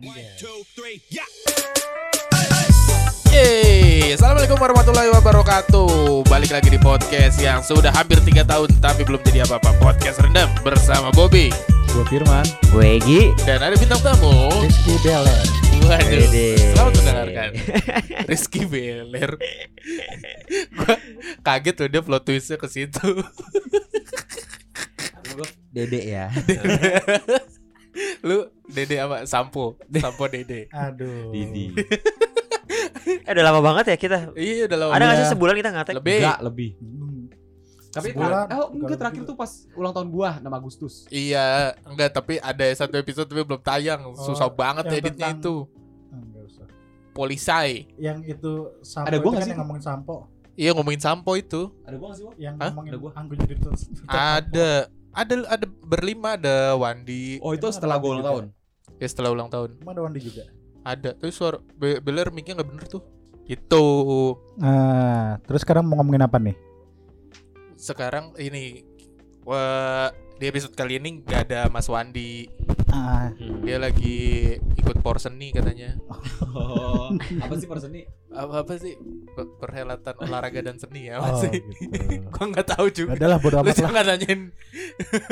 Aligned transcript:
Yeay, 0.00 0.16
Assalamualaikum 4.16 4.56
warahmatullahi 4.56 5.12
wabarakatuh. 5.12 6.24
Balik 6.24 6.56
lagi 6.56 6.72
di 6.72 6.80
podcast 6.80 7.36
yang 7.36 7.60
sudah 7.60 7.92
hampir 7.92 8.16
3 8.16 8.48
tahun 8.48 8.80
Tapi 8.80 9.04
belum 9.04 9.20
jadi 9.20 9.44
apa-apa. 9.44 9.76
Podcast 9.76 10.24
Rendam 10.24 10.48
bersama 10.64 11.12
Bobby. 11.12 11.52
Gue 11.92 12.08
Firman. 12.08 12.48
Gue 12.72 12.96
Egi. 12.96 13.28
Dan 13.44 13.60
ada 13.60 13.76
bintang 13.76 14.00
tamu. 14.00 14.48
Rizky 14.64 14.96
Beler. 15.04 15.44
Waduh, 15.84 16.08
Wede. 16.08 16.48
selamat 16.72 16.92
mendengarkan. 16.96 17.50
Rizky 18.24 18.64
Beler. 18.64 19.36
Gua 20.80 20.96
kaget 21.44 21.74
tuh 21.76 21.92
dia 21.92 22.00
plot 22.00 22.24
twistnya 22.24 22.56
ke 22.56 22.72
situ. 22.72 23.20
Dede 25.68 26.00
ya. 26.08 26.32
Lu 28.24 28.48
Dede 28.70 28.96
apa? 28.98 29.16
Sampo 29.24 29.76
Sampo 29.92 30.24
Dede 30.26 30.66
Aduh 30.70 31.30
Didi. 31.30 31.70
Eh 33.20 33.32
udah 33.32 33.44
lama 33.44 33.60
banget 33.60 33.84
ya 33.88 33.96
kita 33.98 34.18
Iya 34.32 34.64
udah 34.64 34.78
lama 34.78 34.92
Ada 34.92 35.04
gak 35.04 35.14
sih 35.14 35.22
Iya. 35.22 35.32
sebulan 35.32 35.54
kita 35.54 35.68
ngatek? 35.70 35.94
Lebih 35.96 36.16
Enggak 36.16 36.38
lebih. 36.42 36.70
Hmm. 36.76 37.22
Tapi 37.90 38.08
Sebulan, 38.08 38.46
oh 38.54 38.66
enggak 38.70 38.96
terakhir 38.96 39.20
gitu. 39.20 39.28
tuh 39.28 39.36
pas 39.36 39.50
ulang 39.72 39.90
tahun 39.90 40.08
gua 40.08 40.30
6 40.38 40.46
Agustus. 40.52 40.94
Iya 41.08 41.46
Enggak 41.82 42.10
tapi 42.12 42.38
ada 42.38 42.62
satu 42.72 42.94
episode 42.94 43.26
tapi 43.26 43.42
belum 43.42 43.58
tayang 43.60 44.14
Susah 44.16 44.46
Oh, 44.46 44.54
banget 44.54 44.86
editnya 44.92 45.34
tentang- 45.34 45.42
itu 45.42 45.54
Ah, 46.08 46.20
nggak 46.20 46.42
usah. 46.44 46.66
Polisai 47.10 47.72
Yang 47.96 48.18
itu 48.30 48.52
sampo 48.80 49.06
Ada 49.06 49.16
gua 49.16 49.28
nggak 49.28 49.34
kan 49.34 49.42
sih? 49.42 49.50
yang 49.50 49.60
ngomongin 49.60 49.82
sampo 49.84 50.14
Iya 50.52 50.70
ngomongin 50.72 51.00
sampo 51.00 51.30
itu 51.34 51.62
Ada 51.82 51.96
gua 51.96 52.06
gak 52.06 52.16
sih, 52.16 52.24
Wak? 52.24 52.34
Yang 52.36 52.54
Hah? 52.54 52.68
ngomongin 52.68 52.90
Ada 52.90 52.98
gua? 53.00 53.10
anggur 53.12 53.36
jadi 53.36 53.54
terus 53.56 53.82
Ada 54.04 54.68
ada 55.10 55.34
ada 55.50 55.66
berlima 55.66 56.28
ada 56.32 56.56
Wandi 56.76 57.40
Oh, 57.40 57.50
itu 57.50 57.64
Emang 57.64 57.74
setelah 57.74 57.96
gua 57.96 58.08
ulang 58.08 58.20
juga? 58.20 58.30
tahun. 58.30 58.44
Ya 59.00 59.06
setelah 59.08 59.32
ulang 59.32 59.48
tahun. 59.48 59.80
Emang 59.80 59.96
ada 59.96 60.02
Wandi 60.04 60.20
juga? 60.20 60.44
Ada. 60.84 61.16
Tapi 61.16 61.32
suara 61.32 61.56
Be 61.74 61.98
Beler 61.98 62.28
mic-nya 62.30 62.60
nggak 62.60 62.68
bener 62.68 62.84
tuh. 62.86 63.02
Itu 63.48 63.82
Nah 64.60 65.40
terus 65.48 65.64
sekarang 65.64 65.88
mau 65.88 65.98
ngomongin 65.98 66.22
apa 66.22 66.38
nih? 66.38 66.54
sekarang 67.80 68.36
ini 68.36 68.84
wah 69.48 70.12
di 70.36 70.44
episode 70.44 70.76
kali 70.76 71.00
ini 71.00 71.24
nggak 71.24 71.48
ada 71.48 71.72
Mas 71.72 71.88
Wandi 71.88 72.44
Ah, 72.90 73.30
dia 73.62 73.78
lagi 73.78 74.18
ikut 74.74 74.98
porseni 74.98 75.50
katanya 75.50 75.94
Oh, 76.42 77.14
apa 77.14 77.54
sih 77.54 77.64
perseni? 77.64 78.02
apa 78.30 78.62
apa 78.62 78.72
sih 78.76 78.94
Pe- 79.30 79.52
perhelatan 79.56 80.14
olahraga 80.20 80.60
dan 80.60 80.74
seni 80.74 81.06
ya 81.06 81.18
oh, 81.18 81.24
masih 81.24 81.50
gitu. 81.54 81.70
gua 82.32 82.44
nggak 82.46 82.66
tahu 82.68 82.86
juga 82.88 83.14
Adalah 83.14 83.38
bodo 83.38 83.56
amat 83.58 83.66
lah 83.68 83.76
jangan 83.76 84.04
nanyain 84.04 84.40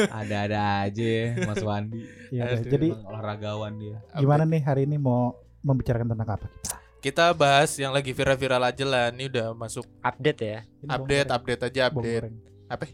Ada-ada 0.09 0.61
aja 0.85 1.13
Mas 1.45 1.59
Wandi. 1.61 2.03
ya. 2.31 2.43
Aduh. 2.49 2.63
Jadi 2.65 2.89
olahragawan 2.93 3.73
dia. 3.77 3.97
gimana 4.13 4.43
nih 4.43 4.63
hari 4.63 4.83
ini 4.85 4.97
mau 4.97 5.35
membicarakan 5.61 6.15
tentang 6.15 6.29
apa 6.33 6.47
kita? 6.49 6.75
kita 6.99 7.25
bahas 7.33 7.71
yang 7.75 7.91
lagi 7.91 8.11
viral-viral 8.11 8.63
aja 8.65 8.83
lah 8.83 9.05
ini 9.11 9.27
udah 9.27 9.51
masuk 9.53 9.87
Update 10.01 10.41
ya. 10.41 10.59
Ini 10.81 10.91
update 10.91 11.29
update 11.29 11.63
aja 11.65 11.81
update 11.89 12.31
apa 12.69 12.85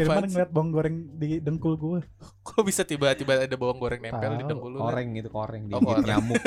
Sih? 0.00 0.30
ngeliat 0.30 0.50
bawang 0.50 0.70
goreng 0.70 0.96
di 1.14 1.28
dengkul 1.38 1.74
gue 1.74 2.00
kok 2.46 2.62
bisa 2.62 2.82
tiba-tiba 2.82 3.32
ada 3.40 3.56
bawang 3.56 3.76
goreng 3.76 3.98
nempel 3.98 4.32
di 4.32 4.38
Tahu. 4.38 4.50
dengkul 4.50 4.70
lu 4.70 4.78
Koreng 4.80 5.08
itu 5.12 5.28
koreng 5.28 5.62
Oh, 5.64 5.70
digigit 5.74 5.88
koreng. 5.88 6.06
nyamuk. 6.06 6.42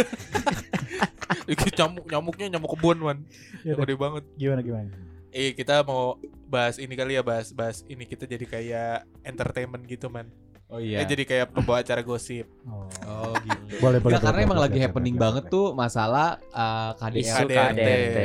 Dikit 1.47 1.73
nyamuk 1.75 2.05
nyamuknya 2.05 2.45
nyamuk 2.49 2.69
kebun 2.71 2.97
man 2.99 3.17
Ya 3.61 3.73
gede 3.73 3.95
banget 3.95 4.23
Gimana 4.35 4.61
gimana? 4.61 4.89
eh 5.29 5.51
kita 5.51 5.79
mau 5.81 6.19
bahas 6.45 6.75
ini 6.75 6.91
kali 6.91 7.15
ya 7.15 7.23
bahas 7.23 7.51
bahas 7.51 7.83
ini 7.85 8.03
kita 8.03 8.23
jadi 8.25 8.43
kayak 8.43 8.95
entertainment 9.21 9.83
gitu 9.85 10.07
man 10.07 10.27
Oh 10.67 10.75
Eh, 10.77 10.91
iya. 10.91 11.03
jadi 11.03 11.23
kayak 11.23 11.51
pembawa 11.51 11.79
acara 11.79 11.99
gosip 12.01 12.47
Oh. 12.63 12.87
Oh 13.01 13.31
gitu. 13.37 13.79
Boleh 13.81 13.99
boleh. 13.99 14.11
Enggak, 14.11 14.21
karena 14.21 14.31
boleh, 14.33 14.45
emang 14.45 14.57
boleh, 14.57 14.65
lagi 14.65 14.77
siap, 14.77 14.85
happening 14.85 15.15
siap, 15.15 15.23
banget 15.23 15.43
siap. 15.43 15.53
tuh 15.53 15.65
masalah 15.73 16.27
uh, 16.49 16.91
KDRT. 16.93 17.19
Isu 17.21 17.45
KDRT. 17.45 18.19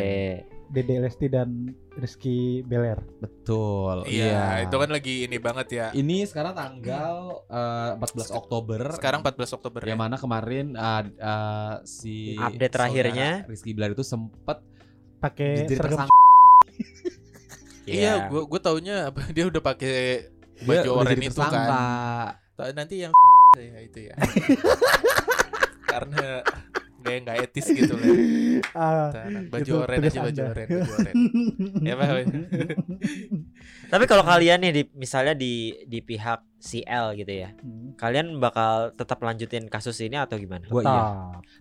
Dede 0.66 0.98
Lesti 0.98 1.26
dan 1.26 1.70
Rizky 1.94 2.60
Beler. 2.60 2.98
Betul. 3.18 4.02
iya 4.04 4.60
itu 4.60 4.74
kan 4.74 4.90
lagi 4.90 5.24
ini 5.24 5.38
banget 5.38 5.66
ya 5.70 5.86
Ini 5.90 6.26
sekarang 6.26 6.52
tanggal 6.52 7.46
uh, 7.46 7.94
14 7.98 8.30
Oktober. 8.32 8.80
sekarang 8.92 9.22
14 9.22 9.56
Oktober 9.56 9.80
ya 9.80 9.94
Yang 9.94 10.00
mana 10.02 10.16
kemarin 10.18 10.66
uh, 10.74 11.02
uh, 11.16 11.74
si 11.82 12.34
Update 12.34 12.74
terakhirnya. 12.74 13.46
Rizky 13.46 13.72
Bilar 13.72 13.94
itu 13.94 14.02
sempet 14.02 14.58
Pakai 15.16 15.64
jadi 15.64 15.74
seragam 15.74 16.04
tersangka. 16.04 16.16
iya 17.86 18.26
gua 18.26 18.42
gua 18.44 18.60
taunya 18.60 19.08
apa 19.08 19.30
dia 19.30 19.46
udah 19.46 19.62
pakai 19.62 20.26
baju 20.66 20.90
oranye 20.92 21.30
itu 21.30 21.38
kan 21.38 21.48
tersangka. 21.48 21.78
Ta- 22.56 22.74
nanti 22.74 22.94
yang 23.00 23.12
ya 23.56 23.78
itu 23.80 23.98
ya 24.10 24.14
karena 25.90 26.44
nggak 27.06 27.18
nggak 27.22 27.36
etis 27.46 27.66
gitu 27.70 27.94
lah 27.94 28.10
Ah, 28.74 29.12
baju 29.46 29.62
itu 29.62 29.74
oranye 29.76 30.00
tugas 30.02 30.12
aja 30.12 30.20
baju 30.22 30.32
Anda. 30.34 30.50
oranye 30.50 30.68
baju 30.74 30.92
oranye 30.92 31.24
ya 31.80 31.94
Pak? 31.94 32.08
Tapi 33.92 34.04
kalau 34.04 34.24
kalian 34.24 34.58
nih 34.60 34.72
di 34.72 34.82
misalnya 34.92 35.32
di 35.32 35.52
di 35.84 36.00
pihak 36.00 36.42
CL 36.58 37.14
gitu 37.14 37.30
ya. 37.30 37.52
Hmm, 37.54 37.94
Kalian 37.94 38.36
bakal 38.36 38.90
tetap 38.92 39.20
lanjutin 39.20 39.68
kasus 39.68 40.00
ini 40.00 40.16
atau 40.16 40.34
gimana? 40.34 40.66
Gua 40.66 40.82
iya. 40.82 41.00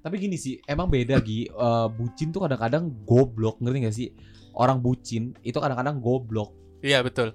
Tapi 0.02 0.16
gini 0.18 0.34
sih, 0.34 0.58
emang 0.66 0.90
beda 0.90 1.22
Gi. 1.22 1.46
Eh, 1.46 1.88
bucin 1.92 2.32
tuh 2.32 2.42
kadang-kadang 2.42 2.90
goblok, 3.06 3.62
ngerti 3.62 3.78
gak 3.82 3.94
sih? 3.94 4.10
Orang 4.52 4.80
bucin 4.80 5.36
itu 5.42 5.56
kadang-kadang 5.56 6.00
goblok. 6.00 6.52
iya 6.80 7.02
betul 7.02 7.34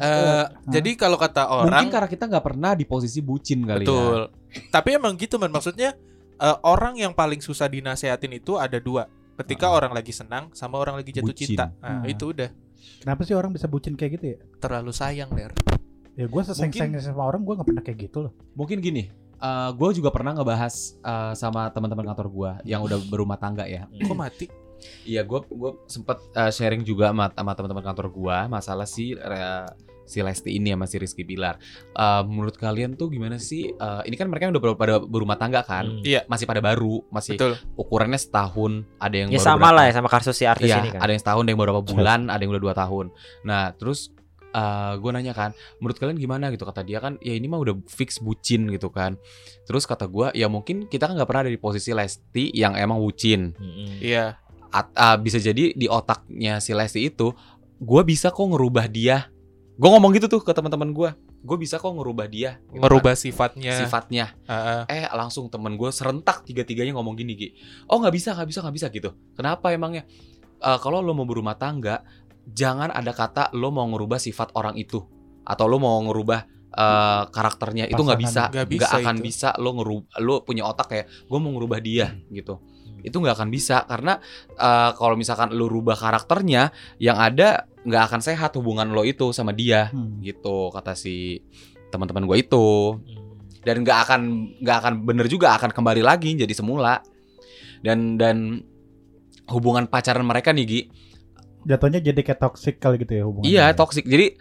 Eh, 0.00 0.08
Hah? 0.08 0.48
jadi 0.64 0.96
kalau 0.96 1.20
kata 1.20 1.44
Mungkin 1.44 1.68
orang 1.68 1.86
karena 1.92 2.08
kita 2.08 2.24
nggak 2.24 2.40
pernah 2.42 2.72
di 2.72 2.88
posisi 2.88 3.20
bucin 3.20 3.60
kali 3.60 3.84
ya. 3.84 3.86
betul 3.86 4.20
tapi 4.72 4.96
emang 4.96 5.12
gitu 5.12 5.36
man 5.36 5.52
maksudnya 5.52 5.92
eh, 6.40 6.56
orang 6.64 6.96
yang 6.96 7.12
paling 7.12 7.38
susah 7.38 7.68
dinasehatin 7.68 8.32
itu 8.34 8.56
ada 8.56 8.76
dua 8.76 9.06
ketika 9.36 9.68
Ah. 9.68 9.76
orang 9.76 9.92
lagi 9.92 10.10
senang 10.10 10.48
sama 10.50 10.76
orang 10.76 10.96
lagi 10.96 11.12
jatuh 11.12 11.28
Bucin. 11.28 11.52
cinta 11.52 11.72
nah, 11.78 12.00
Ah. 12.00 12.04
itu 12.04 12.32
udah 12.32 12.50
Kenapa 13.00 13.22
sih 13.22 13.32
orang 13.32 13.52
bisa 13.52 13.64
bucin 13.64 13.92
kayak 13.92 14.12
gitu 14.16 14.26
ya? 14.26 14.38
terlalu 14.58 14.90
sayang 14.90 15.28
der 15.30 15.52
Ya 16.12 16.26
gue 16.26 16.42
seseng-seng 16.42 16.92
sama 16.98 17.24
orang 17.24 17.40
gue 17.40 17.54
gak 17.54 17.64
pernah 17.64 17.80
kayak 17.80 17.98
gitu 18.02 18.18
loh. 18.28 18.32
Mungkin 18.52 18.80
gini. 18.80 19.08
gue 19.72 19.88
juga 19.94 20.12
pernah 20.12 20.32
ngebahas 20.34 20.74
eh, 20.98 21.32
sama 21.32 21.68
teman-teman 21.70 22.04
kantor 22.04 22.28
gue 22.28 22.50
yang 22.66 22.80
udah 22.80 23.00
berumah 23.06 23.36
tangga 23.36 23.64
ya. 23.64 23.88
kok 23.88 24.12
mati 24.12 24.46
Iya, 25.02 25.22
gue 25.22 25.40
gue 25.44 25.70
sempet 25.84 26.18
eh, 26.32 26.48
sharing 26.48 26.82
juga 26.82 27.08
sama, 27.08 27.28
sama 27.28 27.52
teman-teman 27.52 27.84
kantor 27.84 28.06
gue 28.08 28.36
masalah 28.48 28.84
si 28.84 29.12
eh, 29.12 29.66
si 30.02 30.18
Lesti 30.18 30.50
ini 30.52 30.70
sama 30.70 30.84
si 30.84 30.96
Rizky 30.96 31.22
Bilar. 31.22 31.54
Eh, 31.92 32.22
menurut 32.24 32.54
kalian 32.54 32.94
tuh 32.94 33.06
gimana 33.08 33.38
sih? 33.38 33.70
Eh, 33.70 34.02
ini 34.04 34.14
kan 34.14 34.26
mereka 34.26 34.48
udah 34.48 34.58
ber- 34.60 34.74
pada 34.74 34.98
berumah 34.98 35.36
tangga 35.36 35.62
kan? 35.62 35.86
Hmm. 35.86 36.02
Iya. 36.02 36.26
Masih 36.26 36.44
pada 36.44 36.58
baru, 36.58 37.06
masih 37.08 37.34
betul 37.34 37.54
ukurannya 37.74 38.18
setahun. 38.18 38.82
Ada 38.96 39.16
yang 39.16 39.28
Ya 39.28 39.38
baru 39.38 39.46
sama 39.46 39.58
berapa- 39.60 39.70
lah 39.72 39.84
ya 39.86 39.92
sama 39.94 40.08
kasus 40.08 40.34
si 40.34 40.44
artis 40.44 40.66
Iya, 40.66 40.80
ini 40.80 40.90
kan. 40.90 41.00
ada 41.00 41.10
yang 41.10 41.22
setahun, 41.22 41.42
ada 41.42 41.50
yang 41.50 41.60
beberapa 41.60 41.82
bulan, 41.94 42.20
ada 42.26 42.38
yang 42.38 42.50
udah 42.50 42.62
dua 42.62 42.74
tahun. 42.74 43.06
Nah, 43.42 43.70
terus 43.72 44.10
gue 44.92 45.10
nanya 45.14 45.30
kan, 45.30 45.54
menurut 45.78 45.94
kalian 45.94 46.18
gimana 46.18 46.50
gitu? 46.50 46.66
Kata 46.66 46.82
dia 46.82 46.98
kan, 46.98 47.14
ya 47.22 47.30
ini 47.30 47.46
mah 47.46 47.62
udah 47.62 47.78
fix 47.86 48.18
bucin 48.18 48.66
gitu 48.66 48.90
kan. 48.90 49.14
Terus 49.62 49.86
kata 49.86 50.10
gue, 50.10 50.34
ya 50.34 50.50
mungkin 50.50 50.90
kita 50.90 51.06
kan 51.06 51.14
nggak 51.14 51.22
pernah 51.24 51.46
ada 51.46 51.54
di 51.54 51.60
posisi 51.60 51.94
Lesti 51.94 52.50
yang 52.50 52.74
emang 52.74 52.98
bucin. 52.98 53.54
Iya 54.02 54.39
At- 54.70 54.94
ah, 54.94 55.16
bisa 55.18 55.36
jadi 55.36 55.74
di 55.74 55.86
otaknya 55.86 56.62
si 56.62 56.70
Lesti 56.70 57.06
itu, 57.06 57.34
gue 57.78 58.02
bisa 58.06 58.30
kok 58.30 58.46
ngerubah 58.46 58.86
dia. 58.86 59.26
Gue 59.80 59.88
ngomong 59.90 60.12
gitu 60.14 60.28
tuh 60.28 60.44
ke 60.44 60.52
teman-teman 60.52 60.92
gue, 60.92 61.10
gue 61.40 61.56
bisa 61.56 61.80
kok 61.80 61.88
ngerubah 61.90 62.28
dia. 62.28 62.60
gitu 62.68 62.84
ngerubah 62.84 63.16
kan, 63.16 63.22
sifatnya 63.24 63.72
sifatnya. 63.80 64.24
Ah. 64.44 64.84
Eh 64.86 65.08
langsung 65.10 65.48
temen 65.48 65.74
gue 65.74 65.88
serentak 65.88 66.44
tiga-tiganya 66.44 66.92
ngomong 66.94 67.16
gini 67.16 67.32
Gi. 67.34 67.48
Oh 67.88 67.96
nggak 67.98 68.12
bisa 68.14 68.36
nggak 68.36 68.48
bisa 68.48 68.58
nggak 68.60 68.76
bisa 68.76 68.86
gitu. 68.92 69.10
Kenapa 69.34 69.72
emangnya? 69.72 70.04
Eh, 70.60 70.78
kalau 70.84 71.00
lo 71.00 71.16
mau 71.16 71.24
berumah 71.24 71.56
tangga, 71.56 72.04
jangan 72.44 72.92
ada 72.92 73.16
kata 73.16 73.50
lo 73.56 73.72
mau 73.72 73.88
ngerubah 73.88 74.20
sifat 74.20 74.52
orang 74.52 74.76
itu 74.76 75.00
atau 75.40 75.64
lo 75.64 75.80
mau 75.80 75.96
ngerubah 76.04 76.40
eh, 76.70 77.22
karakternya 77.32 77.88
itu 77.88 77.98
nggak 77.98 78.20
bisa, 78.20 78.52
Nggak 78.52 78.90
akan 79.00 79.16
itu. 79.18 79.24
bisa 79.24 79.48
lo 79.56 79.70
ngerubah 79.80 80.20
lo 80.20 80.44
punya 80.44 80.68
otak 80.68 80.86
kayak 80.92 81.06
gue 81.26 81.38
mau 81.40 81.50
ngerubah 81.56 81.80
dia 81.80 82.12
gitu. 82.28 82.60
Itu 83.02 83.18
nggak 83.18 83.36
akan 83.36 83.48
bisa 83.48 83.84
karena 83.84 84.18
eh, 84.50 84.90
kalau 84.94 85.14
misalkan 85.14 85.50
lo 85.50 85.66
rubah 85.66 85.94
karakternya, 85.94 86.70
yang 86.96 87.16
ada 87.16 87.64
nggak 87.80 88.02
akan 88.06 88.20
sehat 88.20 88.52
hubungan 88.54 88.90
lo 88.90 89.02
itu 89.02 89.32
sama 89.32 89.50
dia 89.50 89.88
Hmm. 89.88 90.20
gitu 90.20 90.68
kata 90.68 90.92
si 90.92 91.40
teman-teman 91.88 92.24
gue 92.24 92.36
itu 92.38 92.66
Hmm. 92.94 93.34
dan 93.64 93.80
nggak 93.80 93.98
akan 94.04 94.20
nggak 94.60 94.76
akan 94.78 94.92
bener 95.02 95.26
juga 95.26 95.56
akan 95.56 95.72
kembali 95.72 96.00
lagi 96.00 96.36
jadi 96.36 96.52
semula 96.52 97.00
dan 97.80 98.14
dan 98.14 98.60
hubungan 99.48 99.84
pacaran 99.84 100.22
mereka 100.22 100.52
nih 100.52 100.64
Gi 100.64 100.80
Jatuhnya 101.60 102.00
jadi 102.00 102.16
kayak 102.16 102.40
toxic 102.40 102.76
kali 102.76 102.96
gitu 102.96 103.12
ya 103.12 103.24
hubungannya. 103.24 103.48
iya 103.48 103.66
toxic 103.72 104.04
jadi 104.04 104.32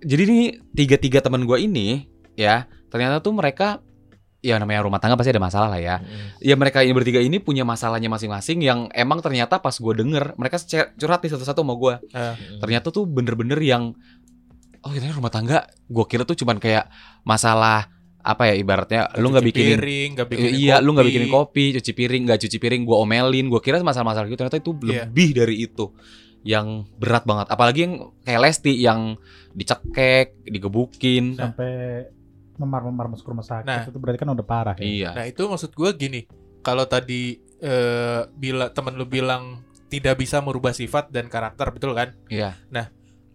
jadi 0.00 0.22
nih 0.24 0.42
tiga 0.72 0.96
tiga 0.96 1.18
teman 1.20 1.44
gue 1.44 1.58
ini 1.58 2.08
ya 2.32 2.64
ternyata 2.88 3.20
tuh 3.20 3.32
mereka 3.32 3.80
ya 4.42 4.58
namanya 4.58 4.82
rumah 4.82 4.98
tangga 4.98 5.14
pasti 5.14 5.30
ada 5.30 5.38
masalah 5.38 5.70
lah 5.70 5.78
ya 5.78 5.96
Mm-mm. 6.02 6.42
ya 6.42 6.58
mereka 6.58 6.82
ini 6.82 6.90
bertiga 6.92 7.22
ini 7.22 7.38
punya 7.38 7.62
masalahnya 7.62 8.10
masing-masing 8.10 8.58
yang 8.58 8.90
emang 8.90 9.22
ternyata 9.22 9.62
pas 9.62 9.72
gue 9.72 9.94
denger 9.94 10.34
mereka 10.34 10.58
curhat 10.98 11.22
nih 11.22 11.30
satu-satu 11.30 11.62
sama 11.62 11.74
gue 11.78 11.94
Mm-mm. 12.10 12.58
ternyata 12.58 12.90
tuh 12.90 13.06
bener-bener 13.06 13.56
yang 13.62 13.94
oh 14.82 14.90
ini 14.90 15.06
rumah 15.14 15.30
tangga 15.30 15.62
gue 15.86 16.04
kira 16.10 16.26
tuh 16.26 16.34
cuman 16.34 16.58
kayak 16.58 16.90
masalah 17.22 17.86
apa 18.22 18.50
ya 18.50 18.54
ibaratnya 18.54 19.10
lu 19.18 19.34
nggak 19.34 19.42
bikinin 19.42 19.78
piring, 19.82 20.08
nggak 20.14 20.28
bikinin 20.30 20.54
iya, 20.54 20.78
lu 20.78 20.94
nggak 20.94 21.02
kopi. 21.02 21.10
bikinin 21.10 21.30
kopi, 21.30 21.64
cuci 21.74 21.90
piring, 21.90 22.22
nggak 22.22 22.40
cuci 22.46 22.56
piring, 22.62 22.82
gua 22.86 23.02
omelin, 23.02 23.50
gua 23.50 23.58
kira 23.58 23.82
masalah-masalah 23.82 24.30
gitu 24.30 24.38
ternyata 24.38 24.62
itu 24.62 24.70
Iya. 24.78 25.10
lebih 25.10 25.28
dari 25.34 25.66
itu. 25.66 25.90
Yang 26.46 26.86
berat 27.02 27.26
banget, 27.26 27.50
apalagi 27.50 27.82
yang 27.82 27.94
kayak 28.22 28.40
Lesti 28.46 28.78
yang 28.78 29.18
dicekek, 29.58 30.38
digebukin. 30.46 31.34
Sampai 31.34 32.06
memar-memar 32.62 33.10
masuk 33.10 33.34
rumah 33.34 33.42
sakit 33.42 33.66
Nah. 33.66 33.82
itu 33.84 33.98
berarti 33.98 34.18
kan 34.22 34.30
udah 34.30 34.46
parah 34.46 34.74
ya. 34.78 34.86
Iya. 34.86 35.10
Nah 35.18 35.24
itu 35.26 35.42
maksud 35.44 35.74
gue 35.74 35.90
gini, 35.98 36.20
kalau 36.62 36.86
tadi 36.86 37.42
eh, 37.58 38.22
bila 38.32 38.70
temen 38.70 38.94
lu 38.94 39.06
bilang 39.06 39.62
tidak 39.86 40.18
bisa 40.18 40.38
merubah 40.40 40.70
sifat 40.72 41.10
dan 41.10 41.26
karakter, 41.26 41.68
betul 41.70 41.92
kan? 41.92 42.14
Iya. 42.26 42.56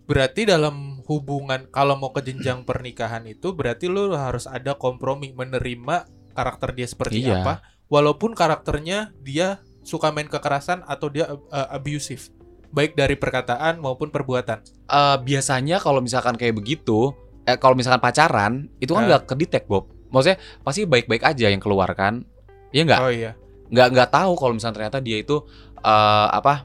Berarti 0.08 0.48
dalam 0.48 1.04
hubungan 1.04 1.68
kalau 1.68 2.00
mau 2.00 2.16
ke 2.16 2.24
jenjang 2.24 2.64
pernikahan 2.64 3.28
itu 3.28 3.52
berarti 3.52 3.92
lu 3.92 4.16
harus 4.16 4.48
ada 4.48 4.80
kompromi 4.80 5.36
menerima 5.36 6.08
karakter 6.32 6.72
dia 6.72 6.88
seperti 6.88 7.28
Iya. 7.28 7.44
apa, 7.44 7.60
walaupun 7.92 8.32
karakternya 8.32 9.12
dia 9.20 9.60
suka 9.84 10.16
main 10.16 10.32
kekerasan 10.32 10.88
atau 10.88 11.12
dia 11.12 11.28
eh, 11.28 11.68
abusive, 11.76 12.32
baik 12.72 12.96
dari 12.96 13.20
perkataan 13.20 13.84
maupun 13.84 14.08
perbuatan. 14.08 14.64
Eh, 14.88 15.18
biasanya 15.22 15.84
kalau 15.84 16.00
misalkan 16.00 16.40
kayak 16.40 16.56
begitu, 16.56 17.12
eh 17.48 17.56
kalau 17.56 17.74
misalkan 17.74 18.04
pacaran, 18.04 18.68
itu 18.78 18.92
kan 18.92 19.08
Nah. 19.08 19.16
nggak 19.16 19.24
kedetek, 19.32 19.64
Bob. 19.66 19.88
Maksudnya 20.12 20.36
pasti 20.62 20.84
baik-baik 20.84 21.24
aja 21.24 21.48
yang 21.48 21.60
keluar 21.60 21.88
kan? 21.96 22.28
Iya 22.70 22.84
nggak? 22.84 23.02
Oh 23.02 23.10
iya. 23.10 23.32
nggak 23.68 23.88
nggak 23.92 24.10
tahu 24.12 24.32
kalau 24.36 24.54
misalnya 24.56 24.76
ternyata 24.80 25.00
dia 25.00 25.20
itu 25.20 25.44
eh, 25.78 26.28
apa 26.32 26.64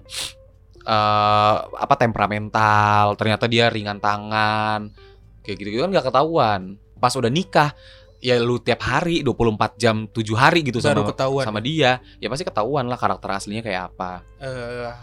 eh 0.83 1.57
apa 1.79 1.95
temperamental 1.95 3.15
ternyata 3.15 3.47
dia 3.47 3.67
ringan 3.67 3.99
tangan 3.99 4.91
kayak 5.43 5.57
gitu, 5.59 5.79
kan 5.79 5.91
nggak 5.91 6.07
ketahuan 6.07 6.61
pas 6.99 7.11
udah 7.15 7.27
nikah 7.27 7.75
ya 8.19 8.39
lu 8.39 8.59
tiap 8.59 8.83
hari 8.83 9.27
24 9.27 9.75
jam 9.75 10.07
7 10.07 10.15
hari 10.39 10.63
gitu 10.63 10.79
Baru 10.79 11.03
sama 11.03 11.11
ketahuan. 11.11 11.43
sama 11.43 11.59
dia 11.59 11.99
ya 12.19 12.31
pasti 12.31 12.47
ketahuan 12.47 12.87
lah 12.87 12.95
karakter 12.95 13.35
aslinya 13.35 13.63
kayak 13.63 13.91
apa 13.91 14.23
eh 14.39 14.95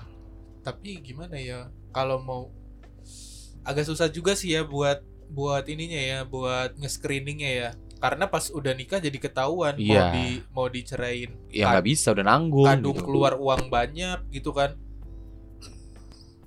tapi 0.64 1.04
gimana 1.04 1.36
ya 1.36 1.68
kalau 1.92 2.24
mau 2.24 2.48
agak 3.64 3.84
susah 3.84 4.08
juga 4.08 4.40
sih 4.40 4.56
ya 4.56 4.64
buat 4.64 5.04
buat 5.30 5.66
ininya 5.66 6.02
ya 6.02 6.20
buat 6.26 6.74
nge-screeningnya 6.76 7.52
ya 7.52 7.70
karena 8.00 8.26
pas 8.26 8.48
udah 8.50 8.72
nikah 8.74 8.98
jadi 8.98 9.18
ketahuan 9.20 9.76
mau 9.76 9.84
Iya. 9.84 10.06
di 10.12 10.26
mau 10.50 10.68
dicerain 10.68 11.30
ya 11.52 11.70
nggak 11.70 11.86
bisa 11.86 12.16
udah 12.16 12.26
nanggung 12.26 12.66
kadung 12.66 12.96
gitu. 12.96 13.06
keluar 13.06 13.34
uang 13.36 13.68
banyak 13.68 14.20
gitu 14.31 14.50
kan 14.52 14.74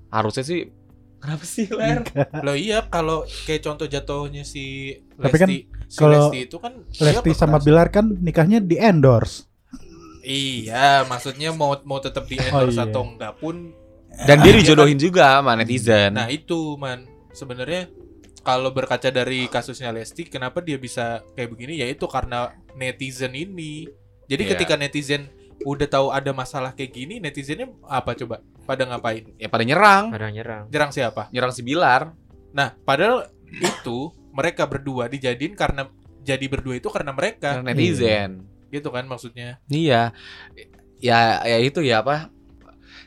harusnya 0.09 0.45
sih 0.45 0.61
kenapa 1.19 1.45
sih 1.47 1.67
ler 1.71 2.03
loh 2.43 2.57
iya 2.57 2.85
kalau 2.85 3.23
kayak 3.47 3.63
contoh 3.63 3.87
jatuhnya 3.87 4.43
si 4.43 4.97
Tapi 5.15 5.37
kan 5.39 5.49
Lesti 5.49 5.59
si 5.87 5.97
kalau 5.97 6.13
Lesti 6.29 6.39
itu 6.49 6.57
kan 6.59 6.73
Lesti 6.89 7.31
sama. 7.33 7.63
Bilar 7.63 7.89
kan 7.89 8.11
nikahnya 8.11 8.59
di 8.59 8.77
endorse. 8.77 9.47
iya 10.23 11.03
maksudnya 11.07 11.51
mau 11.51 11.75
mau 11.83 11.99
tetap 11.99 12.27
di 12.27 12.39
endorse 12.39 12.79
iya. 12.79 12.87
atau 12.87 13.03
enggak 13.07 13.35
pun 13.39 13.71
dan 14.25 14.39
dia 14.41 14.53
dijodohin 14.53 15.01
juga 15.01 15.41
sama 15.41 15.57
netizen 15.57 16.13
Nah 16.13 16.29
itu 16.29 16.77
man 16.77 17.03
sebenarnya 17.33 17.89
kalau 18.43 18.75
berkaca 18.75 19.09
dari 19.09 19.47
kasusnya 19.47 19.95
Lesti, 19.95 20.27
kenapa 20.27 20.59
dia 20.59 20.77
bisa 20.77 21.23
kayak 21.39 21.51
begini? 21.55 21.79
Ya 21.79 21.87
itu 21.87 22.05
karena 22.11 22.51
netizen 22.75 23.33
ini. 23.39 23.87
Jadi 24.27 24.43
Iya. 24.47 24.51
ketika 24.55 24.75
netizen 24.75 25.31
udah 25.63 25.87
tahu 25.87 26.11
ada 26.11 26.35
masalah 26.35 26.75
kayak 26.75 26.91
gini, 26.91 27.23
netizennya 27.23 27.71
apa 27.87 28.19
coba? 28.19 28.43
Pada 28.63 28.87
ngapain? 28.87 29.27
ya 29.43 29.51
pada 29.51 29.67
nyerang 29.67 30.15
Padahal 30.15 30.31
nyerang. 30.35 30.65
Nyerang 30.71 30.91
siapa? 30.95 31.27
nyerang 31.35 31.51
si 31.51 31.67
Bilar 31.67 32.15
Nah 32.55 32.79
padahal 32.87 33.27
itu 33.51 34.15
mereka 34.31 34.71
berdua 34.71 35.11
dijadiin 35.11 35.59
karena 35.59 35.91
jadi 36.23 36.47
berdua 36.47 36.79
itu 36.79 36.87
karena 36.87 37.11
mereka, 37.11 37.59
nyerang 37.59 37.67
netizen 37.75 38.31
gitu 38.71 38.89
kan 38.95 39.05
maksudnya. 39.11 39.59
Iya. 39.67 40.15
Ya 41.03 41.43
ya 41.43 41.59
itu 41.59 41.83
ya 41.83 42.01
apa? 42.07 42.31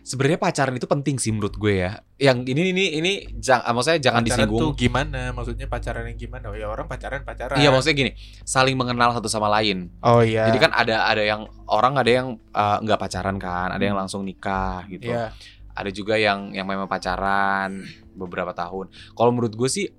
Sebenarnya 0.05 0.37
pacaran 0.37 0.77
itu 0.77 0.85
penting 0.85 1.17
sih 1.17 1.33
menurut 1.33 1.57
gue 1.57 1.81
ya. 1.81 1.97
Yang 2.21 2.53
ini 2.53 2.61
ini 2.69 2.85
ini 3.01 3.13
jangan 3.41 3.73
maksudnya 3.73 3.97
jangan 3.97 4.21
pacaran 4.21 4.45
disinggung. 4.45 4.61
tuh 4.61 4.71
gimana? 4.77 5.21
Maksudnya 5.33 5.65
pacaran 5.65 6.05
yang 6.05 6.19
gimana? 6.21 6.45
Oh 6.53 6.55
ya 6.55 6.69
orang 6.69 6.85
pacaran 6.85 7.25
pacaran. 7.25 7.57
Iya, 7.57 7.73
maksudnya 7.73 7.97
gini, 7.97 8.11
saling 8.45 8.77
mengenal 8.77 9.17
satu 9.17 9.25
sama 9.25 9.49
lain. 9.49 9.89
Oh 10.05 10.21
iya. 10.21 10.45
Jadi 10.53 10.61
kan 10.61 10.77
ada 10.77 11.09
ada 11.09 11.25
yang 11.25 11.49
orang 11.65 11.97
ada 11.97 12.11
yang 12.13 12.37
uh, 12.53 12.77
nggak 12.85 13.01
pacaran 13.01 13.41
kan, 13.41 13.73
ada 13.73 13.81
yang 13.81 13.97
langsung 13.97 14.21
nikah 14.21 14.85
gitu. 14.93 15.09
Iya. 15.09 15.33
Ada 15.73 15.89
juga 15.89 16.21
yang 16.21 16.53
yang 16.53 16.69
memang 16.69 16.85
pacaran 16.85 17.81
beberapa 18.13 18.53
tahun. 18.53 18.93
Kalau 19.17 19.33
menurut 19.33 19.57
gue 19.57 19.69
sih 19.73 19.89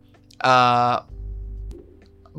uh, 0.47 1.03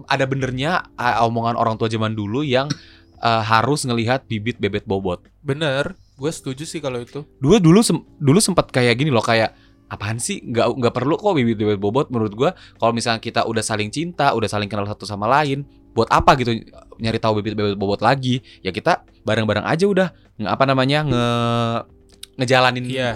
ada 0.08 0.24
benernya 0.24 0.88
uh, 0.96 1.28
omongan 1.28 1.60
orang 1.60 1.76
tua 1.76 1.92
zaman 1.92 2.16
dulu 2.16 2.48
yang 2.48 2.72
uh, 3.20 3.44
harus 3.44 3.84
ngelihat 3.84 4.24
bibit 4.24 4.56
bebet 4.56 4.88
bobot. 4.88 5.28
Bener. 5.44 6.07
Gue 6.18 6.30
setuju 6.30 6.64
sih 6.64 6.78
kalau 6.78 6.98
itu. 6.98 7.22
dulu 7.38 7.56
dulu 7.58 7.80
sem- 7.80 8.06
dulu 8.18 8.38
sempat 8.38 8.68
kayak 8.68 8.94
gini 8.96 9.08
loh 9.08 9.22
kayak 9.22 9.54
apaan 9.88 10.18
sih 10.18 10.42
nggak 10.42 10.68
nggak 10.74 10.92
perlu 10.92 11.16
kok 11.16 11.32
bibit 11.32 11.56
bibit 11.56 11.78
bobot 11.78 12.10
menurut 12.10 12.34
gua 12.34 12.50
kalau 12.76 12.92
misalnya 12.92 13.18
kita 13.18 13.46
udah 13.46 13.62
saling 13.62 13.88
cinta 13.88 14.34
udah 14.34 14.44
saling 14.46 14.68
kenal 14.68 14.84
satu 14.84 15.06
sama 15.06 15.30
lain 15.30 15.64
buat 15.94 16.10
apa 16.10 16.36
gitu 16.36 16.60
nyari 16.98 17.16
tahu 17.18 17.40
bibit 17.40 17.56
bibit 17.56 17.76
bobot 17.76 18.02
lagi 18.02 18.44
ya 18.60 18.70
kita 18.70 19.08
bareng 19.24 19.46
bareng 19.46 19.64
aja 19.64 19.88
udah 19.88 20.08
nge 20.36 20.44
apa 20.46 20.64
namanya 20.66 21.00
nge 21.02 21.26
ngejalanin 22.38 22.84
Iya. 22.84 23.12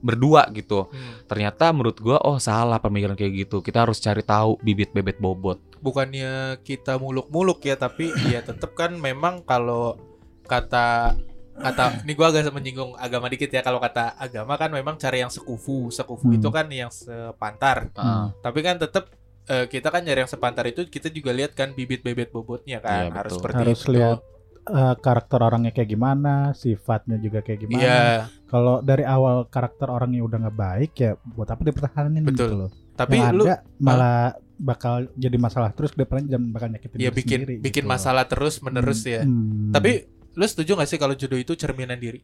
berdua 0.00 0.48
gitu 0.50 0.88
Hmm. 0.88 1.24
ternyata 1.26 1.68
menurut 1.70 1.98
gua 1.98 2.16
oh 2.18 2.36
salah 2.38 2.76
pemikiran 2.78 3.14
kayak 3.14 3.44
gitu 3.44 3.60
kita 3.60 3.84
harus 3.84 3.98
cari 3.98 4.20
tahu 4.20 4.56
bibit 4.60 4.92
bebet 4.92 5.16
bobot 5.16 5.60
bukannya 5.80 6.56
kita 6.60 6.96
muluk-muluk 6.96 7.60
ya 7.60 7.76
tapi 7.76 8.08
ya 8.24 8.40
tetap 8.40 8.72
kan 8.72 8.96
memang 8.96 9.40
kalau 9.40 10.00
kata 10.42 11.16
kata 11.56 12.02
ini 12.02 12.12
gua 12.12 12.28
agak 12.28 12.50
menyinggung 12.50 12.92
agama 12.94 13.26
dikit 13.26 13.46
ya 13.48 13.60
kalau 13.60 13.78
kata 13.78 14.14
agama 14.16 14.54
kan 14.54 14.68
memang 14.68 14.94
cari 14.94 15.18
yang 15.18 15.30
sekufu 15.30 15.88
sekufu 15.88 16.26
Hmm. 16.26 16.36
itu 16.36 16.48
kan 16.48 16.66
yang 16.66 16.90
sepantar 16.90 17.88
Hmm. 17.92 18.34
tapi 18.38 18.60
kan 18.60 18.76
tetap 18.76 19.06
eh, 19.44 19.66
kita 19.66 19.88
kan 19.88 20.00
nyari 20.00 20.20
yang 20.20 20.30
sepantar 20.30 20.64
itu 20.64 20.82
kita 20.84 21.08
juga 21.08 21.30
lihat 21.30 21.52
kan 21.52 21.70
bibit 21.70 22.00
bebet 22.00 22.28
bobotnya 22.28 22.78
kan 22.78 23.06
Iya, 23.06 23.14
harus 23.14 23.30
betul. 23.30 23.38
seperti 23.38 23.60
Harus 23.60 23.78
itu 23.78 23.90
lihat 23.92 24.18
eh, 24.64 24.94
karakter 24.98 25.38
orangnya 25.38 25.70
kayak 25.70 25.90
gimana, 25.90 26.34
sifatnya 26.54 27.16
juga 27.18 27.38
kayak 27.38 27.58
gimana. 27.60 27.78
iya 27.78 28.00
Kalau 28.46 28.80
dari 28.80 29.04
awal 29.04 29.44
karakter 29.46 29.86
orangnya 29.86 30.22
udah 30.22 30.38
nggak 30.40 30.56
baik 30.58 30.92
ya 30.96 31.10
buat 31.28 31.44
apa 31.46 31.60
dipertahanin 31.60 32.24
Betul. 32.24 32.48
gitu 32.48 32.56
loh. 32.58 32.70
tapi 32.94 33.18
Yang 33.18 33.34
lu 33.34 33.44
ada 33.44 33.56
malah 33.76 34.18
bakal 34.54 34.94
jadi 35.12 35.34
masalah 35.36 35.68
terus 35.68 35.90
ke 35.90 36.00
depannya 36.00 36.30
dan 36.30 36.48
bakal 36.48 36.70
nyakitin 36.70 36.96
ya 36.96 37.10
bikin 37.10 37.38
sendiri 37.42 37.54
bikin 37.58 37.74
gitu 37.74 37.84
loh. 37.84 37.92
masalah 37.92 38.24
terus 38.24 38.54
menerus 38.58 39.02
ya 39.02 39.20
Hmm. 39.20 39.68
tapi 39.68 40.06
lu 40.34 40.44
setuju 40.44 40.74
gak 40.74 40.88
sih 40.90 40.98
kalau 40.98 41.14
jodoh 41.14 41.38
itu 41.38 41.54
cerminan 41.54 41.98
diri? 41.98 42.22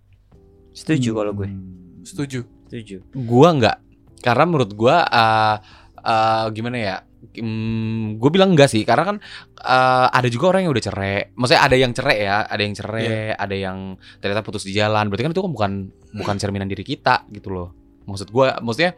Setuju 0.71 1.11
kalau 1.15 1.33
gue. 1.35 1.49
Hmm. 1.51 2.07
setuju. 2.07 2.47
Setuju. 2.71 3.03
gua 3.27 3.51
nggak. 3.59 3.77
Karena 4.23 4.45
menurut 4.47 4.71
gua 4.79 5.03
uh, 5.03 5.57
uh, 5.99 6.47
gimana 6.55 6.77
ya? 6.79 6.97
Hmm, 7.37 8.17
gue 8.17 8.31
bilang 8.31 8.55
enggak 8.55 8.71
sih. 8.71 8.87
Karena 8.87 9.05
kan 9.05 9.17
uh, 9.61 10.07
ada 10.09 10.31
juga 10.31 10.55
orang 10.55 10.65
yang 10.65 10.73
udah 10.73 10.85
cerai. 10.87 11.35
Maksudnya 11.35 11.63
ada 11.67 11.77
yang 11.77 11.93
cerai 11.93 12.19
ya. 12.23 12.37
Ada 12.47 12.63
yang 12.63 12.75
cerai 12.79 13.05
Iya. 13.05 13.35
ada 13.35 13.57
yang 13.59 13.79
ternyata 14.23 14.47
putus 14.47 14.63
di 14.63 14.73
jalan. 14.73 15.11
Berarti 15.11 15.27
kan 15.27 15.33
itu 15.35 15.43
kan 15.43 15.53
bukan 15.53 15.73
bukan 16.15 16.35
cerminan 16.39 16.71
diri 16.71 16.87
kita 16.87 17.27
gitu 17.35 17.51
loh. 17.51 17.69
Maksud 18.07 18.31
gua 18.31 18.57
maksudnya 18.63 18.95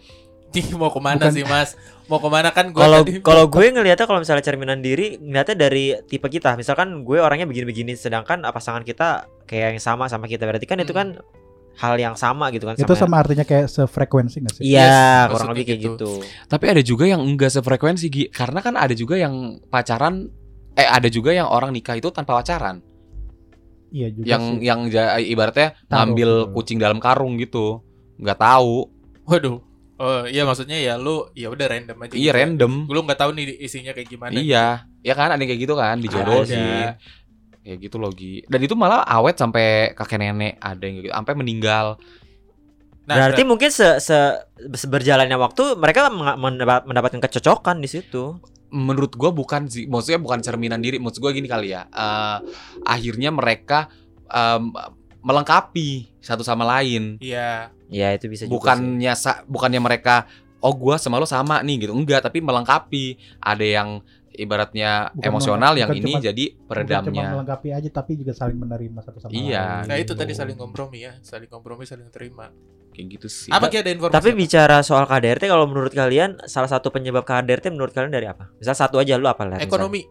Ih, 0.53 0.69
mau 0.75 0.89
ke 0.89 0.99
mana 0.99 1.17
Bukan- 1.19 1.33
sih 1.33 1.45
mas 1.45 1.75
mau 2.05 2.19
ke 2.19 2.29
mana 2.29 2.49
kan 2.49 2.69
gua 2.69 2.83
Kalau 2.83 3.01
tadi- 3.01 3.21
kalau 3.21 3.45
gue 3.47 3.65
ngelihatnya 3.69 4.05
kalau 4.05 4.21
misalnya 4.21 4.41
cerminan 4.41 4.79
diri 4.79 5.17
ngelihatnya 5.17 5.57
dari 5.57 5.85
tipe 6.05 6.27
kita. 6.27 6.55
Misalkan 6.55 7.03
gue 7.03 7.17
orangnya 7.17 7.45
begini-begini 7.45 7.95
sedangkan 7.95 8.43
ah, 8.43 8.51
pasangan 8.51 8.83
kita 8.83 9.25
kayak 9.43 9.73
yang 9.73 9.81
sama 9.81 10.07
sama 10.07 10.27
kita. 10.27 10.45
Berarti 10.45 10.65
kan 10.65 10.77
itu 10.77 10.91
kan 10.91 11.17
hal 11.75 11.97
yang 11.97 12.13
sama 12.13 12.53
gitu 12.53 12.65
kan 12.65 12.77
Itu 12.77 12.93
sama 12.93 13.17
artinya 13.19 13.43
kayak 13.43 13.65
sefrekuensi 13.67 14.37
gak 14.41 14.53
sih? 14.55 14.63
Iya, 14.67 14.85
Yes, 15.25 15.31
kurang 15.31 15.49
lebih 15.51 15.65
kayak 15.65 15.81
gitu. 15.81 15.95
gitu. 15.97 16.13
tapi 16.45 16.65
ada 16.69 16.83
juga 16.83 17.05
yang 17.07 17.23
enggak 17.23 17.49
sefrekuensi 17.51 18.07
Gi. 18.07 18.25
karena 18.29 18.61
kan 18.61 18.77
ada 18.77 18.93
juga 18.93 19.17
yang 19.17 19.33
pacaran 19.65 20.29
eh 20.75 20.85
ada 20.85 21.09
juga 21.09 21.33
yang 21.33 21.49
orang 21.49 21.73
nikah 21.73 21.97
itu 21.97 22.09
tanpa 22.09 22.37
pacaran 22.37 22.85
Iya 23.89 24.09
juga 24.11 24.25
yang 24.27 24.43
sih. 24.53 24.65
yang 24.65 24.81
ibaratnya 25.23 25.73
Taruh 25.83 25.89
ngambil 26.03 26.31
kucing 26.51 26.77
dalam 26.77 26.97
karung 26.99 27.37
gitu 27.37 27.81
nggak 28.19 28.37
tahu 28.37 28.89
waduh 29.23 29.61
oh 29.97 30.25
iya 30.25 30.43
maksudnya 30.43 30.77
ya 30.77 30.95
lu 30.97 31.29
ya 31.33 31.49
udah 31.49 31.67
random 31.67 31.97
aja 31.99 32.13
iya 32.13 32.19
gitu 32.19 32.27
ya. 32.29 32.33
random 32.35 32.73
lu 32.87 33.01
nggak 33.03 33.19
tahu 33.19 33.31
nih 33.33 33.45
isinya 33.59 33.93
kayak 33.93 34.09
gimana 34.09 34.33
Iya, 34.35 34.67
ya 35.01 35.13
kan 35.13 35.29
ada 35.29 35.39
yang 35.39 35.51
kayak 35.51 35.63
gitu 35.63 35.75
kan 35.75 35.97
dijodohin. 35.99 36.97
Kayak 37.63 37.79
gitu 37.79 37.97
loh 37.97 38.11
Gi. 38.11 38.43
Dan 38.45 38.59
itu 38.61 38.75
malah 38.75 39.03
awet 39.03 39.37
sampai 39.37 39.95
kakek 39.95 40.19
nenek 40.19 40.59
ada 40.59 40.83
yang 40.83 40.99
gitu, 40.99 41.09
sampai 41.09 41.35
meninggal. 41.35 41.95
nah 43.03 43.15
Berarti 43.19 43.43
mungkin 43.43 43.71
se, 43.71 43.99
se 43.99 44.19
berjalannya 44.85 45.35
waktu 45.37 45.75
mereka 45.75 46.11
mendapat- 46.11 46.87
mendapatkan 46.87 47.21
kecocokan 47.21 47.79
di 47.79 47.87
situ. 47.87 48.39
Menurut 48.69 49.15
gua 49.15 49.31
bukan 49.31 49.69
sih, 49.69 49.85
maksudnya 49.85 50.19
bukan 50.19 50.41
cerminan 50.41 50.81
diri. 50.81 50.99
Maksud 50.99 51.19
gua 51.19 51.31
gini 51.31 51.47
kali 51.47 51.71
ya. 51.71 51.87
eh, 51.87 52.39
akhirnya 52.83 53.31
mereka 53.31 53.87
em, 54.27 54.75
melengkapi 55.23 56.13
satu 56.19 56.43
sama 56.43 56.67
lain. 56.69 57.17
iya 57.19 57.71
Ya 57.89 58.09
itu 58.11 58.27
bisa 58.27 58.45
juga 58.45 58.49
sih. 58.49 58.57
Bukannya 58.57 59.13
sa- 59.13 59.45
bukannya 59.45 59.79
mereka 59.79 60.25
oh 60.59 60.73
gua 60.73 60.97
sama 60.97 61.17
lo 61.17 61.25
sama 61.25 61.61
nih 61.61 61.85
gitu. 61.85 61.93
Enggak, 61.93 62.23
tapi 62.23 62.41
melengkapi. 62.41 63.17
Ada 63.39 63.65
yang 63.65 63.89
ibaratnya 64.33 65.13
Bukan 65.13 65.29
emosional 65.29 65.77
yang 65.77 65.93
ini 65.93 66.09
cuma- 66.11 66.23
jadi 66.23 66.45
Bukan 66.49 66.57
cuma 66.57 66.69
peredamnya. 66.69 67.29
melengkapi 67.33 67.69
aja 67.71 67.89
tapi 67.93 68.17
juga 68.17 68.33
saling 68.33 68.57
menerima 68.57 69.01
satu 69.03 69.21
sama 69.21 69.31
Iya. 69.31 69.85
lain. 69.85 69.89
Nah 69.89 69.97
itu 69.99 70.13
tadi 70.15 70.33
saling 70.33 70.57
kompromi 70.57 71.05
ya, 71.05 71.13
saling 71.21 71.47
kompromi, 71.47 71.85
saling 71.85 72.09
terima. 72.09 72.49
Kayak 72.93 73.07
gitu 73.11 73.29
sih. 73.29 73.49
Apa 73.49 73.69
ada 73.69 73.89
informasi? 73.89 74.15
Tapi 74.15 74.29
apa? 74.31 74.39
bicara 74.39 74.77
soal 74.81 75.05
KDRT 75.05 75.49
kalau 75.49 75.65
menurut 75.65 75.93
kalian 75.93 76.41
salah 76.45 76.69
satu 76.69 76.89
penyebab 76.89 77.25
KDRT 77.25 77.69
menurut 77.69 77.89
kalian 77.91 78.09
dari 78.09 78.25
apa? 78.25 78.53
Misal 78.55 78.73
satu 78.73 78.97
aja 78.97 79.17
lu 79.17 79.25
apa? 79.25 79.45
Misal. 79.47 79.65
ekonomi. 79.65 80.05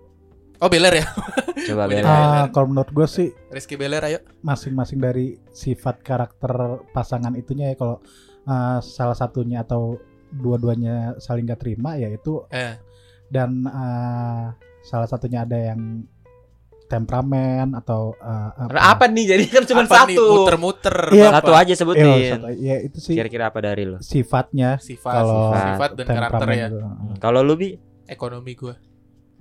Oh 0.62 0.70
Beler 0.70 0.94
ya, 0.96 1.06
Coba 1.68 1.84
Beler. 1.86 2.03
Ah, 2.03 2.46
kalau 2.48 2.70
menurut 2.70 2.88
gue 2.88 3.08
sih 3.08 3.27
Rizky 3.50 3.74
Beler 3.74 3.98
ayo. 4.03 4.20
masing-masing 4.39 4.98
dari 4.98 5.34
sifat 5.50 6.00
karakter 6.00 6.53
pasangan 6.89 7.34
itunya 7.34 7.70
ya 7.70 7.75
kalau 7.75 7.98
uh, 8.46 8.77
salah 8.80 9.13
satunya 9.13 9.62
atau 9.62 9.98
dua-duanya 10.30 11.18
saling 11.18 11.44
gak 11.44 11.60
terima 11.60 11.98
yaitu 11.98 12.46
Eh. 12.48 12.77
dan 13.27 13.65
uh, 13.65 14.53
salah 14.80 15.06
satunya 15.06 15.41
ada 15.41 15.58
yang 15.65 16.06
temperamen 16.84 17.72
atau 17.74 18.13
uh, 18.13 18.51
Karena 18.62 18.82
apa 18.91 19.08
nih? 19.08 19.25
Jadi 19.30 19.44
kan 19.48 19.63
cuma 19.63 19.82
Apa 19.82 19.96
satu. 20.03 20.24
Muter-muter. 20.38 20.96
Bapak. 21.08 21.32
Satu 21.34 21.51
aja 21.53 21.65
Iya, 21.65 21.75
sebutin. 21.75 22.06
satu- 22.36 22.51
ya 22.53 22.75
itu 22.82 22.98
sih 23.00 23.15
Kira-kira 23.15 23.48
apa 23.48 23.60
dari 23.60 23.84
lu? 23.86 23.98
sifatnya 23.98 24.75
Sifat, 24.77 25.13
kalau 25.15 25.56
sifat 25.56 25.89
dan 25.96 26.06
karakter 26.06 26.48
ya. 26.50 26.68
itu. 26.68 26.77
Hmm, 26.77 27.15
Kalau 27.18 27.39
lu 27.41 27.56
bi 27.56 27.80
Ekonomi 28.06 28.53
gua. 28.53 28.75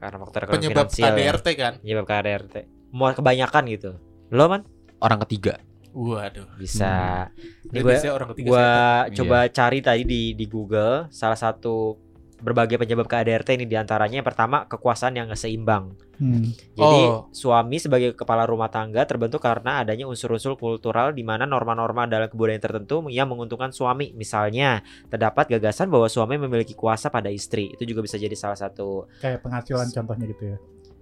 Karena 0.00 0.16
faktor 0.16 0.40
ekonomi 0.48 0.56
Penyebab 0.64 0.86
finansial 0.88 1.12
ya. 1.12 1.12
KDRT 1.12 1.46
kan. 1.54 1.72
Penyebab 1.84 2.04
KDRT. 2.08 2.54
Mau 2.90 3.06
kebanyakan 3.12 3.62
gitu. 3.68 3.90
Lo 4.32 4.44
man 4.48 4.64
Orang 5.00 5.20
ketiga. 5.28 5.60
Waduh. 5.90 6.46
bisa. 6.56 7.26
Ini 7.66 7.82
Berarti 7.82 8.06
gue 8.06 8.12
orang 8.14 8.28
ketiga 8.34 8.48
gua 8.48 8.68
setan. 8.70 9.16
coba 9.18 9.38
cari 9.50 9.78
tadi 9.82 10.02
di 10.06 10.22
di 10.38 10.46
Google 10.46 11.10
salah 11.10 11.38
satu 11.38 11.98
berbagai 12.40 12.76
penyebab 12.76 13.04
KDRT 13.04 13.54
ini 13.54 13.64
di 13.64 13.76
antaranya 13.76 14.18
yang 14.18 14.26
pertama 14.26 14.64
kekuasaan 14.64 15.14
yang 15.14 15.28
seimbang. 15.32 15.94
Hmm. 16.16 16.52
Jadi 16.72 17.00
Oh. 17.06 17.28
suami 17.30 17.76
sebagai 17.76 18.12
kepala 18.12 18.44
rumah 18.44 18.68
tangga 18.68 19.04
terbentuk 19.04 19.38
karena 19.38 19.80
adanya 19.80 20.04
unsur-unsur 20.04 20.54
kultural 20.54 21.10
di 21.10 21.20
mana 21.20 21.44
norma-norma 21.44 22.04
dalam 22.04 22.26
kebudayaan 22.26 22.60
tertentu 22.60 23.08
yang 23.08 23.24
menguntungkan 23.26 23.70
suami. 23.70 24.12
Misalnya, 24.12 24.80
terdapat 25.06 25.48
gagasan 25.50 25.88
bahwa 25.88 26.06
suami 26.06 26.36
memiliki 26.36 26.72
kuasa 26.72 27.08
pada 27.08 27.28
istri. 27.28 27.70
Itu 27.70 27.84
juga 27.84 28.00
bisa 28.00 28.16
jadi 28.16 28.34
salah 28.34 28.56
satu 28.56 29.08
kayak 29.18 29.40
penghasilan 29.40 29.88
contohnya 29.90 30.26
gitu 30.26 30.44
ya. 30.46 30.58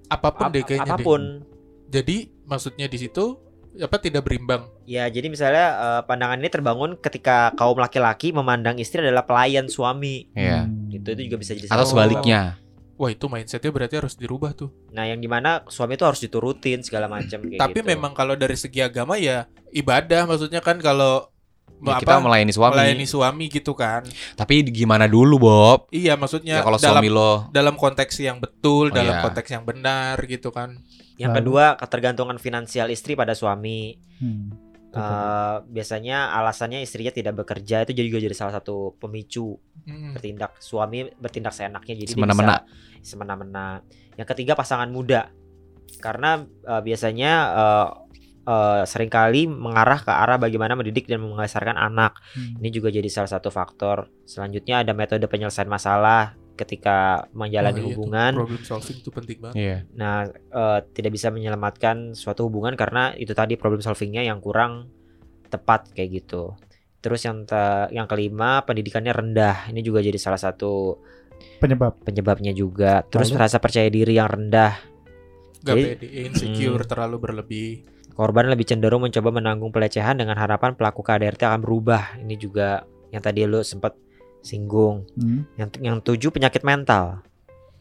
apa 0.09 0.29
pun 0.31 0.45
ap- 0.47 0.53
deh 0.53 0.63
kayaknya 0.63 0.87
deh. 0.87 0.95
apa 0.95 1.03
pun. 1.03 1.23
Jadi 1.89 2.17
maksudnya 2.45 2.85
di 2.85 2.99
situ 2.99 3.25
apa 3.77 3.97
tidak 4.01 4.25
berimbang. 4.25 4.67
Ya, 4.85 5.07
jadi 5.07 5.29
misalnya 5.29 5.67
eh, 5.77 6.03
pandangan 6.09 6.41
ini 6.41 6.49
terbangun 6.49 6.91
ketika 6.99 7.53
kaum 7.55 7.77
laki-laki 7.77 8.33
memandang 8.33 8.77
istri 8.77 9.05
adalah 9.05 9.23
pelayan 9.23 9.69
suami. 9.69 10.33
Iya. 10.33 10.65
Hmm. 10.65 10.89
Itu 10.91 11.09
itu 11.13 11.23
juga 11.29 11.37
bisa 11.39 11.53
jadi 11.53 11.69
Atau 11.69 11.85
salah 11.85 11.87
sebaliknya. 11.87 12.41
Wah 12.99 13.15
itu 13.15 13.31
mindsetnya 13.31 13.71
berarti 13.71 13.95
harus 13.95 14.19
dirubah 14.19 14.51
tuh. 14.59 14.75
Nah, 14.91 15.07
yang 15.07 15.23
di 15.23 15.31
mana 15.31 15.63
suami 15.71 15.95
itu 15.95 16.03
harus 16.03 16.19
diturutin 16.19 16.83
segala 16.83 17.07
macam 17.07 17.39
kayak 17.47 17.63
Tapi 17.63 17.79
gitu. 17.79 17.87
memang 17.87 18.11
kalau 18.11 18.35
dari 18.35 18.59
segi 18.59 18.83
agama 18.83 19.15
ya 19.15 19.47
ibadah 19.71 20.27
maksudnya 20.27 20.59
kan 20.59 20.83
kalau 20.83 21.31
Ya, 21.79 21.95
apa, 21.95 22.03
kita 22.03 22.19
melayani 22.19 22.51
suami. 22.51 22.75
melayani 22.75 23.07
suami 23.07 23.45
gitu 23.47 23.71
kan. 23.71 24.03
Tapi 24.35 24.67
gimana 24.67 25.07
dulu, 25.07 25.39
Bob? 25.39 25.87
Iya 25.95 26.19
maksudnya 26.19 26.59
Ya, 26.59 26.67
kalau 26.67 26.75
dalam 26.75 26.99
suami 26.99 27.07
lo 27.07 27.47
dalam 27.55 27.79
konteks 27.79 28.19
yang 28.19 28.43
betul, 28.43 28.91
Oh, 28.91 28.95
dalam 28.99 29.15
iya. 29.15 29.23
konteks 29.23 29.47
yang 29.47 29.63
benar 29.63 30.19
gitu 30.27 30.51
kan. 30.51 30.75
Yang 31.19 31.35
Lalu- 31.35 31.39
kedua, 31.43 31.65
ketergantungan 31.75 32.39
finansial 32.39 32.89
istri 32.89 33.13
pada 33.13 33.35
suami. 33.35 33.99
Hmm. 34.19 34.55
Betul. 34.89 35.05
Eh, 35.05 35.57
biasanya 35.69 36.33
alasannya 36.33 36.81
istrinya 36.81 37.13
tidak 37.13 37.37
bekerja 37.37 37.85
itu 37.85 37.93
jadi 37.93 38.09
juga 38.09 38.25
jadi 38.25 38.33
salah 38.33 38.57
satu 38.57 38.97
pemicu 38.97 39.61
Mm. 39.85 40.17
bertindak 40.17 40.57
suami 40.59 41.13
bertindak 41.13 41.53
seenaknya 41.53 41.93
jadi 41.99 42.13
Semena-mena. 42.17 42.65
bisa 42.65 42.65
semena-mena. 43.05 43.85
Yang 44.17 44.29
ketiga 44.33 44.57
pasangan 44.57 44.89
muda 44.89 45.29
karena 45.99 46.41
eh, 46.41 46.81
biasanya 46.81 47.33
eh, 47.53 47.89
eh, 48.45 48.83
sering 48.89 49.13
kali 49.13 49.45
mengarah 49.45 50.01
ke 50.01 50.09
arah 50.09 50.41
bagaimana 50.41 50.73
mendidik 50.73 51.05
dan 51.05 51.21
membesarkan 51.21 51.77
anak. 51.77 52.17
Hmm. 52.33 52.57
Ini 52.57 52.69
juga 52.73 52.89
jadi 52.89 53.07
salah 53.09 53.29
satu 53.29 53.53
faktor. 53.53 54.09
Selanjutnya 54.25 54.81
ada 54.81 54.97
metode 54.97 55.29
penyelesaian 55.29 55.69
masalah 55.69 56.33
ketika 56.59 56.99
menjalani 57.31 57.79
Oh, 57.79 57.81
iya 57.81 57.89
hubungan. 57.95 58.33
problem 58.35 58.63
solving 58.63 58.99
itu 58.99 59.11
penting 59.11 59.39
banget. 59.39 59.55
Iya. 59.55 59.77
Nah, 59.95 60.27
eh, 60.29 60.79
tidak 60.91 61.15
bisa 61.15 61.31
menyelamatkan 61.31 62.13
suatu 62.13 62.45
hubungan 62.45 62.75
karena 62.75 63.15
itu 63.15 63.31
tadi 63.31 63.55
problem 63.55 63.79
solvingnya 63.79 64.21
yang 64.21 64.43
kurang 64.43 64.91
tepat 65.47 65.95
kayak 65.95 66.21
gitu. 66.21 66.59
Terus 66.99 67.23
yang 67.23 67.47
te- 67.47 67.89
yang 67.91 68.05
kelima 68.05 68.61
pendidikannya 68.61 69.15
rendah. 69.15 69.71
Ini 69.71 69.81
juga 69.81 70.03
jadi 70.03 70.19
salah 70.19 70.37
satu 70.37 70.99
Penyebab 71.63 72.03
penyebabnya 72.03 72.51
juga. 72.51 73.07
Terus 73.07 73.31
Lalu? 73.31 73.39
rasa 73.39 73.59
percaya 73.59 73.87
diri 73.87 74.15
yang 74.15 74.27
rendah. 74.27 74.75
Gak 75.61 75.71
Jadi- 75.71 75.87
pede, 75.95 76.07
insecure, 76.25 76.83
Hmm. 76.83 76.91
terlalu 76.91 77.17
berlebih. 77.19 77.71
Korban 78.11 78.51
lebih 78.51 78.67
cenderung 78.67 79.03
mencoba 79.03 79.31
menanggung 79.31 79.71
pelecehan 79.71 80.19
dengan 80.19 80.35
harapan 80.35 80.75
pelaku 80.75 81.03
KDRT 81.03 81.47
akan 81.47 81.63
berubah. 81.63 82.19
Ini 82.19 82.35
juga 82.35 82.83
yang 83.09 83.23
tadi 83.23 83.43
lu 83.43 83.63
sempat 83.63 83.95
singgung. 84.49 85.05
Hmm. 85.13 85.45
Yang 85.55 85.69
yang 85.79 85.97
tujuh 86.01 86.31
penyakit 86.31 86.63
mental. 86.63 87.21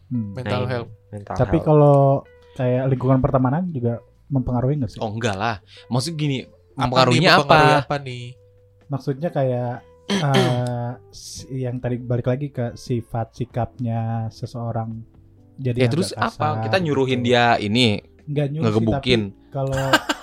Hmm. 0.07 0.31
Mental 0.33 0.61
ini, 0.61 0.69
health. 0.69 0.89
Mental 1.07 1.35
Tapi 1.35 1.55
health. 1.55 1.65
kalau 1.65 1.97
kayak 2.53 2.83
lingkungan 2.87 3.19
pertemanan 3.19 3.63
juga 3.67 4.03
mempengaruhi 4.27 4.75
nggak 4.77 4.91
sih? 4.91 4.99
Oh 4.99 5.07
enggak 5.07 5.33
lah. 5.33 5.63
Maksud 5.87 6.13
gini, 6.13 6.43
Apa 6.73 6.83
mempengaruhinya 6.83 7.31
apa? 7.37 7.59
apa 7.81 7.95
nih? 7.97 8.35
Maksudnya 8.85 9.29
kayak 9.29 9.83
si- 11.13 11.47
yang 11.57 11.77
tadi 11.77 11.97
balik 11.97 12.27
lagi 12.27 12.47
ke 12.49 12.73
sifat 12.73 13.31
sikapnya 13.33 14.27
seseorang. 14.29 15.03
Jadi 15.57 15.79
Ya 15.79 15.87
terus 15.87 16.11
apa? 16.11 16.29
kasar 16.29 16.63
Kita 16.63 16.77
nyuruhin 16.77 17.19
gitu. 17.19 17.27
dia 17.27 17.57
ini 17.57 17.99
nggak 18.23 18.47
nyuruh 18.49 18.65
ngegebukin. 18.69 19.21
kalau 19.49 19.83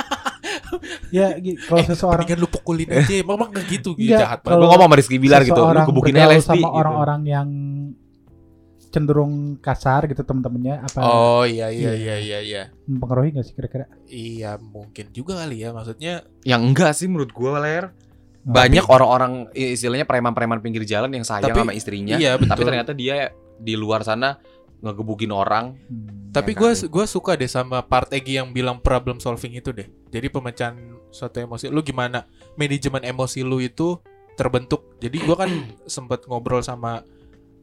ya 1.11 1.27
kalau 1.63 1.81
Eh, 1.81 1.87
seseorang 1.87 2.23
Mendingan 2.23 2.41
lu 2.41 2.49
pukulin 2.49 2.89
aja, 2.89 3.15
memang 3.27 3.49
gak 3.49 3.67
gitu, 3.67 3.91
gitu 3.95 4.13
jahat 4.13 4.41
Gue 4.41 4.51
Kalau 4.51 4.67
ngomong 4.67 4.87
sama 4.87 4.97
Rizky 4.97 5.17
Bilar 5.17 5.43
gitu, 5.43 5.59
lu 5.59 5.93
bergaul 5.93 6.31
LSD 6.31 6.45
sama 6.45 6.57
gitu. 6.59 6.71
orang-orang 6.71 7.21
yang 7.25 7.49
cenderung 8.87 9.35
kasar 9.59 10.07
gitu 10.07 10.23
teman-temannya 10.23 10.79
apa 10.81 10.99
Oh 11.01 11.43
iya 11.43 11.67
iya 11.67 11.91
Iya. 11.91 11.95
iya 11.95 12.17
iya 12.17 12.39
iya. 12.41 12.63
mempengaruhi 12.87 13.35
nggak 13.35 13.43
sih 13.43 13.53
kira-kira? 13.53 13.91
Iya 14.07 14.55
mungkin 14.57 15.11
juga 15.11 15.35
kali 15.37 15.59
ya 15.59 15.71
maksudnya 15.71 16.23
Yang 16.43 16.63
enggak 16.65 16.93
sih 16.93 17.07
menurut 17.07 17.31
gue 17.31 17.51
Ler. 17.57 17.91
Banyak 18.41 18.85
orang-orang 18.87 19.33
istilahnya 19.51 20.05
preman-preman 20.05 20.61
pinggir 20.61 20.85
jalan 20.85 21.09
yang 21.11 21.25
sayang 21.25 21.49
Tapi- 21.49 21.61
sama 21.61 21.73
istrinya, 21.73 22.15
iya 22.15 22.37
betul. 22.37 22.51
tapi 22.51 22.63
ternyata 22.63 22.93
dia 22.93 23.33
di 23.57 23.73
luar 23.73 24.05
sana 24.05 24.37
ngegebukin 24.85 25.33
orang. 25.33 25.81
Hmm. 25.89 26.31
Tapi 26.35 26.53
Ya 26.53 26.59
gue 26.61 26.71
kan? 26.75 26.89
gua 26.93 27.05
suka 27.09 27.33
deh 27.39 27.49
sama 27.49 27.81
part 27.81 28.11
Egi 28.13 28.37
yang 28.37 28.53
bilang 28.53 28.83
problem 28.83 29.17
solving 29.23 29.57
itu 29.57 29.73
deh. 29.73 29.89
Jadi 30.13 30.29
pemecahan 30.29 30.77
suatu 31.09 31.41
emosi. 31.41 31.73
Lu 31.73 31.81
gimana 31.81 32.29
manajemen 32.61 33.01
emosi 33.07 33.41
lu 33.41 33.63
itu 33.63 33.97
terbentuk. 34.37 34.99
Jadi 35.01 35.17
gua 35.25 35.47
kan 35.47 35.51
sempet 35.95 36.29
ngobrol 36.29 36.61
sama 36.61 37.01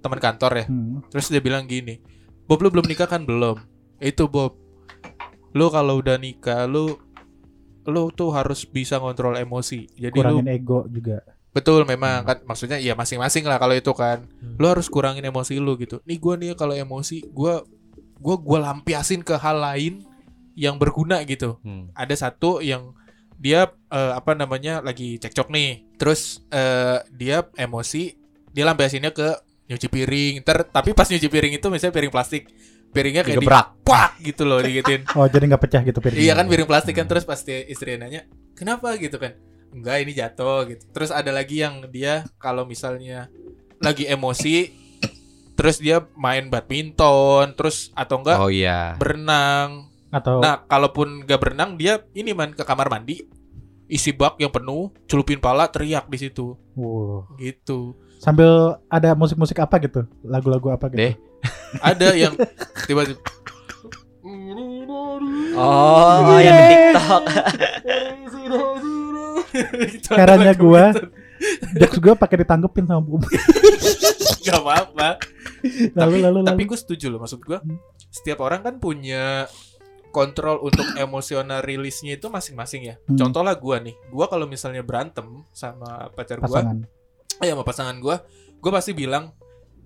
teman 0.01 0.17
kantor 0.17 0.51
ya. 0.57 0.65
Hmm. 0.65 1.05
Terus 1.13 1.29
dia 1.29 1.43
bilang 1.43 1.69
gini, 1.69 2.01
Bob 2.49 2.65
lu 2.65 2.73
belum 2.73 2.89
nikah 2.89 3.05
kan 3.05 3.21
belum? 3.21 3.61
Itu 4.01 4.25
Bob. 4.25 4.57
Lu 5.53 5.67
kalau 5.69 5.99
udah 6.01 6.17
nikah 6.17 6.65
lu 6.65 6.97
lu 7.85 8.13
tuh 8.13 8.29
harus 8.33 8.65
bisa 8.65 8.97
ngontrol 8.97 9.37
emosi. 9.37 9.89
Jadi 9.93 10.17
lu 10.21 10.41
kurangin 10.41 10.49
ego 10.49 10.85
juga. 10.89 11.21
Betul 11.51 11.83
memang 11.83 12.23
kan 12.23 12.37
maksudnya 12.43 12.79
ya 12.79 12.95
masing-masing 12.95 13.43
lah 13.43 13.59
kalau 13.59 13.75
itu 13.75 13.91
kan. 13.91 14.23
Hmm. 14.39 14.55
Lu 14.55 14.71
harus 14.71 14.87
kurangin 14.87 15.21
emosi 15.21 15.59
lu 15.59 15.75
gitu. 15.75 15.99
Nih 16.03 16.17
gua 16.17 16.35
nih 16.35 16.55
kalau 16.55 16.71
emosi 16.71 17.27
gua 17.29 17.61
gua 18.17 18.35
gua 18.39 18.59
lampiasin 18.71 19.19
ke 19.19 19.35
hal 19.35 19.59
lain 19.59 20.03
yang 20.55 20.79
berguna 20.79 21.19
gitu. 21.23 21.59
Hmm. 21.61 21.91
Ada 21.91 22.27
satu 22.27 22.59
yang 22.59 22.95
dia 23.35 23.67
eh, 23.89 24.13
apa 24.13 24.31
namanya 24.33 24.79
lagi 24.79 25.17
cekcok 25.17 25.51
nih. 25.51 25.83
Terus 25.95 26.39
eh, 26.49 27.03
dia 27.11 27.43
emosi 27.55 28.15
dia 28.51 28.63
lampiasinnya 28.63 29.11
ke 29.11 29.35
nyuci 29.67 29.87
piring. 29.87 30.33
Ter 30.43 30.63
tapi 30.65 30.91
pas 30.91 31.07
nyuci 31.07 31.27
piring 31.27 31.53
itu 31.55 31.67
misalnya 31.67 31.91
piring 31.91 32.11
plastik. 32.11 32.47
Piringnya 32.91 33.23
kayak 33.23 33.39
Digebrak. 33.39 33.67
dipak 33.79 34.11
gitu 34.19 34.43
loh 34.43 34.59
digituin. 34.59 35.07
Oh 35.15 35.23
jadi 35.23 35.47
nggak 35.47 35.63
pecah 35.63 35.81
gitu 35.81 35.99
piringnya. 35.99 36.23
Iya 36.27 36.33
kan 36.35 36.45
piring 36.47 36.67
plastik 36.67 36.95
kan 36.95 37.03
Hmm. 37.03 37.11
terus 37.11 37.23
pasti 37.23 37.55
istri 37.67 37.95
nanya 37.95 38.27
kenapa 38.51 38.95
gitu 38.99 39.15
kan 39.15 39.31
enggak 39.71 39.97
ini 40.03 40.11
jatuh 40.11 40.67
gitu 40.67 40.83
terus 40.91 41.09
ada 41.09 41.31
lagi 41.31 41.59
yang 41.59 41.83
dia 41.87 42.23
kalau 42.37 42.63
misalnya 42.63 43.31
lagi 43.79 44.05
emosi 44.05 44.69
terus 45.55 45.77
dia 45.77 46.03
main 46.13 46.47
badminton 46.47 47.53
terus 47.53 47.89
atau 47.93 48.19
enggak 48.19 48.37
Oh 48.37 48.49
iya. 48.49 48.95
berenang 48.95 49.87
Atau 50.09 50.39
nah 50.39 50.59
kalaupun 50.61 51.23
enggak 51.23 51.39
berenang 51.39 51.75
dia 51.75 52.03
ini 52.11 52.31
man 52.31 52.51
ke 52.51 52.61
kamar 52.61 52.87
mandi 52.87 53.23
isi 53.87 54.11
bak 54.11 54.35
yang 54.37 54.49
penuh 54.49 54.91
celupin 55.05 55.37
pala 55.37 55.67
teriak 55.67 56.07
di 56.07 56.17
situ 56.17 56.55
Wow. 56.73 57.27
gitu 57.37 57.95
sambil 58.17 58.77
ada 58.85 59.11
musik-musik 59.11 59.57
apa 59.57 59.81
gitu, 59.81 60.05
lagu-lagu 60.21 60.69
apa 60.69 60.87
gitu. 60.87 60.99
Deh. 61.01 61.13
ada 61.81 62.13
yang 62.13 62.37
tiba-tiba 62.87 63.17
Oh, 65.51 66.37
yang 66.39 66.53
di 66.55 66.65
TikTok. 66.69 67.23
Gitu, 69.51 70.09
Herannya 70.15 70.53
gitu. 70.55 70.67
Jokes 71.77 71.97
gue 71.99 72.13
pakai 72.15 72.45
ditanggepin 72.45 72.85
sama 72.85 73.01
bu. 73.01 73.19
Gak 74.45 74.57
apa-apa 74.57 75.21
lalu 75.93 75.93
tapi 75.93 76.17
lalu 76.17 76.37
tapi 76.41 76.63
gue 76.65 76.77
setuju 76.77 77.13
loh 77.13 77.21
maksud 77.21 77.45
gue 77.45 77.57
setiap 78.09 78.41
orang 78.41 78.65
kan 78.65 78.81
punya 78.81 79.45
kontrol 80.11 80.59
untuk 80.61 80.83
emosional 80.99 81.63
rilisnya 81.63 82.19
itu 82.19 82.27
masing-masing 82.27 82.91
ya. 82.91 82.95
Hmm. 83.07 83.17
Contoh 83.17 83.41
lah 83.41 83.55
gua 83.55 83.79
nih, 83.79 83.95
gua 84.11 84.27
kalau 84.27 84.45
misalnya 84.45 84.83
berantem 84.83 85.25
sama 85.55 86.11
pacar 86.11 86.43
gua, 86.43 86.61
pasangan. 86.61 86.77
eh 87.39 87.49
sama 87.49 87.63
pasangan 87.63 87.97
gua, 88.03 88.19
gua 88.59 88.71
pasti 88.75 88.91
bilang 88.91 89.31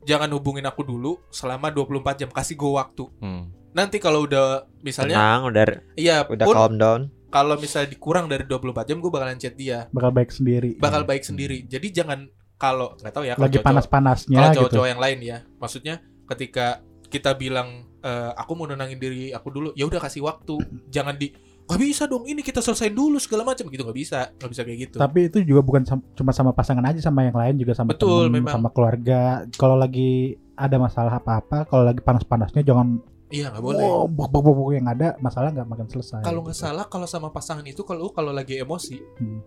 jangan 0.04 0.30
hubungin 0.34 0.66
aku 0.66 0.82
dulu 0.82 1.22
selama 1.30 1.70
24 1.70 2.26
jam, 2.26 2.30
kasih 2.34 2.58
gua 2.58 2.84
waktu. 2.84 3.06
Hmm. 3.22 3.54
Nanti 3.78 4.02
kalau 4.02 4.26
udah 4.26 4.66
misalnya 4.82 5.16
Tenang, 5.16 5.42
udah 5.54 5.64
iya 5.96 6.26
udah 6.26 6.46
pun 6.50 6.56
calm 6.58 6.74
down. 6.82 7.02
Kalau 7.36 7.60
misalnya 7.60 7.92
dikurang 7.92 8.26
dari 8.26 8.48
24 8.48 8.64
jam 8.86 8.98
gue 8.98 9.12
bakalan 9.12 9.36
chat 9.36 9.52
dia 9.54 9.92
bakal 9.92 10.10
baik 10.10 10.32
sendiri. 10.32 10.80
bakal 10.80 11.04
baik 11.04 11.22
sendiri 11.22 11.68
jadi 11.68 11.88
jangan 11.94 12.32
kalau 12.56 12.96
nggak 12.96 13.12
tahu 13.12 13.26
ya 13.26 13.36
kalau 13.36 13.46
Lagi 13.46 13.60
panas-panasnya 13.60 14.38
kalau 14.38 14.48
gitu. 14.48 14.58
cowok-cowok 14.62 14.88
yang 14.88 15.02
lain 15.02 15.20
ya 15.20 15.38
maksudnya 15.60 15.96
ketika 16.26 16.80
kita 17.06 17.36
bilang 17.36 17.68
eh, 18.00 18.32
aku 18.34 18.56
mau 18.56 18.64
nenangin 18.64 18.96
diri 18.96 19.30
aku 19.30 19.52
dulu 19.52 19.70
ya 19.74 19.84
udah 19.84 20.00
kasih 20.00 20.24
waktu 20.24 20.56
jangan 20.88 21.14
di 21.14 21.36
nggak 21.66 21.82
bisa 21.82 22.06
dong 22.06 22.24
ini 22.24 22.40
kita 22.40 22.62
selesaiin 22.62 22.94
dulu 22.94 23.18
segala 23.18 23.42
macam 23.44 23.66
gitu 23.66 23.82
nggak 23.82 23.98
bisa 23.98 24.30
nggak 24.32 24.52
bisa 24.54 24.62
kayak 24.62 24.80
gitu 24.86 24.98
Tapi 24.98 25.20
itu 25.28 25.38
juga 25.44 25.60
bukan 25.60 25.82
sam- 25.82 26.06
cuma 26.14 26.30
sama 26.30 26.54
pasangan 26.54 26.86
aja 26.86 27.02
sama 27.02 27.26
yang 27.26 27.34
lain 27.34 27.58
juga 27.58 27.74
sama 27.74 27.90
Betul, 27.90 28.30
temen, 28.30 28.40
memang. 28.40 28.54
sama 28.54 28.70
keluarga. 28.70 29.22
Kalau 29.52 29.74
lagi 29.74 30.38
ada 30.54 30.78
masalah 30.78 31.18
apa-apa, 31.18 31.66
kalau 31.66 31.84
lagi 31.84 32.00
panas-panasnya 32.00 32.62
jangan 32.62 33.02
iya 33.30 33.50
nggak 33.50 33.64
boleh 33.64 33.82
oh, 33.82 34.06
buk, 34.06 34.30
buk, 34.30 34.42
buk, 34.44 34.56
buk, 34.56 34.70
yang 34.74 34.86
ada 34.86 35.18
masalah 35.18 35.50
nggak 35.50 35.66
makin 35.66 35.88
selesai. 35.90 36.22
kalau 36.22 36.46
nggak 36.46 36.58
salah 36.58 36.86
kalau 36.86 37.08
sama 37.10 37.30
pasangan 37.30 37.66
itu 37.66 37.82
kalau 37.82 38.08
lu 38.08 38.12
kalau 38.14 38.30
lagi 38.30 38.58
emosi 38.58 39.02
Hmm. 39.18 39.42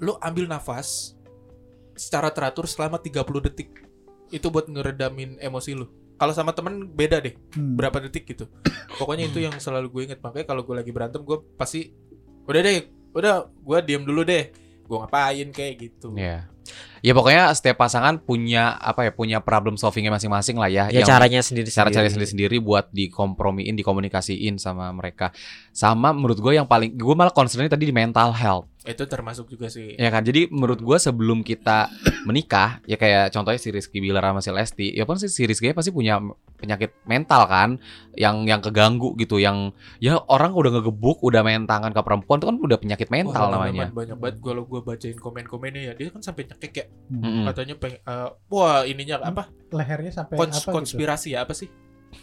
lu 0.00 0.12
ambil 0.20 0.44
nafas 0.46 1.16
secara 1.94 2.28
teratur 2.34 2.66
selama 2.66 2.98
30 2.98 3.14
detik 3.40 3.70
itu 4.28 4.46
buat 4.50 4.66
ngeredamin 4.66 5.38
emosi 5.38 5.72
lu 5.72 5.86
kalau 6.14 6.30
sama 6.30 6.54
temen 6.54 6.86
beda 6.86 7.18
deh 7.18 7.34
Hmm. 7.58 7.74
berapa 7.74 7.98
detik 7.98 8.22
gitu. 8.30 8.46
Pokoknya 9.02 9.26
itu 9.26 9.42
yang 9.42 9.54
selalu 9.58 9.90
gue 9.90 10.02
inget 10.06 10.20
makanya 10.22 10.46
kalau 10.46 10.62
gue 10.62 10.70
lagi 10.70 10.94
berantem 10.94 11.26
gue 11.26 11.42
pasti 11.58 11.90
udah 12.46 12.60
deh, 12.62 12.86
udah 13.10 13.50
gue 13.50 13.78
diam 13.82 14.06
dulu 14.06 14.22
deh. 14.22 14.54
Gue 14.86 14.96
ngapain 15.02 15.50
kayak 15.50 15.74
gitu. 15.74 16.14
Ya. 16.14 16.46
Ya 17.04 17.12
pokoknya 17.12 17.52
setiap 17.52 17.84
pasangan 17.84 18.16
punya 18.16 18.80
apa 18.80 19.04
ya 19.04 19.12
punya 19.12 19.44
problem 19.44 19.76
solvingnya 19.76 20.08
masing-masing 20.08 20.56
lah 20.56 20.72
ya. 20.72 20.88
Ya 20.88 21.04
Yang 21.04 21.12
caranya 21.12 21.40
sendiri 21.44 21.68
cara 21.68 21.92
cari 21.92 22.08
sendiri-sendiri 22.08 22.56
buat 22.64 22.88
dikompromiin, 22.96 23.76
dikomunikasiin 23.76 24.56
sama 24.56 24.88
mereka. 24.88 25.28
Sama 25.76 26.16
menurut 26.16 26.40
gue 26.40 26.56
yang 26.56 26.64
paling 26.64 26.96
gue 26.96 27.12
malah 27.12 27.28
concernnya 27.28 27.68
tadi 27.68 27.92
di 27.92 27.92
mental 27.92 28.32
health. 28.32 28.72
Itu 28.84 29.08
termasuk 29.08 29.48
juga 29.48 29.72
sih. 29.72 29.96
Ya 29.96 30.12
kan, 30.12 30.20
jadi 30.20 30.44
menurut 30.52 30.84
gua 30.84 31.00
sebelum 31.00 31.40
kita 31.40 31.88
menikah, 32.28 32.84
ya 32.84 33.00
kayak 33.00 33.32
contohnya 33.32 33.56
si 33.56 33.72
Rizky 33.72 33.98
Bilar 34.04 34.20
sama 34.20 34.44
si 34.44 34.52
Lesti, 34.52 34.88
ya 34.92 35.08
pun 35.08 35.16
sih 35.16 35.32
si 35.32 35.48
Rizky 35.48 35.72
pasti 35.72 35.88
punya 35.88 36.20
penyakit 36.60 36.92
mental 37.08 37.48
kan, 37.48 37.80
yang 38.12 38.44
yang 38.44 38.60
keganggu 38.60 39.16
gitu, 39.16 39.40
yang 39.40 39.72
ya 40.04 40.20
orang 40.28 40.52
udah 40.52 40.80
ngegebuk, 40.80 41.24
udah 41.24 41.40
main 41.40 41.64
tangan 41.64 41.96
ke 41.96 42.00
perempuan 42.04 42.40
itu 42.40 42.46
kan 42.52 42.56
udah 42.60 42.78
penyakit 42.78 43.08
mental 43.08 43.48
Wah, 43.48 43.52
namanya. 43.56 43.88
Banyak 43.88 44.16
banget 44.20 44.36
kalau 44.44 44.68
gue 44.68 44.80
bacain 44.84 45.16
komen-komennya 45.16 45.82
ya. 45.88 45.92
Dia 45.96 46.12
kan 46.12 46.20
sampai 46.20 46.44
nyekek 46.44 46.72
ya. 46.76 46.84
Hmm. 47.08 47.20
Mm-mm. 47.24 47.44
Katanya 47.48 47.74
pengen 47.80 48.00
eh, 48.04 48.28
wah 48.52 48.84
ininya 48.84 49.24
apa? 49.24 49.48
Lehernya 49.72 50.12
sampai 50.12 50.36
Kons- 50.36 50.60
apa 50.60 50.68
gitu. 50.68 50.76
konspirasi 50.76 51.28
ya 51.32 51.48
apa 51.48 51.56
sih? 51.56 51.72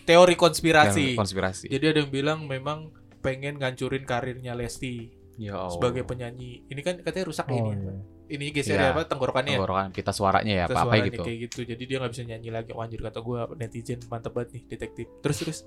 Teori 0.06 0.38
konspirasi. 0.38 1.18
Konspirasi. 1.18 1.66
Jadi 1.74 1.86
ada 1.90 2.00
yang 2.06 2.12
bilang 2.14 2.40
memang 2.46 2.94
pengen 3.22 3.58
ngancurin 3.62 4.06
karirnya 4.06 4.58
Lesti 4.58 5.21
Ya 5.42 5.58
Allah. 5.58 5.74
sebagai 5.74 6.06
penyanyi. 6.06 6.62
Ini 6.70 6.82
kan 6.82 7.02
katanya 7.02 7.26
rusak 7.26 7.50
Oh, 7.50 7.58
ini. 7.58 7.74
iya. 7.74 7.94
Ini 8.32 8.46
geser 8.54 8.78
Iya. 8.78 8.86
ya 8.86 8.92
apa 8.94 9.02
tenggorokannya. 9.04 9.52
ya? 9.52 9.58
Tenggorokan 9.58 9.88
pita 9.90 10.14
suaranya 10.14 10.54
ya, 10.54 10.64
apa-apa 10.66 10.86
suaranya 10.94 11.10
gitu. 11.10 11.24
kayak 11.26 11.38
gitu. 11.50 11.60
Jadi 11.66 11.84
dia 11.84 11.98
nggak 11.98 12.12
bisa 12.14 12.24
nyanyi 12.24 12.50
lagi. 12.50 12.70
Wah, 12.72 12.86
anjir 12.86 13.02
kata 13.02 13.20
gue 13.20 13.40
netizen 13.58 14.00
mantep 14.06 14.32
banget 14.32 14.50
nih 14.54 14.64
detektif. 14.70 15.06
Terus 15.20 15.38
terus. 15.42 15.58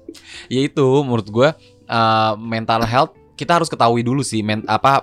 Ya 0.47 0.61
itu 0.63 0.87
menurut 1.03 1.27
gua 1.27 1.49
eh, 1.85 2.33
mental 2.39 2.87
health 2.87 3.13
kita 3.35 3.59
harus 3.59 3.67
ketahui 3.67 4.01
dulu 4.01 4.23
sih 4.23 4.41
men, 4.41 4.63
apa 4.65 5.03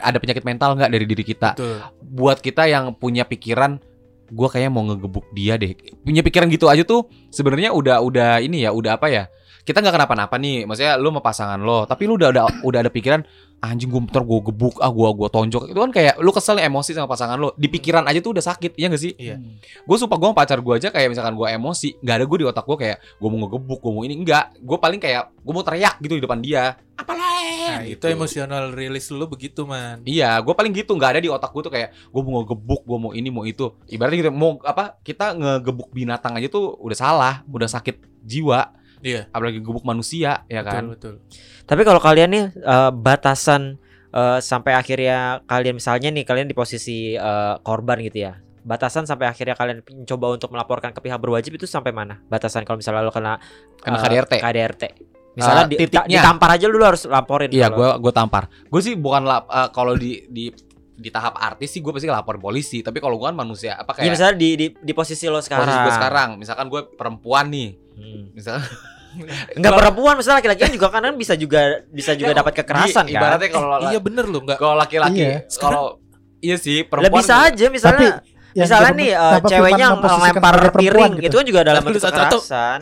ada, 0.00 0.16
penyakit 0.16 0.40
mental 0.40 0.72
nggak 0.72 0.88
dari 0.88 1.04
diri 1.04 1.20
kita. 1.22 1.52
Betul. 1.52 1.76
buat 2.00 2.40
kita 2.40 2.64
yang 2.64 2.96
punya 2.96 3.28
pikiran 3.28 3.76
gua 4.28 4.48
kayaknya 4.48 4.72
mau 4.72 4.84
ngegebuk 4.84 5.28
dia 5.30 5.56
deh 5.56 5.72
punya 6.00 6.20
pikiran 6.20 6.48
gitu 6.48 6.68
aja 6.68 6.80
tuh 6.80 7.04
sebenarnya 7.28 7.72
udah 7.72 8.00
udah 8.00 8.30
ini 8.40 8.64
ya 8.64 8.72
udah 8.72 8.96
apa 8.96 9.08
ya 9.08 9.24
kita 9.60 9.80
nggak 9.80 9.92
kenapa-napa 9.92 10.36
nih 10.36 10.64
maksudnya 10.64 10.96
lu 10.96 11.08
sama 11.08 11.20
pasangan 11.20 11.60
lo 11.60 11.84
tapi 11.84 12.04
lu 12.04 12.16
udah 12.16 12.28
ada 12.32 12.42
udah 12.60 12.80
ada 12.80 12.88
pikiran 12.88 13.24
anjing 13.58 13.90
gue 13.90 14.00
ntar 14.06 14.22
gue 14.22 14.38
gebuk 14.50 14.78
ah 14.78 14.90
gue 14.90 15.08
gue 15.18 15.28
tonjok 15.28 15.62
itu 15.74 15.78
kan 15.78 15.90
kayak 15.90 16.14
lu 16.22 16.30
kesel 16.30 16.62
emosi 16.62 16.94
sama 16.94 17.10
pasangan 17.10 17.34
lo 17.34 17.50
di 17.58 17.66
pikiran 17.66 18.06
aja 18.06 18.22
tuh 18.22 18.30
udah 18.30 18.44
sakit 18.44 18.78
ya 18.78 18.86
gak 18.86 19.02
sih 19.02 19.12
Iya. 19.18 19.40
Gue 19.82 19.96
sumpah 19.98 20.14
gue 20.14 20.30
pacar 20.30 20.62
gue 20.62 20.74
aja 20.78 20.88
kayak 20.94 21.10
misalkan 21.10 21.34
gue 21.34 21.46
emosi 21.50 21.98
nggak 21.98 22.16
ada 22.22 22.24
gue 22.24 22.38
di 22.38 22.46
otak 22.46 22.64
gue 22.64 22.76
kayak 22.78 22.96
gue 23.18 23.28
mau 23.28 23.38
ngegebuk 23.42 23.78
gue 23.82 23.92
mau 23.92 24.02
ini 24.06 24.14
enggak 24.14 24.54
gue 24.62 24.78
paling 24.78 25.00
kayak 25.02 25.22
gue 25.42 25.52
mau 25.52 25.64
teriak 25.66 25.98
gitu 25.98 26.14
di 26.14 26.22
depan 26.22 26.38
dia 26.38 26.78
apalah 26.94 27.28
Nah, 27.68 27.84
itu 27.84 28.04
emosional 28.08 28.72
rilis 28.72 29.12
lu 29.12 29.28
begitu, 29.28 29.68
man. 29.68 30.00
Iya, 30.02 30.40
gue 30.40 30.54
paling 30.56 30.72
gitu 30.72 30.96
nggak 30.96 31.10
ada 31.16 31.20
di 31.20 31.28
otak 31.28 31.52
gue 31.52 31.62
tuh 31.68 31.72
kayak 31.72 31.92
gue 31.92 32.20
mau 32.24 32.40
ngegebuk, 32.40 32.82
gue 32.82 32.98
mau 32.98 33.12
ini 33.12 33.28
mau 33.28 33.44
itu. 33.44 33.76
Ibaratnya 33.86 34.18
gitu 34.24 34.30
mau 34.32 34.56
apa? 34.64 34.96
Kita 35.04 35.36
ngegebuk 35.36 35.92
binatang 35.92 36.40
aja 36.40 36.48
tuh 36.48 36.74
udah 36.80 36.96
salah, 36.96 37.34
udah 37.44 37.68
sakit 37.68 38.24
jiwa. 38.24 38.72
Iya. 39.00 39.26
Apalagi 39.28 39.58
gebuk 39.58 39.82
manusia, 39.82 40.42
ya 40.46 40.60
Betul, 40.60 40.72
kan? 40.72 40.84
betul. 40.92 41.14
Tapi 41.64 41.82
kalau 41.82 41.98
kalian 41.98 42.28
nih 42.28 42.44
eh, 42.52 42.90
batasan 42.90 43.76
eh, 44.08 44.38
sampai 44.40 44.72
akhirnya 44.72 45.44
kalian 45.44 45.76
misalnya 45.76 46.08
nih 46.08 46.24
kalian 46.24 46.46
di 46.46 46.54
posisi 46.54 47.12
eh, 47.12 47.54
korban 47.60 47.98
gitu 48.00 48.18
ya. 48.24 48.34
Batasan 48.58 49.08
sampai 49.08 49.24
akhirnya 49.24 49.54
kalian 49.54 49.80
mencoba 49.80 50.36
untuk 50.36 50.52
melaporkan 50.52 50.92
ke 50.92 51.00
pihak 51.00 51.16
berwajib 51.16 51.56
itu 51.56 51.64
sampai 51.64 51.88
mana? 51.88 52.20
Batasan 52.26 52.68
kalau 52.68 52.76
misalnya 52.76 53.00
lo 53.00 53.12
kena 53.12 53.40
Kena 53.80 53.96
eh, 53.96 54.02
KDRT. 54.04 54.32
KDRT. 54.38 54.84
Misalnya 55.38 55.64
Eh, 55.64 55.70
di, 55.70 55.76
titiknya. 55.78 56.18
ditampar 56.18 56.50
aja 56.52 56.66
dulu 56.66 56.82
harus 56.82 57.06
laporin. 57.06 57.48
Iya, 57.48 57.70
gue 57.70 57.88
gue 57.96 58.12
tampar. 58.12 58.50
Gue 58.66 58.80
sih 58.82 58.98
bukan 58.98 59.22
lap, 59.22 59.46
eh, 59.48 59.68
kalau 59.70 59.94
di 59.94 60.26
di 60.26 60.50
di 60.98 61.14
tahap 61.14 61.38
artis 61.38 61.70
sih 61.70 61.80
gue 61.80 61.94
pasti 61.94 62.10
lapor 62.10 62.42
polisi. 62.42 62.82
Tapi 62.82 62.98
kalau 62.98 63.14
gue 63.16 63.24
kan 63.24 63.38
manusia 63.38 63.78
apa 63.78 63.94
Iya 63.94 63.98
kayak 64.02 64.12
misalnya 64.18 64.34
di, 64.34 64.48
di 64.58 64.66
di 64.74 64.92
posisi 64.92 65.30
lo 65.30 65.38
sekarang. 65.38 65.62
posisi 65.62 65.78
gue 65.78 65.94
sekarang, 65.94 66.28
misalkan 66.36 66.66
gue 66.66 66.80
perempuan 66.90 67.46
nih, 67.48 67.68
Hmm. 67.98 68.24
misalkan 68.32 68.64
Enggak 69.56 69.72
perempuan 69.74 70.14
misalnya 70.14 70.38
laki-laki 70.38 70.60
kan 70.60 70.70
juga 70.70 70.86
kan 70.90 71.12
bisa 71.12 71.34
juga 71.34 71.60
bisa 71.88 72.12
juga 72.12 72.32
dapat 72.34 72.52
kekerasan 72.54 73.04
i- 73.04 73.10
kan. 73.10 73.20
Ibaratnya 73.20 73.48
kalau 73.50 73.66
Eh, 73.74 73.88
iya 73.88 73.98
bener 73.98 74.24
loh, 74.24 74.40
nggak 74.40 74.58
kalau 74.58 74.76
laki-laki, 74.76 75.18
Iya. 75.18 75.38
kalau 75.56 75.84
iya 76.38 76.56
sih 76.56 76.78
Lah 76.78 76.88
perempuan 76.88 77.18
bisa 77.18 77.34
aja 77.42 77.66
misalnya 77.68 78.10
misalnya 78.54 78.92
nih 78.92 79.10
eh, 79.10 79.38
ceweknya 79.42 79.86
ngelempar 79.96 80.56
piring 80.72 81.12
gitu? 81.16 81.26
itu 81.26 81.34
kan 81.34 81.46
juga 81.46 81.60
dalam 81.64 81.82
bentuk 81.82 82.02
kekerasan. 82.04 82.78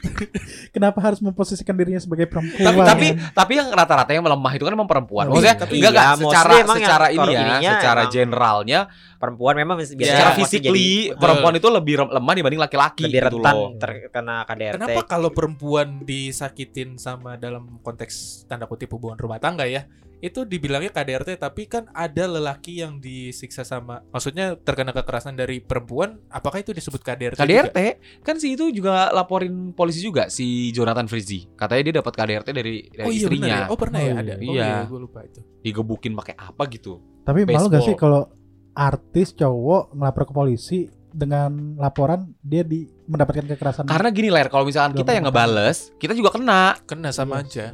Kenapa 0.74 0.98
harus 1.04 1.20
memposisikan 1.20 1.76
dirinya 1.76 2.00
sebagai 2.00 2.26
perempuan? 2.26 2.64
tapi 2.64 2.80
tapi 2.84 3.06
tapi 3.32 3.52
yang 3.60 3.68
rata-rata 3.68 4.10
yang 4.12 4.24
melemah 4.24 4.52
itu 4.56 4.64
kan 4.64 4.72
emang 4.72 4.88
perempuan. 4.88 5.28
Oh, 5.28 5.36
Maksudnya 5.36 5.54
iya, 5.56 5.62
tapi 5.62 5.74
enggak 5.76 5.92
iya, 5.92 6.00
enggak 6.00 6.16
mostly 6.16 6.26
secara 6.30 6.52
emang 6.56 6.76
secara 6.76 7.06
ini 7.12 7.32
ya, 7.60 7.72
secara 7.76 8.00
emang 8.04 8.12
generalnya 8.12 8.80
Perempuan 9.20 9.52
memang 9.52 9.76
biasanya 9.76 9.98
Biasanya 10.00 10.16
secara 10.16 10.32
physically 10.32 11.12
Betul. 11.12 11.20
perempuan 11.20 11.54
itu 11.60 11.68
lebih 11.68 11.94
lemah 12.08 12.34
dibanding 12.40 12.62
laki-laki 12.64 13.04
lebih 13.04 13.20
gitu 13.20 13.36
rentan 13.36 13.52
loh. 13.52 13.70
terkena 13.76 14.36
KDRT. 14.48 14.74
Kenapa 14.80 15.00
kalau 15.04 15.28
perempuan 15.28 15.88
disakitin 16.08 16.96
sama 16.96 17.36
dalam 17.36 17.84
konteks 17.84 18.48
tanda 18.48 18.64
kutip 18.64 18.88
hubungan 18.96 19.20
rumah 19.20 19.36
tangga 19.36 19.68
ya 19.68 19.84
itu 20.20 20.44
dibilangnya 20.44 20.88
KDRT 20.90 21.36
tapi 21.36 21.64
kan 21.64 21.88
ada 21.90 22.24
lelaki 22.24 22.78
yang 22.78 22.96
disiksa 22.96 23.60
sama 23.60 24.04
maksudnya 24.06 24.52
terkena 24.54 24.92
kekerasan 24.92 25.32
dari 25.32 25.58
perempuan 25.58 26.20
apakah 26.28 26.60
itu 26.60 26.70
disebut 26.70 27.00
KDRT? 27.00 27.34
juga? 27.34 27.44
KDRT 27.72 27.78
kan 28.20 28.36
si 28.36 28.52
itu 28.52 28.68
juga 28.68 29.08
laporin 29.10 29.72
polisi 29.72 29.98
juga 29.98 30.28
si 30.28 30.68
Jonathan 30.70 31.04
Frizzy. 31.04 31.48
Katanya 31.50 31.82
dia 31.82 31.94
dapat 31.98 32.12
KDRT 32.12 32.48
dari 32.50 32.74
dari 32.86 33.02
Oh 33.02 33.10
iya 33.10 33.26
benar 33.26 33.32
istrinya. 33.32 33.56
ya. 33.56 33.66
Oh 33.66 33.78
pernah 33.78 33.98
Oh 33.98 34.04
ya 34.04 34.14
ada. 34.14 34.32
Oh 34.36 34.44
Iya. 34.44 34.64
iya, 34.66 34.78
gue 34.84 35.00
lupa 35.00 35.20
itu. 35.22 35.40
Digebukin 35.60 36.12
pakai 36.14 36.34
apa 36.36 36.62
gitu. 36.68 36.92
Tapi 37.22 37.38
malu 37.42 37.66
gak 37.66 37.80
sih 37.80 37.92
baseball. 37.92 37.96
kalau 37.96 38.22
artis 38.70 39.32
cowok 39.32 39.92
ngelapor 39.92 40.22
ke 40.24 40.32
polisi 40.32 40.78
dengan 41.10 41.74
laporan 41.74 42.30
dia 42.38 42.62
di 42.62 42.86
mendapatkan 43.04 43.42
kekerasan? 43.48 43.84
Karena 43.84 44.08
gini 44.08 44.28
ler, 44.28 44.46
kalau 44.46 44.62
misalkan 44.62 44.94
kita 44.94 45.10
yang 45.10 45.26
ngebales, 45.26 45.90
kita 45.96 46.12
juga 46.12 46.30
kena. 46.30 46.78
Kena 46.84 47.10
sama 47.10 47.40
Iya 47.40 47.44
aja. 47.44 47.66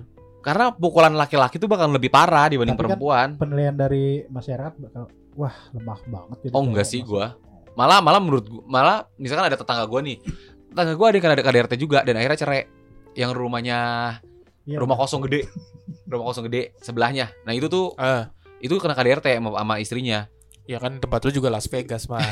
Karena 0.46 0.70
pukulan 0.70 1.10
laki-laki 1.10 1.58
itu 1.58 1.66
bakal 1.66 1.90
lebih 1.90 2.06
parah 2.06 2.46
dibanding 2.46 2.72
Tapi 2.72 2.86
kan 2.86 2.90
perempuan. 2.94 3.28
penilaian 3.34 3.74
dari 3.74 4.22
masyarakat 4.24 4.78
bakal 4.78 5.10
wah 5.34 5.50
lemah 5.70 5.98
banget 6.06 6.36
jadi 6.40 6.52
Oh, 6.54 6.62
enggak 6.62 6.86
sih 6.86 7.02
gua. 7.02 7.34
Malah 7.74 7.98
malah 7.98 8.22
menurut 8.22 8.46
gua, 8.46 8.62
malah 8.64 8.96
misalkan 9.16 9.42
ada 9.44 9.58
tetangga 9.58 9.82
gua 9.84 10.00
nih. 10.00 10.22
Tetangga 10.70 10.94
gua 10.94 11.10
ada 11.10 11.18
yang 11.18 11.24
kena 11.26 11.42
KDRT 11.42 11.72
juga 11.76 11.98
dan 12.00 12.14
akhirnya 12.14 12.38
cerai. 12.38 12.62
Yang 13.12 13.30
rumahnya 13.34 13.78
Iya, 14.62 14.78
rumah 14.78 14.94
kosong 14.94 15.22
gede. 15.22 15.50
rumah 16.10 16.26
kosong 16.26 16.46
gede 16.46 16.78
sebelahnya. 16.78 17.26
Nah, 17.42 17.50
itu 17.50 17.66
tuh 17.66 17.94
Ah, 17.96 18.30
itu 18.58 18.70
kena 18.76 18.94
KDRT 18.94 19.26
sama, 19.34 19.50
sama 19.52 19.74
istrinya. 19.76 20.30
ya 20.64 20.78
kan 20.78 20.98
tempat 20.98 21.22
lu 21.22 21.30
juga 21.32 21.46
Las 21.46 21.66
Vegas 21.66 22.06
man. 22.06 22.22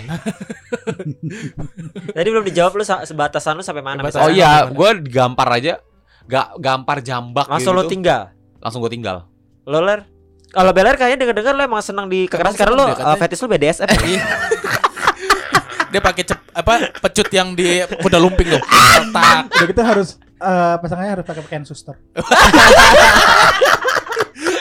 Tadi 2.11 2.29
belum 2.29 2.45
dijawab 2.45 2.73
lu 2.75 2.83
sa- 2.83 3.03
sebatasan 3.03 3.55
lu 3.55 3.63
sampai 3.63 3.79
mana? 3.81 4.03
Oh 4.13 4.27
iya, 4.27 4.67
gua 4.69 4.91
digampar 4.93 5.47
aja. 5.53 5.79
Gak 6.25 6.57
gampar 6.57 6.99
jambak 7.01 7.47
Langsung 7.47 7.73
lu 7.73 7.85
gitu. 7.85 7.93
tinggal. 7.93 8.33
Langsung 8.59 8.81
gua 8.81 8.89
tinggal. 8.89 9.17
Lo 9.65 9.81
ler 9.81 10.09
kalau 10.49 10.71
Beler 10.71 10.95
kayaknya 10.95 11.27
denger-denger 11.27 11.51
lo 11.53 11.63
emang 11.65 11.83
senang 11.83 12.07
di 12.07 12.25
kekerasan 12.25 12.55
karena 12.55 12.73
lo 12.73 12.85
seneng 12.85 12.95
uh, 12.95 12.99
katanya. 13.03 13.21
fetish 13.21 13.41
lu 13.41 13.49
BDSM. 13.49 13.89
Iya. 14.07 14.23
Dia 15.95 16.01
pakai 16.01 16.23
cep- 16.25 16.51
apa 16.51 16.73
pecut 16.99 17.29
yang 17.31 17.55
di 17.55 17.67
kuda 17.99 18.19
lumping 18.19 18.51
tuh. 18.51 18.63
Tak. 19.15 19.51
Udah 19.51 19.67
gitu 19.67 19.83
harus 19.83 20.09
Eh, 20.35 20.77
pasangannya 20.77 21.13
harus 21.15 21.25
pakai 21.25 21.41
pakaian 21.41 21.65
suster. 21.65 21.97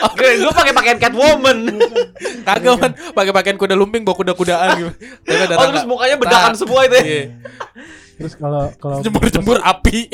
Oke, 0.04 0.26
gue 0.38 0.52
pakai 0.54 0.72
pakaian 0.72 0.96
Catwoman. 0.96 1.58
Kagak 2.40 2.74
man, 2.78 2.92
pakai 3.12 3.32
pakaian 3.34 3.58
kuda 3.58 3.74
lumping 3.74 4.00
bawa 4.00 4.16
kuda-kudaan 4.16 4.68
gitu. 4.78 4.90
Oh, 5.52 5.66
terus 5.66 5.84
mukanya 5.84 6.16
bedakan 6.16 6.54
semua 6.54 6.86
itu 6.86 6.94
ya. 6.94 7.04
Iya. 7.04 7.24
Terus 8.16 8.34
kalau 8.38 8.70
kalau 8.78 9.02
Jemur-jemur 9.02 9.58
api. 9.60 10.08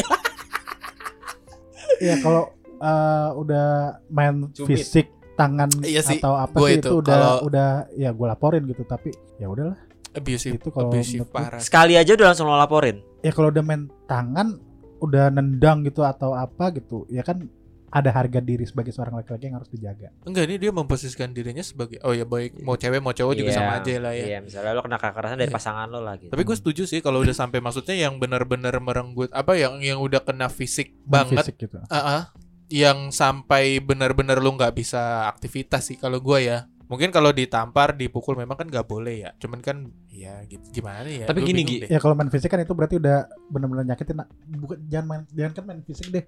Iya 2.00 2.14
kalau 2.18 2.42
eh, 2.76 3.28
udah 3.36 3.66
main 4.08 4.48
Cubit. 4.50 4.80
fisik 4.80 5.06
tangan 5.36 5.68
Iya 5.80 6.00
sih, 6.00 6.16
atau 6.16 6.32
apa 6.34 6.56
sih 6.58 6.76
itu, 6.76 6.88
itu, 6.88 6.94
udah 6.98 7.12
kalau- 7.14 7.40
udah 7.44 7.68
ya 7.94 8.10
gue 8.10 8.26
laporin 8.26 8.62
gitu 8.64 8.82
tapi 8.82 9.08
ya 9.36 9.46
udahlah 9.46 9.76
Abusive, 10.10 10.58
Itu 10.58 10.68
kalau 10.68 10.90
abusive 10.90 11.22
menurut 11.22 11.30
parah. 11.30 11.60
Sekali 11.62 11.94
aja 11.94 12.12
udah 12.12 12.26
langsung 12.28 12.44
lo 12.44 12.56
laporin. 12.56 12.98
ya 13.20 13.30
kalau 13.30 13.48
udah 13.48 13.62
main 13.62 13.86
tangan 14.04 14.58
udah 14.98 15.30
nendang 15.30 15.80
gitu 15.82 16.02
atau 16.02 16.32
apa 16.32 16.72
gitu 16.72 17.06
ya 17.06 17.22
kan 17.22 17.46
ada 17.90 18.11
harga 18.11 18.38
diri 18.38 18.62
sebagai 18.62 18.90
seorang 18.90 19.18
laki-laki 19.18 19.50
yang 19.50 19.59
harus 19.59 19.66
dijaga 19.66 20.14
Enggak, 20.22 20.46
ini 20.46 20.57
dia 20.57 20.70
memposisikan 20.70 21.31
dirinya 21.31 21.59
sebagai 21.61 21.98
oh 22.00 22.14
ya 22.14 22.22
baik 22.22 22.62
mau 22.62 22.79
cewek 22.79 23.03
mau 23.03 23.11
cowok 23.11 23.35
juga 23.35 23.50
Iya, 23.50 23.59
sama 23.59 23.72
aja 23.79 23.92
lah 23.98 24.12
ya. 24.14 24.24
Iya, 24.24 24.38
misalnya 24.40 24.72
lo 24.72 24.83
kena 24.83 24.98
kekerasan 24.98 25.37
dari 25.37 25.50
Iya. 25.50 25.57
pasangan 25.59 25.87
lo 25.90 26.00
lah 26.00 26.14
gitu. 26.16 26.31
Tapi 26.31 26.42
gue 26.42 26.57
setuju 26.57 26.83
sih 26.87 27.03
kalau 27.03 27.18
udah 27.18 27.35
sampai 27.35 27.59
maksudnya 27.59 27.98
yang 27.98 28.16
benar-benar 28.16 28.79
merenggut 28.79 29.26
apa 29.35 29.59
yang 29.59 29.83
yang 29.83 29.98
udah 29.98 30.22
kena 30.22 30.46
fisik 30.46 30.94
banget 31.03 31.42
fisik 31.42 31.66
gitu 31.66 31.83
Ah, 31.87 31.98
ah. 31.98 32.22
yang 32.70 33.11
sampai 33.11 33.83
benar-benar 33.83 34.38
lu 34.38 34.55
nggak 34.55 34.70
bisa 34.72 35.26
aktivitas 35.26 35.90
sih 35.90 35.98
kalau 35.98 36.22
gua 36.22 36.38
ya. 36.38 36.59
Mungkin 36.87 37.14
kalau 37.14 37.31
ditampar, 37.31 37.94
dipukul 37.94 38.35
memang 38.35 38.59
kan 38.59 38.66
nggak 38.66 38.83
boleh 38.83 39.22
ya. 39.22 39.31
Cuman 39.38 39.62
kan 39.62 39.94
ya 40.11 40.42
gitu 40.46 40.83
gimana 40.83 41.07
ya. 41.07 41.22
Tapi 41.22 41.46
gini, 41.46 41.62
bingung 41.62 41.70
Gi. 41.70 41.83
deh. 41.87 41.88
ya 41.94 41.98
kalau 41.98 42.18
main 42.18 42.31
fisik 42.31 42.50
kan 42.50 42.59
itu 42.59 42.74
berarti 42.74 42.98
udah 42.98 43.31
benar-benar 43.46 43.94
nyakitin 43.94 44.18
nah, 44.18 44.26
bukan 44.59 44.79
jangan 44.90 45.07
main 45.07 45.22
jangan 45.31 45.53
kan 45.55 45.64
main 45.70 45.81
fisik 45.87 46.11
deh 46.11 46.26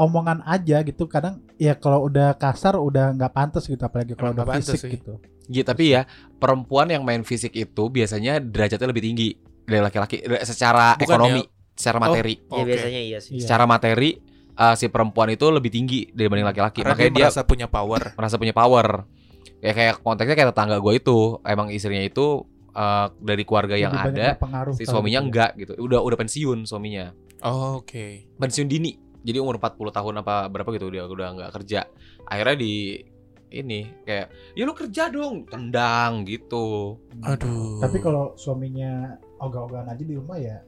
omongan 0.00 0.40
aja 0.48 0.80
gitu 0.80 1.04
kadang 1.04 1.44
ya 1.60 1.76
kalau 1.76 2.08
udah 2.08 2.32
kasar 2.40 2.80
udah 2.80 3.12
nggak 3.12 3.32
pantas 3.36 3.68
gitu 3.68 3.84
apalagi 3.84 4.16
kalau 4.16 4.32
udah 4.32 4.48
fisik 4.56 4.80
sih. 4.80 4.96
gitu 4.96 5.20
Iya, 5.50 5.66
tapi 5.66 5.90
ya 5.90 6.06
perempuan 6.38 6.86
yang 6.94 7.02
main 7.02 7.26
fisik 7.26 7.50
itu 7.58 7.90
biasanya 7.90 8.38
derajatnya 8.38 8.86
lebih 8.86 9.02
tinggi 9.02 9.34
dari 9.66 9.82
laki-laki 9.82 10.22
eh, 10.22 10.46
secara 10.46 10.94
Bukan 10.94 11.02
ekonomi, 11.10 11.42
ya? 11.42 11.74
secara 11.74 11.98
materi. 11.98 12.34
Iya, 12.38 12.54
Oke. 12.54 12.68
biasanya 12.70 13.00
iya 13.02 13.18
sih. 13.18 13.32
Iya. 13.34 13.42
Secara 13.42 13.64
materi 13.66 14.10
eh, 14.54 14.74
si 14.78 14.86
perempuan 14.86 15.34
itu 15.34 15.50
lebih 15.50 15.74
tinggi 15.74 16.06
dibanding 16.14 16.46
laki-laki. 16.46 16.86
Makanya 16.86 17.10
dia 17.10 17.10
dia 17.10 17.26
merasa 17.26 17.42
punya 17.42 17.66
power. 17.66 18.14
merasa 18.14 18.38
punya 18.38 18.54
power. 18.54 19.10
Ya 19.58 19.74
kayak 19.74 20.06
konteksnya 20.06 20.38
kayak 20.38 20.48
tetangga 20.54 20.78
gue 20.78 20.92
itu, 20.94 21.18
emang 21.42 21.66
istrinya 21.74 22.06
itu 22.06 22.46
eh, 22.70 23.06
dari 23.18 23.42
keluarga 23.42 23.74
yang 23.74 23.90
Lebih 23.90 24.38
ada, 24.38 24.38
si 24.70 24.86
suaminya 24.86 25.18
gitu 25.18 25.26
ya. 25.26 25.26
enggak 25.26 25.50
gitu. 25.58 25.72
Udah 25.82 25.98
udah 25.98 26.14
pensiun 26.16 26.62
suaminya. 26.62 27.10
Oh, 27.42 27.82
Oke. 27.82 28.30
Pensiun 28.38 28.70
dini. 28.70 29.09
Jadi 29.20 29.38
umur 29.40 29.60
40 29.60 29.92
tahun 29.92 30.14
apa 30.24 30.48
berapa 30.48 30.68
gitu 30.74 30.88
dia 30.88 31.04
udah 31.04 31.28
nggak 31.36 31.52
kerja. 31.60 31.86
Akhirnya 32.24 32.56
di 32.56 33.04
ini 33.50 33.90
kayak 34.06 34.54
ya 34.54 34.62
lu 34.62 34.72
kerja 34.72 35.10
dong, 35.10 35.44
tendang 35.46 36.22
gitu. 36.24 36.96
Aduh. 37.26 37.82
tapi 37.82 37.98
kalau 37.98 38.32
suaminya 38.38 39.18
ogah-ogahan 39.42 39.92
aja 39.92 40.04
di 40.06 40.14
rumah 40.16 40.38
ya 40.38 40.62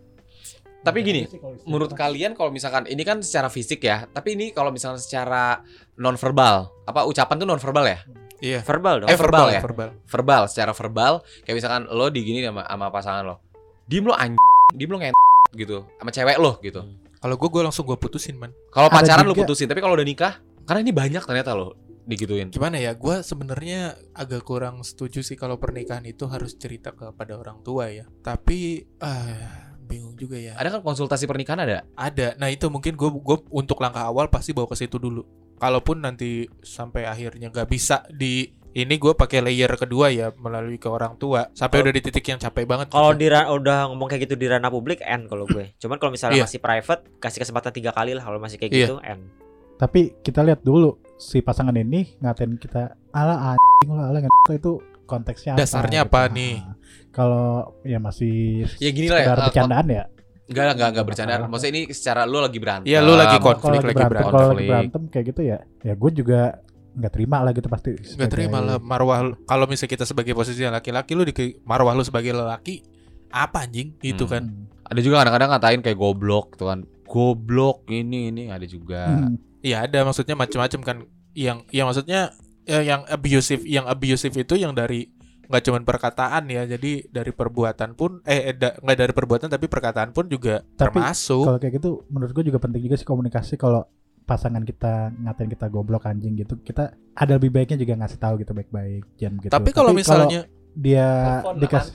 Tapi 0.83 0.99
gini, 1.07 1.23
Menurut 1.63 1.95
kalian 1.95 2.35
kalau 2.35 2.51
misalkan 2.51 2.91
ini 2.91 3.07
kan 3.07 3.23
secara 3.23 3.47
fisik 3.47 3.87
ya, 3.87 4.03
tapi 4.11 4.35
ini 4.35 4.51
kalau 4.51 4.75
misalkan 4.75 4.99
secara 4.99 5.63
non 5.95 6.19
verbal, 6.19 6.75
apa 6.91 7.07
ucapan 7.07 7.39
tuh 7.39 7.47
non 7.47 7.63
verbal 7.63 7.87
ya? 7.87 7.99
iya. 8.43 8.61
Verbal 8.67 9.07
dong. 9.07 9.09
Eh, 9.09 9.15
verbal 9.15 9.47
ya? 9.55 9.63
Verbal. 9.63 9.89
Verbal, 10.11 10.43
secara 10.51 10.75
verbal 10.75 11.23
kayak 11.47 11.55
misalkan 11.63 11.87
lo 11.87 12.11
digini 12.11 12.43
sama 12.43 12.67
sama 12.67 12.91
pasangan 12.91 13.23
lo. 13.23 13.37
Diem 13.87 14.11
lo 14.11 14.15
anj, 14.19 14.35
diem 14.75 14.91
lo 14.91 14.99
ngen 14.99 15.15
gitu 15.55 15.87
sama 16.03 16.11
cewek 16.11 16.43
lo 16.43 16.59
gitu. 16.59 16.83
Kalau 17.23 17.39
gue 17.39 17.49
gue 17.49 17.63
langsung 17.63 17.87
gue 17.87 17.95
putusin 17.95 18.35
man. 18.35 18.51
Kalau 18.75 18.91
pacaran 18.91 19.23
lo 19.23 19.31
juga- 19.31 19.47
putusin, 19.47 19.71
tapi 19.71 19.79
kalau 19.79 19.95
udah 19.95 20.03
nikah, 20.03 20.43
karena 20.67 20.83
ini 20.83 20.91
banyak 20.91 21.23
ternyata 21.23 21.55
lo 21.55 21.79
digituin. 22.03 22.51
Gimana 22.51 22.83
ya? 22.83 22.99
Gue 22.99 23.23
sebenarnya 23.23 23.95
agak 24.11 24.43
kurang 24.43 24.83
setuju 24.83 25.23
sih 25.23 25.39
kalau 25.39 25.55
pernikahan 25.63 26.03
itu 26.03 26.27
harus 26.27 26.59
cerita 26.59 26.91
kepada 26.91 27.39
orang 27.39 27.63
tua 27.63 27.95
ya. 27.95 28.11
Tapi 28.27 28.83
ah 28.99 29.71
bingung 29.87 30.19
juga 30.19 30.35
ya. 30.35 30.59
Ada 30.59 30.79
kan 30.79 30.83
konsultasi 30.83 31.31
pernikahan 31.31 31.63
ada? 31.63 31.87
Ada. 31.95 32.35
Nah 32.43 32.51
itu 32.51 32.67
mungkin 32.67 32.99
gue 32.99 33.07
gue 33.07 33.39
untuk 33.55 33.79
langkah 33.79 34.03
awal 34.03 34.27
pasti 34.27 34.51
bawa 34.51 34.67
ke 34.67 34.75
situ 34.75 34.99
dulu. 34.99 35.23
Kalaupun 35.63 36.03
nanti 36.03 36.51
sampai 36.59 37.07
akhirnya 37.07 37.55
nggak 37.55 37.71
bisa 37.71 38.03
di 38.11 38.51
ini 38.73 38.95
gue 38.97 39.13
pakai 39.13 39.45
layer 39.45 39.69
kedua 39.77 40.09
ya 40.09 40.33
melalui 40.33 40.81
ke 40.81 40.89
orang 40.89 41.21
tua 41.21 41.53
sampai 41.53 41.81
Kalau- 41.81 41.85
udah 41.89 41.95
di 41.95 42.03
titik 42.03 42.25
yang 42.25 42.41
capek 42.41 42.65
banget. 42.65 42.87
Kalau 42.89 43.13
gitu. 43.13 43.21
di 43.21 43.27
udah 43.29 43.79
ngomong 43.93 44.09
kayak 44.09 44.23
gitu 44.25 44.35
di 44.35 44.47
ranah 44.49 44.73
publik 44.73 45.05
end 45.05 45.29
kalau 45.29 45.45
gue. 45.45 45.73
Cuman 45.83 45.97
kalau 46.01 46.11
misalnya 46.11 46.41
Iya. 46.41 46.45
masih 46.49 46.61
private 46.61 47.03
kasih 47.21 47.39
kesempatan 47.45 47.73
tiga 47.73 47.91
kali 47.93 48.17
lah 48.17 48.25
kalau 48.25 48.41
masih 48.41 48.57
kayak 48.57 48.73
Iya. 48.73 48.87
gitu 48.89 48.99
end. 49.05 49.25
tapi 49.73 50.15
kita 50.23 50.47
lihat 50.47 50.63
dulu 50.63 50.95
si 51.19 51.43
pasangan 51.43 51.75
ini 51.75 52.15
ngatain 52.23 52.55
kita 52.55 52.95
ala 53.11 53.51
anjing 53.51 53.91
lo 53.91 53.99
ala 53.99 54.23
itu 54.55 54.79
konteksnya 55.11 55.59
apa 55.59 55.67
Dasarnya 55.67 56.07
gitu. 56.07 56.15
apa 56.15 56.21
nih? 56.31 56.55
Nah, 56.63 56.75
kalau 57.11 57.75
ya 57.83 57.99
masih 57.99 58.63
Ya 58.79 58.95
gini 58.95 59.11
lah 59.11 59.27
ya, 59.27 59.35
eh, 59.35 59.43
bercandaan 59.43 59.87
ya 59.91 60.05
Enggak 60.47 60.65
lah, 60.69 60.75
enggak 60.79 60.89
enggak 60.93 61.07
bercandaan. 61.09 61.41
Maksudnya 61.49 61.73
ini 61.73 61.83
secara 61.91 62.23
lo 62.29 62.39
lagi 62.45 62.59
berantem. 62.63 62.87
Iya, 62.87 62.99
lu 63.01 63.15
lagi 63.17 63.37
konflik 63.41 63.79
lagi 63.81 63.89
lagi 63.91 64.05
berantem 64.07 64.31
kalau 64.31 64.49
lagi 64.53 64.69
berantem 64.69 65.03
kayak 65.11 65.25
gitu 65.33 65.41
ya 65.43 65.59
ya 65.83 65.95
gue 65.99 66.11
juga 66.15 66.41
nggak 66.93 67.13
terima 67.13 67.41
lah 67.41 67.51
gitu 67.51 67.67
pasti 67.67 67.95
Gak 67.95 68.05
sebagai- 68.07 68.33
terima 68.33 68.59
lah 68.59 68.77
marwah. 68.77 69.33
Kalau 69.43 69.65
misalnya 69.65 69.91
kita 69.91 70.05
sebagai 70.05 70.33
posisi 70.33 70.61
laki-laki 70.63 71.13
lu 71.13 71.23
di 71.23 71.33
marwah 71.63 71.93
lu 71.93 72.03
sebagai 72.03 72.31
lelaki 72.31 72.85
apa 73.29 73.65
anjing 73.65 73.97
gitu 73.99 74.25
Hmm. 74.25 74.31
kan. 74.31 74.43
Ada 74.85 75.01
juga 75.01 75.17
kadang-kadang 75.19 75.51
ngatain 75.51 75.81
kayak 75.81 75.97
goblok 75.97 76.55
tuh 76.55 76.69
kan. 76.69 76.85
Goblok 77.03 77.89
ini 77.89 78.29
ini 78.29 78.43
ada 78.49 78.65
juga. 78.65 79.09
Hmm. 79.09 79.37
Iya 79.61 79.85
ada 79.85 80.03
maksudnya 80.03 80.35
macam-macam 80.35 80.81
kan 80.83 80.97
yang 81.33 81.65
yang 81.69 81.87
maksudnya 81.87 82.35
ya, 82.63 82.81
yang 82.81 83.07
abusive 83.07 83.63
yang 83.63 83.87
abusive 83.87 84.35
itu 84.35 84.55
yang 84.55 84.73
dari 84.73 85.09
nggak 85.43 85.63
cuma 85.63 85.79
perkataan 85.81 86.45
ya 86.47 86.65
jadi 86.67 87.05
dari 87.07 87.29
perbuatan 87.31 87.93
pun 87.93 88.25
eh 88.25 88.51
eh, 88.51 88.55
da- 88.55 88.73
nggak 88.75 88.97
dari 88.97 89.13
perbuatan 89.13 89.49
tapi 89.49 89.67
perkataan 89.67 90.11
pun 90.11 90.25
juga 90.27 90.61
Tapi 90.63 90.77
termasuk 90.79 91.45
kalau 91.45 91.59
kayak 91.59 91.75
gitu 91.77 91.91
menurut 92.09 92.33
gue 92.33 92.45
juga 92.47 92.57
penting 92.59 92.81
juga 92.81 92.97
sih 92.97 93.05
komunikasi 93.05 93.55
kalau 93.57 93.85
pasangan 94.23 94.63
kita 94.63 95.11
ngatain 95.23 95.51
kita 95.51 95.67
goblok 95.67 96.07
anjing 96.07 96.39
gitu 96.39 96.57
kita 96.63 96.95
ada 97.13 97.33
lebih 97.37 97.51
baiknya 97.53 97.77
juga 97.77 97.99
ngasih 97.99 98.19
tahu 98.19 98.35
gitu 98.41 98.53
baik-baik 98.55 99.05
jangan 99.19 99.37
gitu. 99.43 99.53
Tapi 99.53 99.71
kalau 99.75 99.93
misalnya 99.93 100.47
dia 100.73 101.09
Telepon, 101.43 101.55
dikasih 101.61 101.93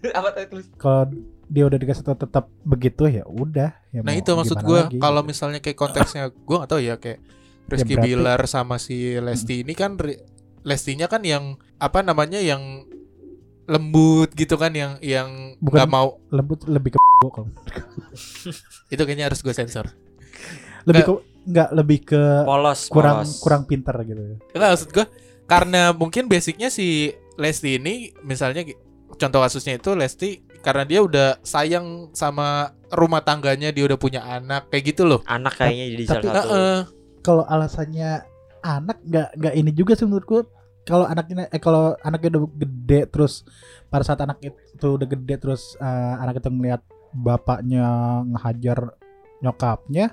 kalau 0.82 1.02
dia 1.50 1.64
udah 1.66 1.78
dikasih 1.80 2.04
tahu 2.04 2.16
tetap 2.20 2.44
begitu 2.62 3.08
ya 3.10 3.24
udah 3.26 3.74
ya 3.90 4.00
nah 4.04 4.14
itu 4.14 4.30
maksud 4.30 4.60
gue 4.60 4.80
kalau 5.00 5.24
gitu. 5.24 5.30
misalnya 5.32 5.58
kayak 5.58 5.78
konteksnya 5.80 6.30
gue 6.30 6.56
tahu 6.68 6.80
ya 6.80 6.94
kayak 7.00 7.18
Rizky 7.70 7.94
berarti- 7.94 8.06
Bilar 8.12 8.40
sama 8.50 8.76
si 8.82 9.18
Lesti 9.18 9.62
ini 9.66 9.72
kan 9.74 9.96
Lestinya 10.60 11.08
kan 11.08 11.24
yang 11.24 11.56
apa 11.80 12.04
namanya 12.04 12.36
yang 12.36 12.84
lembut 13.64 14.34
gitu 14.36 14.60
kan 14.60 14.74
yang 14.76 15.00
yang 15.00 15.56
nggak 15.62 15.88
mau 15.88 16.20
lembut 16.28 16.68
lebih 16.68 16.98
ke 16.98 16.98
kalau 17.34 17.48
itu 18.92 19.02
kayaknya 19.06 19.30
harus 19.30 19.40
gue 19.40 19.54
sensor. 19.54 19.88
Lebih 20.84 21.02
ke 21.06 21.12
nggak 21.42 21.70
lebih 21.72 21.98
ke 22.04 22.22
Polos, 22.44 22.86
kurang 22.86 23.24
polos. 23.24 23.40
kurang 23.40 23.62
pinter 23.64 23.94
gitu 24.02 24.20
ya 24.20 24.36
Enggak 24.52 24.68
maksud 24.70 24.90
gue 24.90 25.06
karena 25.44 25.82
mungkin 25.90 26.24
basicnya 26.26 26.68
si 26.68 27.10
Lesti 27.34 27.76
ini 27.76 28.12
misalnya 28.20 28.62
contoh 29.10 29.40
kasusnya 29.40 29.76
itu 29.76 29.90
Lesti 29.92 30.30
karena 30.60 30.84
dia 30.84 31.00
udah 31.00 31.40
sayang 31.40 32.12
sama 32.12 32.70
rumah 32.92 33.20
tangganya 33.20 33.72
dia 33.72 33.84
udah 33.84 33.96
punya 33.96 34.20
anak 34.20 34.68
kayak 34.68 34.92
gitu 34.92 35.02
loh. 35.04 35.24
anak 35.24 35.56
kayaknya 35.56 35.86
jadi 35.90 36.04
Tapi- 36.06 36.20
salah 36.22 36.34
satu. 36.36 36.52
Heeh. 36.52 36.80
kalau 37.20 37.44
alasannya 37.44 38.10
anak 38.60 38.98
nggak 39.02 39.28
nggak 39.36 39.54
ini 39.54 39.70
juga 39.72 39.92
sih 39.94 40.04
menurutku 40.04 40.44
kalau 40.82 41.04
anaknya 41.04 41.48
eh 41.48 41.56
kalau 41.58 41.96
anaknya 41.98 42.36
udah 42.36 42.42
gede 42.58 43.00
terus 43.08 43.44
pada 43.88 44.04
saat 44.04 44.20
anak 44.20 44.36
itu 44.40 44.86
udah 44.86 45.06
gede 45.06 45.34
terus 45.38 45.76
eh, 45.76 45.86
anak 46.18 46.38
itu 46.38 46.48
ngeliat 46.48 46.84
bapaknya 47.10 47.84
ngehajar 48.26 48.78
nyokapnya 49.40 50.12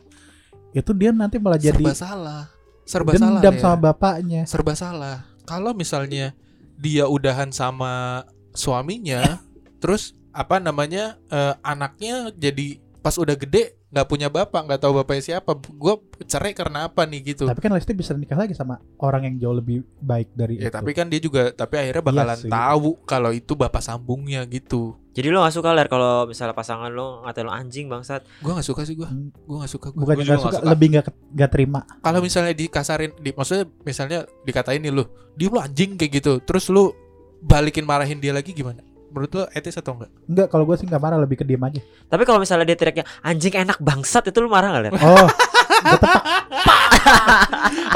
itu 0.76 0.92
dia 0.98 1.14
nanti 1.14 1.38
malah 1.38 1.62
jadi 1.62 1.78
serba 1.78 1.94
salah. 1.94 2.44
Serba 2.88 3.12
salah. 3.16 3.40
dendam 3.40 3.56
ya. 3.56 3.62
sama 3.62 3.78
bapaknya 3.92 4.42
serba 4.50 4.74
salah. 4.74 5.18
Kalau 5.48 5.72
misalnya 5.72 6.36
dia 6.76 7.08
udahan 7.08 7.54
sama 7.54 8.26
suaminya, 8.52 9.40
terus 9.82 10.18
apa 10.36 10.60
namanya 10.60 11.18
eh, 11.32 11.54
anaknya 11.62 12.34
jadi 12.36 12.82
pas 13.00 13.16
udah 13.16 13.40
gede 13.40 13.77
nggak 13.88 14.08
punya 14.12 14.28
bapak, 14.28 14.68
nggak 14.68 14.82
tahu 14.84 15.00
bapaknya 15.00 15.24
siapa. 15.24 15.56
Gue 15.56 15.96
cerai 16.28 16.52
karena 16.52 16.92
apa 16.92 17.08
nih 17.08 17.36
gitu. 17.36 17.48
tapi 17.48 17.64
kan 17.64 17.72
Lesti 17.72 17.96
bisa 17.96 18.12
nikah 18.12 18.36
lagi 18.36 18.52
sama 18.52 18.84
orang 19.00 19.32
yang 19.32 19.36
jauh 19.40 19.56
lebih 19.56 19.88
baik 20.04 20.36
dari 20.36 20.60
Ya 20.60 20.68
itu 20.68 20.76
tapi 20.76 20.92
kan 20.92 21.08
dia 21.08 21.24
juga 21.24 21.56
tapi 21.56 21.80
akhirnya 21.80 22.04
bakalan 22.04 22.40
Iya 22.44 22.52
tahu 22.52 22.90
kalau 23.08 23.32
itu 23.32 23.54
bapak 23.56 23.80
sambungnya 23.80 24.44
gitu. 24.44 25.00
Jadi 25.18 25.34
lo 25.34 25.42
gak 25.42 25.56
suka 25.56 25.74
ler 25.74 25.90
kalau 25.90 26.30
misalnya 26.30 26.54
pasangan 26.54 26.94
lo 26.94 27.26
ngatain 27.26 27.48
lo 27.48 27.54
anjing 27.56 27.90
bangsat. 27.90 28.22
Gua 28.44 28.60
nggak 28.60 28.68
suka 28.70 28.82
sih 28.86 28.94
gua. 28.94 29.10
Hmm, 29.10 29.34
Gua 29.50 29.66
nggak 29.66 29.72
suka 29.72 29.88
gua. 29.90 30.02
juga 30.04 30.14
nggak 30.14 30.28
nggak 30.28 30.38
suka, 30.38 30.58
suka. 30.62 30.70
lebih 30.70 30.88
nggak 30.94 31.06
nggak 31.34 31.50
terima 31.50 31.82
Kalau 32.06 32.20
misalnya 32.22 32.54
dikasarin 32.54 33.12
di 33.18 33.32
maksudnya 33.34 33.66
misalnya 33.82 34.20
dikatain 34.46 34.78
nih 34.84 34.94
lu, 34.94 35.08
dia 35.34 35.48
lu 35.50 35.58
anjing 35.58 35.98
kayak 35.98 36.22
gitu. 36.22 36.38
Terus 36.46 36.70
lu 36.70 36.94
balikin 37.42 37.88
marahin 37.88 38.22
dia 38.22 38.30
lagi 38.36 38.54
gimana? 38.54 38.84
Menurut 39.08 39.32
lu 39.32 39.44
etis 39.56 39.80
atau 39.80 39.96
enggak? 39.96 40.12
Enggak, 40.28 40.48
kalau 40.52 40.64
gue 40.68 40.76
sih 40.76 40.86
nggak 40.86 41.02
marah, 41.02 41.18
lebih 41.18 41.40
ke 41.40 41.46
diem 41.48 41.64
aja. 41.64 41.82
Tapi 42.12 42.24
kalau 42.28 42.40
misalnya 42.44 42.68
dia 42.68 42.78
teriaknya 42.78 43.06
anjing 43.24 43.56
enak 43.56 43.80
bangsat 43.80 44.28
itu 44.28 44.38
lu 44.44 44.52
marah 44.52 44.76
gak 44.76 44.84
lihat? 44.90 45.00
Oh, 45.00 45.28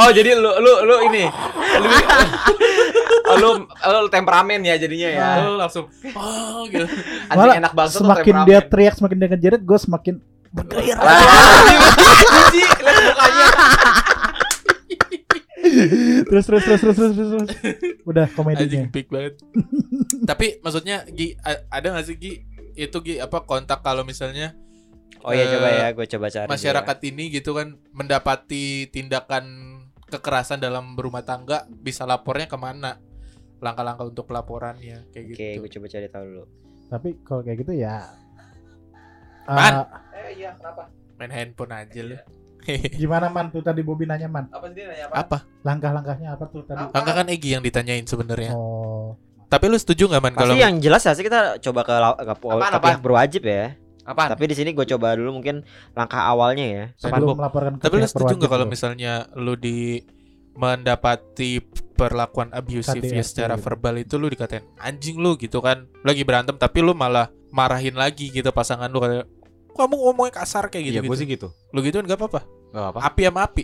Oh 0.01 0.09
jadi 0.09 0.33
lu 0.39 0.51
lu 0.61 0.73
lu 0.87 0.95
ini 1.11 1.25
lu 1.81 1.87
oh, 3.27 3.35
lu, 3.43 3.49
lu 3.67 4.09
temperamen 4.09 4.59
ya 4.63 4.75
jadinya 4.79 5.09
ya. 5.11 5.27
Lu 5.45 5.59
langsung 5.59 5.91
oh 6.15 6.63
gitu. 6.67 6.85
Anjing 7.29 7.37
malah 7.37 7.55
enak 7.59 7.71
banget 7.75 7.91
tuh 7.95 8.01
semakin 8.03 8.35
dia 8.47 8.59
teriak, 8.63 8.93
semakin 8.97 9.17
dia 9.19 9.27
ngejerit, 9.31 9.61
gue 9.61 9.77
semakin 9.79 10.15
bergairah. 10.51 10.99
Anjing, 10.99 12.69
lihat 12.85 13.03
mukanya. 13.07 13.30
Terus, 16.23 16.45
terus, 16.45 16.63
terus, 16.63 16.79
terus, 16.79 16.95
terus, 16.95 17.13
terus, 17.13 17.29
terus. 17.31 17.49
Udah 18.03 18.25
Anjing 18.25 18.35
komedinya. 18.35 18.83
big 18.87 19.07
banget. 19.07 19.33
Tapi 20.29 20.59
maksudnya 20.59 21.03
Gi 21.07 21.33
ada 21.67 21.87
gak 21.91 22.05
sih 22.05 22.15
Gi 22.15 22.33
itu 22.75 22.97
Gi 22.99 23.17
apa 23.17 23.41
kontak 23.41 23.79
kalau 23.79 24.01
misalnya 24.01 24.53
Oh 25.19 25.29
iya 25.29 25.45
Eh, 25.45 25.49
coba 25.51 25.69
ya, 25.69 25.87
gue 25.91 26.05
coba 26.07 26.27
cari. 26.27 26.47
masyarakat 26.47 26.97
ini 27.05 27.29
gitu 27.29 27.53
kan 27.53 27.77
mendapati 27.91 28.63
tindakan 28.87 29.45
kekerasan 30.03 30.57
dalam 30.57 30.93
berumah 30.93 31.21
tangga 31.21 31.63
bisa 31.69 32.03
lapornya 32.03 32.45
ke 32.45 32.55
mana? 32.55 32.97
Langkah-langkah 33.57 34.03
untuk 34.03 34.25
pelaporannya 34.25 35.05
kayak 35.09 35.25
Oke, 35.27 35.37
gitu. 35.37 35.59
gue 35.59 35.69
coba 35.71 35.85
cari 35.87 36.07
tahu 36.09 36.25
dulu. 36.25 36.45
Tapi 36.87 37.09
kalau 37.21 37.41
kayak 37.41 37.57
gitu 37.59 37.73
ya. 37.75 38.09
Man. 39.45 39.73
eh, 39.75 39.85
Eh 40.11 40.31
iya, 40.37 40.53
kenapa? 40.53 40.89
Main 41.15 41.29
handphone 41.29 41.69
aja 41.71 42.01
lu. 42.01 42.17
gimana 43.01 43.27
man 43.27 43.49
tuh 43.49 43.61
tadi 43.65 43.81
Bobby 43.81 44.05
nanya 44.05 44.29
man? 44.29 44.47
Apa 44.49 44.69
sih 44.71 44.81
dia 44.81 44.85
nanya 44.89 45.05
apa? 45.11 45.37
Langkah-langkahnya 45.65 46.29
apa 46.35 46.45
tuh 46.49 46.61
tadi? 46.65 46.83
Langkah 46.89 47.13
kan 47.13 47.27
Egi 47.27 47.49
yang 47.57 47.63
ditanyain 47.63 48.05
sebenarnya. 48.05 48.53
Oh, 48.53 49.17
Tapi 49.51 49.67
lu 49.67 49.75
setuju 49.75 50.07
nggak 50.07 50.21
man 50.23 50.33
Pasti 50.33 50.41
kalau 50.47 50.55
yang 50.55 50.75
jelas 50.79 51.03
ya 51.03 51.11
sih 51.11 51.25
kita 51.27 51.59
coba 51.59 51.81
ke, 51.83 51.93
ke, 52.23 52.33
Apaan, 52.39 52.73
pihak 52.79 53.01
berwajib 53.03 53.43
ya. 53.43 53.75
Apaan? 54.07 54.29
Tapi 54.33 54.43
di 54.47 54.55
sini 54.55 54.69
gue 54.71 54.85
coba 54.95 55.13
dulu 55.13 55.41
mungkin 55.41 55.65
langkah 55.93 56.23
awalnya 56.23 56.65
ya. 56.65 56.85
sebelum 56.97 57.35
melaporkan 57.35 57.77
ke 57.77 57.83
Tapi 57.83 57.95
lu 57.99 58.07
setuju 58.07 58.33
nggak 58.39 58.47
berwajib 58.47 58.51
kalau 58.53 58.65
misalnya 58.65 59.13
lu 59.35 59.53
di 59.59 60.01
mendapati 60.51 61.63
perlakuan 61.95 62.49
abusive 62.51 63.05
ya 63.05 63.23
secara 63.23 63.55
gitu. 63.55 63.63
verbal 63.69 63.95
itu 64.01 64.15
lu 64.17 64.27
dikatain 64.27 64.65
anjing 64.81 65.21
lu 65.21 65.37
gitu 65.37 65.61
kan 65.61 65.87
Lu 66.01 66.11
lagi 66.11 66.25
berantem 66.25 66.57
tapi 66.57 66.81
lu 66.81 66.97
malah 66.97 67.29
marahin 67.53 67.95
lagi 67.95 68.33
gitu 68.33 68.49
pasangan 68.51 68.89
lu 68.89 68.99
kayak 68.99 69.29
kamu 69.73 69.95
ngomongnya 69.95 70.33
kasar 70.35 70.67
kayak 70.67 70.83
gitu 70.87 70.95
Iya, 70.97 71.01
gue 71.03 71.17
sih 71.17 71.27
gitu. 71.27 71.47
lu 71.71 71.79
gituin 71.79 72.03
gak 72.03 72.15
apa-apa 72.15 72.41
Gak 72.69 72.85
apa. 72.89 72.99
api 73.03 73.21
sama 73.25 73.41
api 73.43 73.63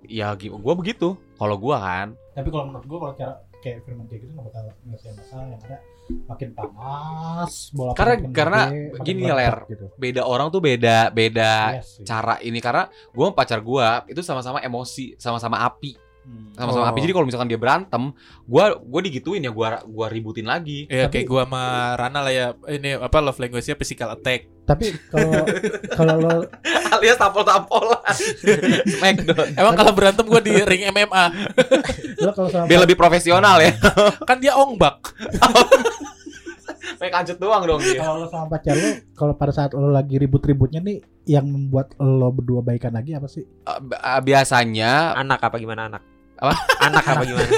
Ya, 0.00 0.30
gue 0.32 0.74
begitu. 0.78 1.18
Kalau 1.34 1.58
gua 1.58 1.82
kan, 1.82 2.14
Tapi 2.30 2.48
kalau 2.48 2.70
menurut 2.70 2.86
gua 2.86 2.98
kalau 3.00 3.14
cara 3.14 3.34
kayak 3.58 3.82
firman 3.82 4.06
kayak 4.06 4.22
gitu 4.22 4.32
nggak 4.32 4.46
bakal 4.46 4.62
nyelesain 4.80 5.14
masalah 5.18 5.44
yang 5.44 5.58
ada 5.60 5.76
makin 6.24 6.48
panas 6.54 7.52
bola 7.70 7.90
Karena- 7.92 8.16
makin 8.16 8.30
karena 8.32 8.60
gede, 8.70 9.02
gini, 9.02 9.22
Ler. 9.26 9.56
gitu. 9.66 9.86
beda 9.92 10.22
orang 10.22 10.46
tuh 10.48 10.62
beda 10.62 11.10
beda 11.10 11.54
Iya 11.74 11.82
sih. 11.82 12.06
cara 12.06 12.38
ini 12.40 12.58
karena 12.58 12.86
gue 12.88 13.20
sama 13.20 13.34
pacar 13.34 13.58
gue 13.58 13.86
itu 14.08 14.20
sama-sama 14.22 14.58
emosi, 14.60 15.18
sama-sama 15.18 15.58
api. 15.60 15.98
Sama-sama 16.52 16.84
Oh. 16.84 16.90
api. 16.90 16.98
Jadi 17.00 17.12
kalau 17.12 17.22
misalkan 17.22 17.46
dia 17.46 17.56
berantem, 17.56 18.10
gue 18.42 18.64
gue 18.76 19.00
digituin 19.04 19.38
ya, 19.38 19.48
gue 19.48 19.62
gua 19.86 20.06
ributin 20.06 20.42
lagi. 20.42 20.84
ya 20.86 21.06
Tapi- 21.06 21.12
kayak 21.14 21.26
gua 21.26 21.42
sama 21.44 21.62
Rana 21.94 22.18
lah 22.18 22.32
ya 22.32 22.46
ini 22.68 22.90
apa 22.94 23.18
love 23.18 23.36
language-nya 23.36 23.74
physical 23.74 24.10
attack 24.10 24.50
Tapi 24.64 24.90
kalau 25.08 25.32
kalau 25.88 26.14
lo 26.18 26.34
Alias 26.92 27.14
tampol-tampolan. 27.16 28.02
Smackdown. 28.92 29.54
emang 29.54 29.74
kalau 29.74 29.92
berantem 29.92 30.24
gua 30.24 30.40
di 30.40 30.52
ring 30.60 30.82
MMA 30.88 31.24
lo 32.24 32.30
kalau 32.32 32.48
sama 32.48 32.66
Biar 32.66 32.80
lebih 32.82 32.96
profesional 32.96 33.56
ya. 33.58 33.72
kan 34.22 34.36
dia 34.36 34.52
ongbak 34.52 35.14
Kayak 36.98 37.12
kancut 37.14 37.38
doang 37.38 37.62
dong 37.64 37.78
dia. 37.78 38.02
kalau 38.02 38.18
lo 38.18 38.26
sama 38.26 38.50
pacar 38.50 38.74
lo 38.74 38.88
kalau 39.14 39.32
pada 39.32 39.52
saat 39.52 39.70
lo 39.70 39.88
lagi 39.88 40.18
ribut-ributnya 40.18 40.80
nih 40.80 40.98
yang 41.24 41.46
membuat 41.46 41.94
lo 41.96 42.28
berdua 42.28 42.58
baikan 42.60 42.90
lagi 42.90 43.12
apa 43.12 43.24
sih? 43.24 43.46
Eh, 43.46 43.78
biasanya 44.20 45.14
Anak 45.14 45.38
apa 45.40 45.56
gimana 45.56 45.86
anak? 45.86 46.02
Apa? 46.38 46.54
Anak 46.80 47.02
apa 47.04 47.22
gimana? 47.24 47.50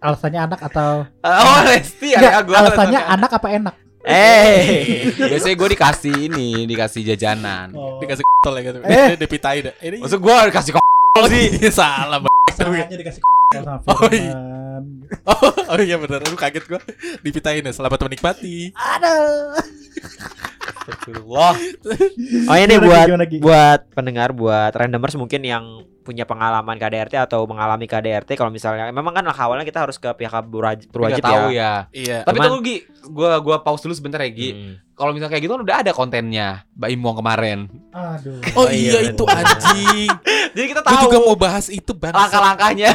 Alasannya 0.00 0.40
anak 0.42 0.60
atau 0.66 0.90
Oh, 1.22 1.58
Resti 1.62 2.08
Enggak, 2.12 2.32
ya 2.32 2.40
gua 2.42 2.56
alasannya 2.60 3.00
anak 3.06 3.30
apa 3.32 3.48
enak? 3.50 3.74
Eh, 4.00 5.12
Biasanya 5.12 5.54
gue 5.54 5.68
dikasih 5.76 6.14
ini, 6.26 6.64
dikasih 6.64 7.04
jajanan. 7.04 7.68
dikasih 8.00 8.24
tol 8.40 8.56
ya 8.56 8.62
gitu 8.64 8.78
Eh. 8.82 9.12
dipitain 9.14 9.60
dah 9.62 9.74
ini 9.78 10.00
Maksud 10.00 10.18
gue 10.18 10.34
dikasih 10.48 10.70
kok 10.72 10.84
sih. 11.28 11.46
salah 11.70 12.18
Sengaja 12.50 12.94
dikasih 12.96 13.20
sama 13.52 13.84
Oh, 13.84 14.08
iya. 14.08 14.32
Firman. 15.10 15.66
oh 15.70 15.78
iya 15.78 15.96
benar 15.96 16.22
lu 16.22 16.34
kaget 16.34 16.64
gua 16.66 16.80
dipitain 17.20 17.60
ya 17.60 17.72
selamat 17.72 17.98
menikmati 18.02 18.70
Aduh. 18.72 19.58
Astagfirullah. 20.80 21.52
oh 22.46 22.56
ini 22.56 22.66
Gimana, 22.72 22.86
buat 22.86 23.06
gimana, 23.06 23.24
Gi? 23.26 23.38
buat 23.38 23.80
pendengar, 23.92 24.28
buat 24.32 24.72
randomers 24.72 25.14
mungkin 25.14 25.42
yang 25.42 25.64
punya 26.00 26.24
pengalaman 26.24 26.74
KDRT 26.74 27.14
atau 27.20 27.44
mengalami 27.44 27.84
KDRT 27.84 28.34
kalau 28.34 28.50
misalnya 28.50 28.88
memang 28.88 29.12
kan 29.12 29.26
awalnya 29.28 29.62
kita 29.62 29.84
harus 29.84 30.00
ke 30.00 30.10
pihak 30.10 30.32
berwajib, 30.48 30.88
Nggak 30.90 31.20
tahu 31.22 31.52
ya. 31.52 31.54
ya. 31.54 31.72
iya 31.92 32.18
Tapi 32.24 32.38
Cuman- 32.38 32.46
tunggu 32.48 32.60
Gi, 32.64 32.76
gua 33.06 33.38
gua 33.38 33.56
pause 33.60 33.84
dulu 33.84 33.94
sebentar 33.94 34.18
ya 34.18 34.30
Gi. 34.30 34.50
Hmm. 34.50 34.74
Kalau 34.94 35.16
misalnya 35.16 35.32
kayak 35.32 35.44
gitu 35.44 35.52
kan 35.54 35.62
udah 35.64 35.76
ada 35.80 35.92
kontennya 35.92 36.48
Mbak 36.76 36.90
Imong 36.92 37.16
kemarin. 37.18 37.58
Aduh. 37.90 38.36
oh, 38.52 38.64
Oh, 38.64 38.66
iya, 38.68 39.00
iya, 39.00 39.10
itu 39.12 39.24
anjing 39.24 40.08
Jadi 40.56 40.66
kita 40.66 40.80
Gue 40.82 40.90
tahu 40.92 41.02
juga 41.08 41.18
mau 41.24 41.36
bahas 41.36 41.66
itu 41.68 41.92
bang 41.94 42.12
langkah-langkahnya. 42.12 42.90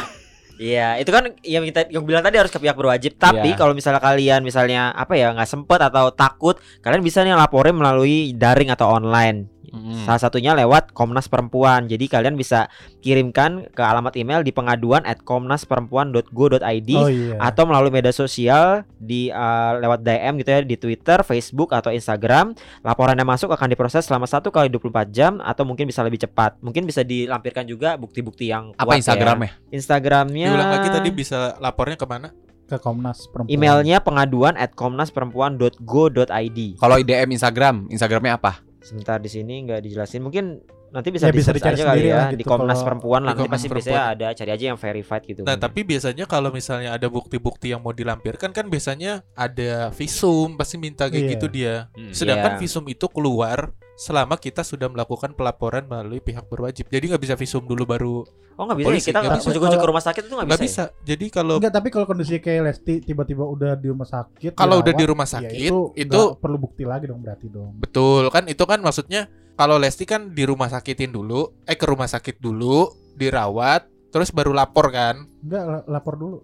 Iya, 0.56 0.96
itu 0.96 1.10
kan 1.12 1.36
yang 1.44 1.64
kita 1.68 1.88
yang 1.92 2.04
bilang 2.08 2.24
tadi 2.24 2.40
harus 2.40 2.48
ke 2.48 2.56
pihak 2.56 2.76
berwajib. 2.76 3.20
Tapi 3.20 3.52
Iya. 3.52 3.58
kalau 3.60 3.76
misalnya 3.76 4.00
kalian 4.00 4.40
misalnya 4.40 4.92
apa 4.96 5.12
ya 5.16 5.32
nggak 5.36 5.48
sempet 5.48 5.80
atau 5.84 6.08
takut, 6.12 6.56
kalian 6.80 7.04
bisa 7.04 7.20
nih 7.20 7.36
laporin 7.36 7.76
melalui 7.76 8.32
daring 8.32 8.72
atau 8.72 8.88
online. 8.88 9.55
Hmm. 9.72 10.04
Salah 10.06 10.20
satunya 10.20 10.52
lewat 10.54 10.92
Komnas 10.92 11.30
Perempuan. 11.30 11.86
Jadi 11.86 12.06
kalian 12.06 12.34
bisa 12.34 12.68
kirimkan 13.00 13.70
ke 13.72 13.82
alamat 13.82 14.14
email 14.18 14.42
di 14.42 14.50
pengaduan 14.50 15.02
at 15.06 15.22
komnasperempuan.go.id 15.22 16.90
Oh 16.96 17.10
iya. 17.10 17.36
atau 17.40 17.64
melalui 17.64 17.90
media 17.94 18.12
sosial 18.12 18.82
di 18.98 19.30
uh, 19.30 19.78
lewat 19.80 20.02
DM 20.02 20.32
gitu 20.42 20.50
ya 20.50 20.60
di 20.62 20.76
Twitter, 20.76 21.18
Facebook 21.22 21.72
atau 21.72 21.90
Instagram. 21.94 22.52
Laporannya 22.82 23.24
masuk 23.24 23.50
akan 23.54 23.72
diproses 23.72 24.06
selama 24.06 24.26
1 24.28 24.42
kali 24.50 24.68
24 24.70 25.10
jam 25.14 25.32
atau 25.42 25.62
mungkin 25.66 25.88
bisa 25.88 26.02
lebih 26.02 26.22
cepat. 26.22 26.58
Mungkin 26.60 26.84
bisa 26.84 27.06
dilampirkan 27.06 27.64
juga 27.64 27.94
bukti-bukti 27.96 28.50
yang 28.50 28.74
Apa 28.76 28.92
kuat 28.92 28.98
ya. 28.98 29.00
Instagramnya? 29.06 29.50
Instagramnya 29.70 30.48
Diulang 30.50 30.72
lagi 30.74 30.88
tadi 30.90 31.10
bisa 31.14 31.56
lapornya 31.62 31.96
ke 31.96 32.06
mana 32.06 32.30
ke 32.66 32.76
Komnas 32.82 33.30
Perempuan. 33.30 33.54
Emailnya 33.54 34.02
pengaduan 34.02 34.58
at 34.58 34.74
komnasperempuan.go.id. 34.74 36.58
Kalau 36.82 36.96
DM 36.98 37.30
Instagram, 37.38 37.86
Instagramnya 37.88 38.34
apa? 38.36 38.65
Sebentar 38.86 39.18
di 39.18 39.26
sini 39.26 39.66
nggak 39.66 39.82
dijelasin. 39.82 40.22
Mungkin 40.22 40.62
nanti 40.86 41.10
bisa 41.10 41.26
Ya, 41.26 41.34
bisa 41.34 41.50
dicari 41.50 41.74
aja 41.74 41.84
kali 41.84 41.98
sendiri 41.98 42.08
ya 42.08 42.16
lah 42.16 42.28
di 42.30 42.36
gitu 42.38 42.48
Komnas 42.48 42.80
Perempuan 42.80 43.20
lah. 43.20 43.34
Nanti 43.34 43.50
pasti 43.50 43.66
Perempuan. 43.66 43.90
biasanya 43.90 44.02
ada 44.08 44.26
cari 44.32 44.50
aja 44.52 44.64
yang 44.70 44.78
verified 44.78 45.22
gitu. 45.26 45.40
Nah 45.42 45.56
tapi 45.58 45.80
biasanya 45.82 46.24
kalau 46.24 46.50
misalnya 46.50 46.90
ada 46.94 47.06
bukti-bukti 47.10 47.74
yang 47.74 47.82
mau 47.82 47.90
dilampirkan 47.90 48.54
kan 48.54 48.70
biasanya 48.70 49.26
ada 49.34 49.90
visum 49.90 50.54
pasti 50.54 50.78
minta 50.78 51.10
kayak 51.10 51.18
Iya. 51.20 51.32
gitu 51.34 51.46
dia. 51.48 51.74
Hmm. 51.92 52.14
Sedangkan 52.14 52.54
Iya. 52.54 52.60
visum 52.62 52.86
itu 52.86 53.06
keluar 53.10 53.74
selama 53.96 54.36
kita 54.36 54.60
sudah 54.60 54.86
melakukan 54.86 55.32
pelaporan 55.32 55.88
melalui 55.88 56.20
pihak 56.20 56.44
berwajib. 56.46 56.86
Jadi 56.86 57.04
nggak 57.08 57.22
bisa 57.22 57.34
visum 57.34 57.64
dulu 57.64 57.82
baru 57.82 58.16
oh 58.56 58.62
nggak 58.62 58.78
bisa 58.78 58.86
polisi, 58.86 59.02
ya? 59.02 59.08
kita 59.08 59.18
nggak 59.18 59.32
bisa. 59.32 59.46
kunci-kunci 59.48 59.66
ke 59.66 59.74
Kalau- 59.74 59.88
rumah 59.88 60.04
sakit 60.04 60.22
itu 60.22 60.34
nggak 60.36 60.46
nggak 60.46 60.60
bisa. 60.60 60.64
ya? 60.64 60.86
bisa. 60.92 61.02
Jadi 61.02 61.24
kalau 61.28 61.54
Enggak, 61.56 61.72
tapi 61.72 61.88
kalau 61.88 62.06
kondisi 62.06 62.34
kayak 62.36 62.62
Lesti 62.62 62.94
tiba-tiba 63.00 63.44
udah 63.44 63.72
di 63.74 63.88
rumah 63.88 64.04
sakit. 64.04 64.52
kalau 64.52 64.76
udah 64.78 64.92
di 64.92 65.04
rumah 65.04 65.24
ya 65.24 65.32
sakit 65.40 65.58
itu, 65.58 65.78
itu, 65.96 66.12
nggak 66.12 66.40
perlu 66.40 66.56
bukti 66.56 66.84
lagi 66.84 67.04
dong 67.08 67.20
berarti 67.20 67.46
dong. 67.48 67.72
betul 67.76 68.28
kan 68.28 68.44
itu 68.46 68.64
kan 68.64 68.78
maksudnya 68.78 69.28
kalau 69.56 69.80
Lesti 69.80 70.04
kan 70.04 70.30
di 70.30 70.44
rumah 70.44 70.68
sakitin 70.68 71.08
dulu, 71.08 71.56
eh 71.64 71.72
ke 71.72 71.88
rumah 71.88 72.04
sakit 72.04 72.36
dulu, 72.36 72.92
dirawat, 73.16 73.88
terus 74.12 74.28
baru 74.28 74.52
lapor 74.52 74.92
kan. 74.92 75.24
Enggak 75.40 75.62
la- 75.64 75.84
lapor 75.88 76.20
dulu. 76.20 76.38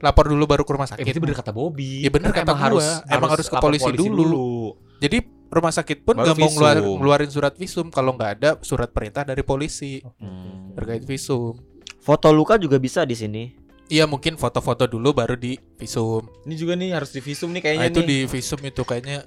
Lapor 0.00 0.24
dulu 0.28 0.44
baru 0.44 0.64
ke 0.64 0.72
rumah 0.72 0.88
Eh, 0.88 0.92
sakit. 0.96 1.04
berarti 1.04 1.20
bener 1.20 1.36
kata 1.36 1.52
Bobby. 1.52 2.04
Iya, 2.04 2.10
bener 2.12 2.32
Kan 2.32 2.44
kata 2.44 2.52
emang 2.56 2.72
gua. 2.76 2.88
Emang 3.08 3.30
harus 3.32 3.46
ke 3.48 3.54
lapor 3.56 3.68
polisi 3.68 3.88
dulu. 3.92 4.76
Jadi 4.96 5.18
rumah 5.46 5.70
sakit 5.70 6.02
pun 6.02 6.14
Baru 6.14 6.24
nggak 6.24 6.36
mau 6.36 6.48
ngeluarin, 6.48 6.80
visum. 6.80 6.96
ngeluarin 6.98 7.30
surat 7.30 7.54
visum 7.54 7.86
kalau 7.88 8.12
nggak 8.12 8.30
ada 8.34 8.50
surat 8.60 8.88
perintah 8.88 9.22
dari 9.22 9.40
polisi 9.40 10.02
Hmm. 10.16 10.72
terkait 10.72 11.02
visum. 11.02 11.56
Foto 11.98 12.28
luka 12.28 12.56
juga 12.56 12.76
bisa 12.76 13.02
di 13.02 13.14
sini. 13.14 13.44
Iya 13.84 14.04
mungkin 14.04 14.34
foto-foto 14.34 14.84
dulu 14.84 15.12
baru 15.12 15.34
di 15.34 15.54
visum. 15.74 16.24
Ini 16.42 16.54
juga 16.54 16.72
nih 16.72 16.90
harus 16.92 17.10
di 17.10 17.20
visum 17.20 17.48
nih 17.48 17.54
Nah, 17.54 17.64
kayaknya 17.66 17.86
itu 17.86 18.00
nih. 18.00 18.08
di 18.08 18.18
visum 18.26 18.60
itu 18.62 18.82
kayaknya 18.82 19.18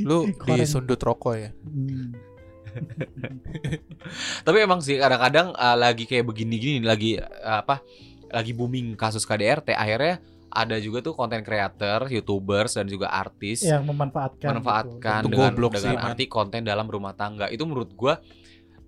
lu 0.00 0.18
Kemarin. 0.34 0.58
disundut 0.58 0.96
rokok 0.98 1.34
ya. 1.36 1.50
Hmm. 1.54 2.16
Tapi 4.42 4.56
emang 4.58 4.80
sih 4.80 4.96
kadang-kadang 4.96 5.52
uh, 5.52 5.76
lagi 5.76 6.04
kayak 6.04 6.24
begini-gini 6.24 6.80
lagi 6.82 7.16
uh, 7.18 7.60
apa? 7.60 7.80
Lagi 8.28 8.52
booming 8.52 8.92
kasus 8.94 9.24
KDRT 9.24 9.72
akhirnya 9.72 10.20
ada 10.58 10.76
juga 10.76 10.98
tuh 11.00 11.12
konten 11.12 11.38
creator, 11.40 12.06
YouTubers 12.06 12.74
dan 12.74 12.84
juga 12.84 13.08
artis 13.08 13.62
Yang 13.62 13.84
memanfaatkan. 13.84 14.48
memanfaatkan 14.50 15.20
Itu 15.20 15.28
dengan 15.30 15.52
goblok 15.52 15.72
sih, 15.72 15.86
dengan 15.86 15.96
Man. 15.96 16.06
arti 16.10 16.24
konten 16.26 16.60
dalam 16.62 16.86
rumah 16.86 17.12
tangga. 17.12 17.46
Itu 17.46 17.62
menurut 17.62 17.92
gua 17.92 18.18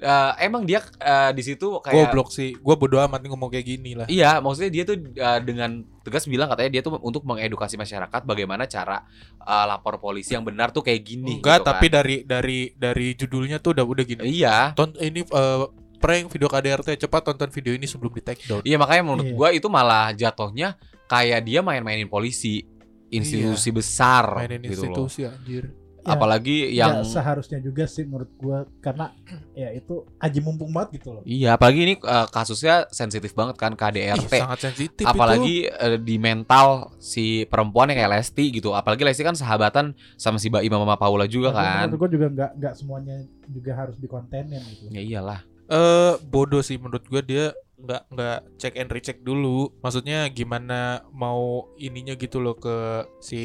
Eh, 0.01 0.33
emang 0.41 0.65
dia 0.65 0.81
eh, 0.97 1.29
di 1.31 1.45
situ 1.45 1.77
kayak 1.77 2.09
Goblok 2.09 2.33
sih. 2.33 2.57
Gua 2.57 2.73
bodo 2.73 2.97
amat 2.97 3.21
nih 3.21 3.29
ngomong 3.29 3.53
kayak 3.53 3.67
gini 3.69 3.93
lah. 3.93 4.09
Iya, 4.09 4.41
maksudnya 4.41 4.73
dia 4.73 4.83
tuh 4.83 4.97
eh, 4.97 5.41
dengan 5.45 5.71
tegas 6.01 6.25
bilang 6.25 6.49
katanya 6.49 6.73
dia 6.73 6.81
tuh 6.81 6.97
untuk 6.99 7.21
mengedukasi 7.21 7.77
masyarakat 7.77 8.25
bagaimana 8.25 8.65
cara 8.65 9.05
eh, 9.37 9.65
lapor 9.69 10.01
polisi 10.01 10.33
yang 10.33 10.41
benar 10.41 10.73
tuh 10.73 10.81
kayak 10.81 11.05
gini. 11.05 11.37
Enggak, 11.37 11.61
gitu 11.61 11.69
tapi 11.69 11.87
kan. 11.87 12.01
dari 12.01 12.17
dari 12.25 12.59
dari 12.73 13.13
judulnya 13.13 13.61
tuh 13.61 13.77
udah 13.77 13.85
udah 13.85 14.05
gini. 14.07 14.25
iya, 14.25 14.73
Ton 14.73 14.97
ini 14.97 15.21
eh, 15.21 15.65
prank 16.01 16.33
video 16.33 16.49
KDRT 16.49 16.97
cepat 16.97 17.21
tonton 17.21 17.53
video 17.53 17.77
ini 17.77 17.85
sebelum 17.85 18.09
di 18.11 18.25
take 18.25 18.41
down. 18.49 18.65
iya 18.65 18.81
makanya 18.81 19.05
menurut 19.05 19.29
Iya. 19.29 19.37
gua 19.37 19.49
itu 19.53 19.69
malah 19.69 20.17
jatuhnya 20.17 20.81
kayak 21.11 21.43
dia 21.43 21.59
main-mainin 21.61 22.07
polisi 22.07 22.63
institusi 23.11 23.75
besar 23.75 24.39
Mainin 24.39 24.63
gitu 24.63 24.87
loh. 24.87 25.03
institusi 25.03 25.21
anjir. 25.27 25.65
Ya, 26.01 26.17
Apalagi 26.17 26.73
ya, 26.73 26.97
yang 26.97 27.05
seharusnya 27.05 27.61
juga 27.61 27.85
sih 27.85 28.09
menurut 28.09 28.33
gua 28.41 28.65
karena 28.81 29.13
ya 29.53 29.69
itu 29.69 30.01
aji 30.17 30.41
mumpung 30.41 30.73
banget 30.73 30.97
gitu 30.97 31.13
loh. 31.13 31.23
Iya, 31.29 31.59
apalagi 31.59 31.81
ini 31.85 31.95
eh, 31.99 32.27
kasusnya 32.31 32.89
sensitif 32.89 33.37
banget 33.37 33.61
kan 33.61 33.75
Ih, 33.75 33.77
KDRT. 33.77 34.33
sangat 34.33 34.59
sensitif 34.65 35.05
itu. 35.05 35.11
apalagi 35.13 35.69
eh, 35.69 35.99
di 36.01 36.17
mental 36.17 36.97
si 36.97 37.45
perempuan 37.45 37.93
yang 37.93 38.01
kayak 38.01 38.13
Lesti 38.17 38.49
gitu. 38.49 38.73
Apalagi 38.73 39.05
Lesti 39.05 39.21
kan 39.21 39.37
sahabatan 39.37 39.93
sama 40.17 40.41
si 40.41 40.49
Mbak 40.49 40.65
Ima 40.65 40.81
Mama 40.81 40.97
Paula 40.97 41.29
juga 41.29 41.53
Tapi 41.53 41.61
kan. 41.61 41.85
Menurut 41.85 42.01
gua 42.01 42.09
juga 42.09 42.27
nggak 42.33 42.51
nggak 42.57 42.75
semuanya 42.81 43.17
juga 43.45 43.73
harus 43.77 43.97
dikontenin 44.01 44.63
gitu. 44.73 44.89
Ya 44.89 45.03
iyalah. 45.05 45.41
eh 45.69 46.15
bodoh 46.27 46.65
sih 46.65 46.81
menurut 46.81 47.05
gua 47.07 47.21
dia 47.21 47.53
nggak 47.85 48.03
nggak 48.13 48.41
check 48.61 48.75
and 48.77 48.91
recheck 48.93 49.19
dulu. 49.25 49.73
Maksudnya 49.81 50.29
gimana 50.31 51.05
mau 51.13 51.69
ininya 51.81 52.15
gitu 52.17 52.39
loh 52.41 52.57
ke 52.57 53.07
si 53.21 53.43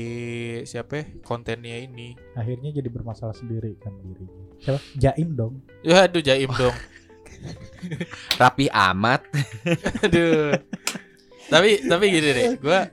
siapa 0.68 0.94
ya, 1.02 1.04
kontennya 1.24 1.80
ini. 1.80 2.16
Akhirnya 2.36 2.76
jadi 2.76 2.90
bermasalah 2.92 3.36
sendiri 3.36 3.76
kan 3.80 3.96
dirinya. 4.04 4.44
Siapa? 4.60 4.80
Jaim 5.00 5.30
dong. 5.36 5.64
Ya 5.82 6.06
aduh 6.06 6.24
jaim 6.24 6.52
dong. 6.56 6.76
Rapi 8.42 8.66
amat. 8.72 9.22
Aduh. 10.06 10.56
tapi 11.46 11.86
tapi 11.86 12.06
gini 12.10 12.30
deh, 12.34 12.48
gua 12.58 12.90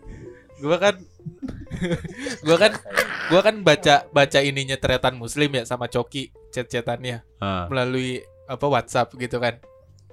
gua 0.60 0.76
kan 0.76 0.94
gua 2.44 2.56
kan 2.60 2.72
gua 3.32 3.40
kan 3.40 3.56
baca 3.64 4.04
baca 4.12 4.38
ininya 4.44 4.76
teretan 4.76 5.16
muslim 5.16 5.56
ya 5.56 5.64
sama 5.64 5.88
Coki 5.88 6.28
chat-chatannya 6.52 7.24
melalui 7.72 8.20
apa 8.44 8.66
WhatsApp 8.68 9.16
gitu 9.16 9.40
kan. 9.40 9.56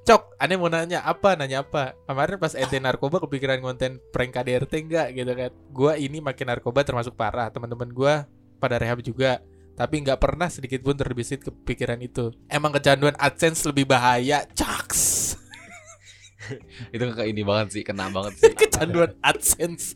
Cok, 0.08 0.40
aneh 0.42 0.56
mau 0.58 0.72
nanya 0.72 1.04
apa? 1.06 1.36
Nanya 1.36 1.62
apa? 1.66 1.94
Kemarin 2.08 2.38
pas 2.40 2.54
ente 2.56 2.78
narkoba 2.82 3.22
kepikiran 3.22 3.62
konten 3.62 4.02
prank 4.10 4.34
KDRT 4.34 4.74
enggak 4.88 5.08
gitu 5.14 5.32
kan. 5.36 5.52
Gua 5.70 5.94
ini 6.00 6.24
makin 6.24 6.50
narkoba 6.50 6.82
termasuk 6.82 7.14
parah. 7.14 7.52
Teman-teman 7.54 7.90
gua 7.92 8.26
pada 8.58 8.80
rehab 8.82 9.04
juga. 9.06 9.44
Tapi 9.80 10.04
nggak 10.04 10.20
pernah 10.20 10.52
sedikit 10.52 10.84
pun 10.84 11.00
terbesit 11.00 11.40
kepikiran 11.46 12.00
itu. 12.04 12.36
Emang 12.52 12.76
kecanduan 12.76 13.16
AdSense 13.16 13.64
lebih 13.72 13.88
bahaya. 13.88 14.44
Caks. 14.52 15.36
itu 16.96 17.04
kayak 17.04 17.30
ini 17.30 17.42
banget 17.48 17.68
sih, 17.80 17.84
kena 17.88 18.12
banget 18.12 18.34
sih. 18.44 18.52
kecanduan 18.68 19.16
AdSense. 19.24 19.96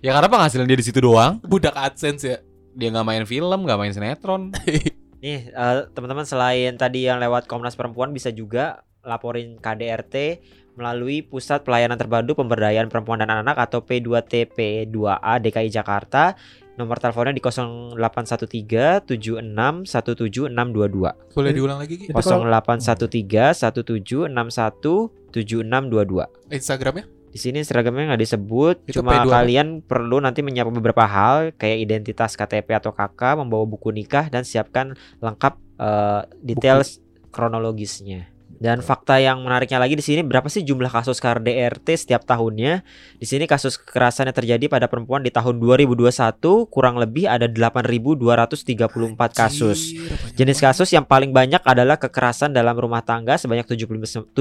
ya 0.00 0.10
karena 0.16 0.28
penghasilan 0.30 0.64
dia 0.64 0.78
di 0.80 0.86
situ 0.86 1.04
doang. 1.04 1.36
Budak 1.44 1.76
AdSense 1.76 2.24
ya. 2.24 2.38
Dia 2.76 2.92
nggak 2.92 3.06
main 3.08 3.24
film, 3.28 3.68
nggak 3.68 3.78
main 3.80 3.92
sinetron. 3.92 4.52
Nih, 5.18 5.48
eh, 5.48 5.76
teman-teman 5.90 6.24
selain 6.24 6.76
tadi 6.76 7.04
yang 7.04 7.16
lewat 7.18 7.48
Komnas 7.48 7.74
Perempuan 7.74 8.12
bisa 8.12 8.28
juga 8.30 8.84
laporin 9.00 9.56
KDRT 9.56 10.42
melalui 10.76 11.24
Pusat 11.24 11.64
Pelayanan 11.64 11.96
Terpadu 11.96 12.36
Pemberdayaan 12.36 12.92
Perempuan 12.92 13.24
dan 13.24 13.32
Anak 13.32 13.56
atau 13.56 13.80
P2TP2A 13.80 15.40
DKI 15.40 15.72
Jakarta. 15.72 16.36
Nomor 16.76 17.00
teleponnya 17.00 17.32
di 17.32 17.40
0813 17.40 19.00
76 19.08 19.88
17622. 19.88 21.16
Boleh 21.32 21.48
Eh, 21.48 21.56
diulang 21.56 21.80
lagi 21.80 21.96
Ki? 21.96 22.12
Itu 22.12 22.12
kalau- 22.12 22.44
0813 22.44 23.72
17 23.72 24.28
61 24.28 25.08
7622. 25.32 26.28
Instagramnya? 26.52 27.08
Di 27.36 27.44
sini 27.44 27.60
seragamnya 27.60 28.16
nggak 28.16 28.22
disebut, 28.24 28.76
Itu 28.88 29.04
cuma 29.04 29.20
P2 29.20 29.28
apa? 29.28 29.44
kalian 29.44 29.84
perlu 29.84 30.24
nanti 30.24 30.40
menyiapkan 30.40 30.72
beberapa 30.72 31.04
hal 31.04 31.52
kayak 31.60 31.84
identitas 31.84 32.32
KTP 32.32 32.72
atau 32.80 32.96
KK, 32.96 33.44
membawa 33.44 33.68
buku 33.68 33.92
nikah 33.92 34.32
dan 34.32 34.40
siapkan 34.40 34.96
lengkap 35.20 35.60
eh, 35.76 36.22
details 36.40 37.04
kronologisnya. 37.28 38.24
Dan 38.56 38.80
fakta 38.80 39.20
yang 39.20 39.44
menariknya 39.44 39.76
lagi 39.76 40.00
di 40.00 40.04
sini 40.04 40.24
berapa 40.24 40.48
sih 40.48 40.64
jumlah 40.64 40.88
kasus 40.88 41.20
KDRT 41.20 42.08
setiap 42.08 42.24
tahunnya? 42.24 42.80
Di 43.20 43.26
sini 43.28 43.44
kasus 43.44 43.76
kekerasan 43.76 44.32
yang 44.32 44.36
terjadi 44.36 44.64
pada 44.72 44.88
perempuan 44.88 45.20
di 45.20 45.28
tahun 45.28 45.60
2021 45.60 46.08
kurang 46.72 46.96
lebih 46.96 47.28
ada 47.28 47.44
8.234 47.52 48.72
kasus. 49.36 49.92
Jenis 50.32 50.58
kasus 50.58 50.88
yang 50.96 51.04
paling 51.04 51.36
banyak 51.36 51.60
adalah 51.68 52.00
kekerasan 52.00 52.56
dalam 52.56 52.72
rumah 52.72 53.04
tangga 53.04 53.36
sebanyak 53.36 53.68
79% 53.68 54.32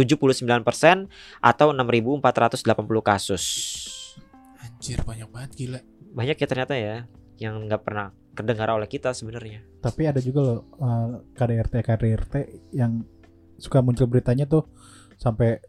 atau 1.44 1.68
6.480 1.76 3.04
kasus. 3.04 3.44
Anjir 4.64 5.04
banyak 5.04 5.28
banget 5.28 5.52
gila. 5.60 5.80
Banyak 6.16 6.40
ya 6.40 6.48
ternyata 6.48 6.74
ya 6.80 7.04
yang 7.36 7.68
nggak 7.68 7.84
pernah 7.84 8.16
kedengar 8.36 8.68
oleh 8.72 8.88
kita 8.88 9.16
sebenarnya. 9.16 9.64
Tapi 9.80 10.08
ada 10.08 10.20
juga 10.20 10.40
loh 10.44 10.60
eh, 10.80 11.10
KDRT 11.36 11.74
KDRT 11.84 12.34
yang 12.76 13.04
suka 13.58 13.80
muncul 13.82 14.08
beritanya 14.08 14.46
tuh 14.46 14.68
sampai 15.16 15.60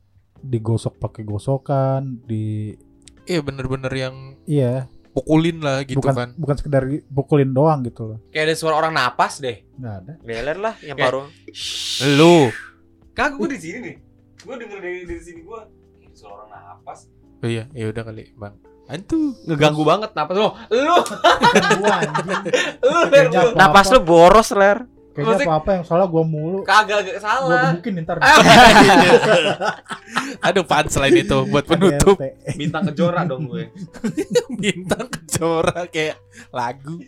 digosok 0.43 0.99
pakai 1.01 1.23
gosokan, 1.27 2.23
di 2.27 2.75
Iya 3.27 3.43
bener-bener 3.43 3.91
yang 3.91 4.39
iya, 4.47 4.87
pukulin 5.11 5.59
lah 5.59 5.83
gitu 5.83 5.99
bukan 5.99 6.15
kan. 6.15 6.31
bukan 6.39 6.57
sekedar 6.63 6.87
pukulin 7.11 7.51
doang 7.51 7.83
gitu 7.83 8.15
loh. 8.15 8.19
Kayak 8.31 8.53
ada 8.53 8.55
suara 8.55 8.75
orang 8.79 8.95
napas 8.95 9.43
deh. 9.43 9.67
Nggak 9.75 9.95
ada. 9.99 10.13
Beler 10.23 10.59
lah 10.63 10.75
yang 10.79 10.95
baru. 10.95 11.27
Lu. 12.15 12.55
Kagak 13.19 13.35
gue 13.43 13.49
di 13.51 13.59
sini 13.59 13.79
nih. 13.83 13.97
Gue 14.47 14.55
denger 14.63 14.79
dari 14.79 14.99
dari 15.11 15.23
sini 15.25 15.41
gue. 15.43 15.61
Suara 16.15 16.47
orang 16.47 16.51
napas. 16.55 17.11
Oh 17.43 17.49
iya, 17.51 17.67
ya 17.75 17.91
udah 17.91 18.03
kali, 18.07 18.31
Bang. 18.39 18.55
Antu. 18.87 19.35
Ngeganggu 19.51 19.83
banget 19.83 20.15
napas 20.15 20.37
lo. 20.39 20.55
Lu, 20.71 20.79
lu, 22.87 22.99
Napas 23.59 23.91
lu 23.91 23.99
boros 24.07 24.55
ler. 24.55 24.87
Kayaknya 25.17 25.33
Maksudnya- 25.33 25.49
apa-apa 25.49 25.71
yang 25.73 25.85
salah 25.89 26.07
gua 26.13 26.25
mulu. 26.29 26.61
Kagak 26.61 27.09
gak 27.09 27.25
salah. 27.25 27.73
gebukin 27.73 28.05
ntar. 28.05 28.21
Aduh, 30.45 30.65
pan 30.69 30.85
selain 30.93 31.17
itu 31.17 31.39
buat 31.49 31.65
penutup. 31.65 32.21
Bintang 32.53 32.85
kejora 32.93 33.25
dong 33.25 33.49
gue. 33.49 33.73
bintang 34.61 35.09
kejora 35.09 35.89
kayak 35.89 36.21
lagu. 36.53 37.01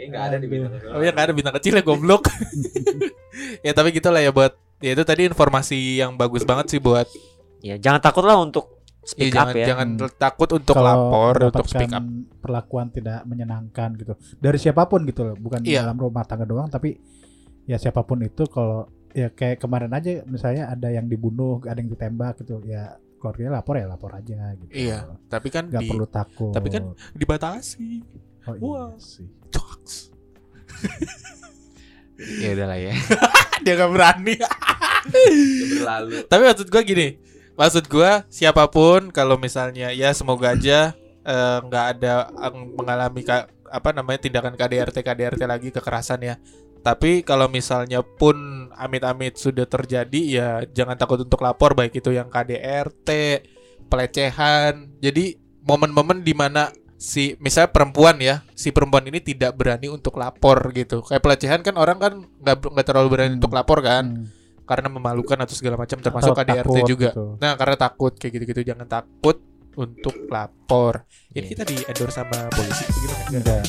Kayak 0.00 0.08
nggak 0.16 0.24
ada 0.32 0.36
di 0.40 0.46
bintang 0.48 0.72
kejora. 0.80 0.92
Oh 0.96 1.02
ya 1.04 1.12
kan 1.12 1.22
ada 1.28 1.34
bintang 1.36 1.54
kecil 1.60 1.76
ya 1.76 1.84
goblok. 1.84 2.24
ya 3.68 3.76
tapi 3.76 3.92
gitu 3.92 4.08
lah 4.08 4.24
ya 4.24 4.32
buat 4.32 4.56
ya 4.80 4.96
itu 4.96 5.04
tadi 5.04 5.28
informasi 5.28 6.00
yang 6.00 6.16
bagus 6.16 6.48
banget 6.48 6.72
sih 6.72 6.80
buat 6.80 7.04
Ya 7.62 7.76
jangan 7.78 8.00
takut 8.02 8.24
lah 8.24 8.40
untuk 8.40 8.81
speak 9.04 9.30
jangan 9.30 9.48
up 9.48 9.56
ya. 9.56 9.66
jangan 9.66 9.88
Hmm. 9.92 10.10
takut 10.16 10.48
untuk 10.52 10.74
Kalau 10.74 10.86
lapor 10.86 11.34
untuk 11.44 11.66
speak 11.66 11.90
up. 11.90 12.04
perlakuan 12.38 12.86
tidak 12.88 13.20
menyenangkan 13.22 13.94
gitu 13.94 14.12
dari 14.36 14.56
siapa 14.56 14.86
pun 14.86 15.02
gitu 15.02 15.22
loh 15.24 15.36
bukan 15.36 15.60
Iya. 15.60 15.82
dalam 15.82 15.98
rumah 15.98 16.22
tangga 16.22 16.44
doang 16.44 16.66
tapi 16.66 16.96
ya 17.64 17.76
siapa 17.76 18.00
pun 18.00 18.20
itu 18.20 18.46
kalau 18.46 18.86
ya 19.10 19.28
kayak 19.28 19.58
kemarin 19.58 19.90
aja 19.90 20.22
misalnya 20.24 20.68
ada 20.68 20.88
yang 20.88 21.04
dibunuh 21.04 21.58
ada 21.62 21.76
yang 21.76 21.88
ditembak 21.88 22.40
gitu 22.40 22.62
ya 22.64 22.94
keluarganya 23.16 23.52
lapor 23.56 23.74
ya 23.74 23.86
lapor 23.86 24.10
aja 24.12 24.38
gitu 24.56 24.70
Iya, 24.72 24.98
tapi 25.26 25.48
kan 25.48 25.66
nggak 25.66 25.78
di, 25.78 25.88
perlu 25.88 26.06
takut 26.06 26.50
tapi 26.50 26.68
kan- 26.68 26.94
dibatasi. 27.12 28.02
oh, 28.44 28.54
iya 28.54 28.62
Wah. 28.64 28.90
sih. 28.96 29.26
Ya 32.40 32.54
udah 32.54 32.66
lah 32.68 32.78
ya. 32.78 32.94
Dia 33.64 33.74
gak 33.76 33.90
berani. 33.90 34.34
Berlalu. 35.72 36.16
Tapi 36.24 36.42
maksud 36.44 36.68
gua 36.68 36.82
gini, 36.82 37.18
maksud 37.54 37.84
gua 37.86 38.24
siapa 38.28 38.64
pun 38.68 39.12
kalau 39.12 39.36
misalnya 39.36 39.92
ya 39.92 40.10
semoga 40.12 40.52
aja 40.56 40.92
eh, 41.22 41.58
nggak 41.62 41.84
ada 41.98 42.32
yang 42.34 42.56
mengalami 42.74 43.22
ka- 43.22 43.48
apa 43.72 43.88
namanya 43.96 44.28
tindakan 44.28 44.52
KDRT 44.52 45.00
KDRT 45.00 45.42
lagi 45.48 45.68
kekerasan 45.72 46.20
ya. 46.20 46.36
Tapi 46.82 47.22
kalau 47.22 47.46
misalnya 47.46 48.02
pun 48.02 48.34
amit-amit 48.74 49.38
sudah 49.38 49.64
terjadi 49.64 50.20
ya 50.26 50.48
jangan 50.66 50.98
takut 50.98 51.22
untuk 51.22 51.38
lapor 51.40 51.78
baik 51.78 51.94
itu 51.94 52.10
yang 52.10 52.26
KDRT, 52.26 53.08
pelecehan. 53.86 54.90
Jadi 54.98 55.38
momen-momen 55.62 56.26
di 56.26 56.34
mana 56.34 56.74
si 56.98 57.38
misalnya 57.38 57.70
perempuan 57.70 58.18
ya, 58.18 58.42
si 58.58 58.74
perempuan 58.74 59.06
ini 59.06 59.22
tidak 59.22 59.54
berani 59.54 59.90
untuk 59.90 60.18
lapor 60.18 60.58
gitu. 60.74 61.06
Kayak 61.06 61.22
pelecehan 61.22 61.60
kan 61.62 61.78
orang 61.78 61.98
kan 62.02 62.12
nggak 62.42 62.56
nggak 62.66 62.86
terlalu 62.86 63.08
berani 63.14 63.30
Hmm. 63.34 63.38
untuk 63.38 63.52
lapor 63.54 63.78
kan 63.78 64.04
Hmm. 64.04 64.26
Karena 64.62 64.88
memalukan 64.88 65.38
atau 65.38 65.52
segala 65.52 65.74
macam 65.74 65.98
termasuk 65.98 66.30
Atau 66.30 66.38
KDRT 66.38 66.66
takut 66.66 66.86
juga. 66.86 67.10
gitu. 67.10 67.24
Nah, 67.36 67.52
karena 67.54 67.76
takut 67.76 68.12
kayak 68.14 68.32
gitu-gitu 68.36 68.62
jangan 68.64 68.86
takut 68.86 69.36
untuk 69.72 70.14
lapor. 70.26 71.02
Ini 71.30 71.38
Iya. 71.38 71.48
kita 71.50 71.62
di 71.64 71.76
endorse 71.82 72.14
sama 72.14 72.38
polisi 72.48 72.84
gimana? 72.92 73.24
Enggak. 73.32 73.64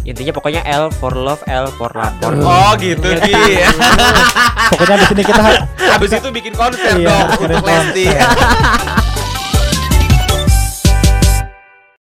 Intinya 0.00 0.32
pokoknya 0.32 0.62
L 0.64 0.88
for 0.90 1.12
love, 1.12 1.44
L 1.44 1.68
for 1.76 1.92
lapor. 1.92 2.32
Oh 2.34 2.72
gitu 2.76 3.04
Ki. 3.20 3.32
pokoknya 4.72 4.96
di 4.96 5.06
sini 5.06 5.22
kita 5.22 5.42
Habis 5.76 6.10
itu 6.14 6.28
bikin 6.30 6.54
konser 6.54 6.94
Iya, 6.96 7.06
dong 7.06 7.26
untuk 7.44 7.62
Lesti. 7.62 8.04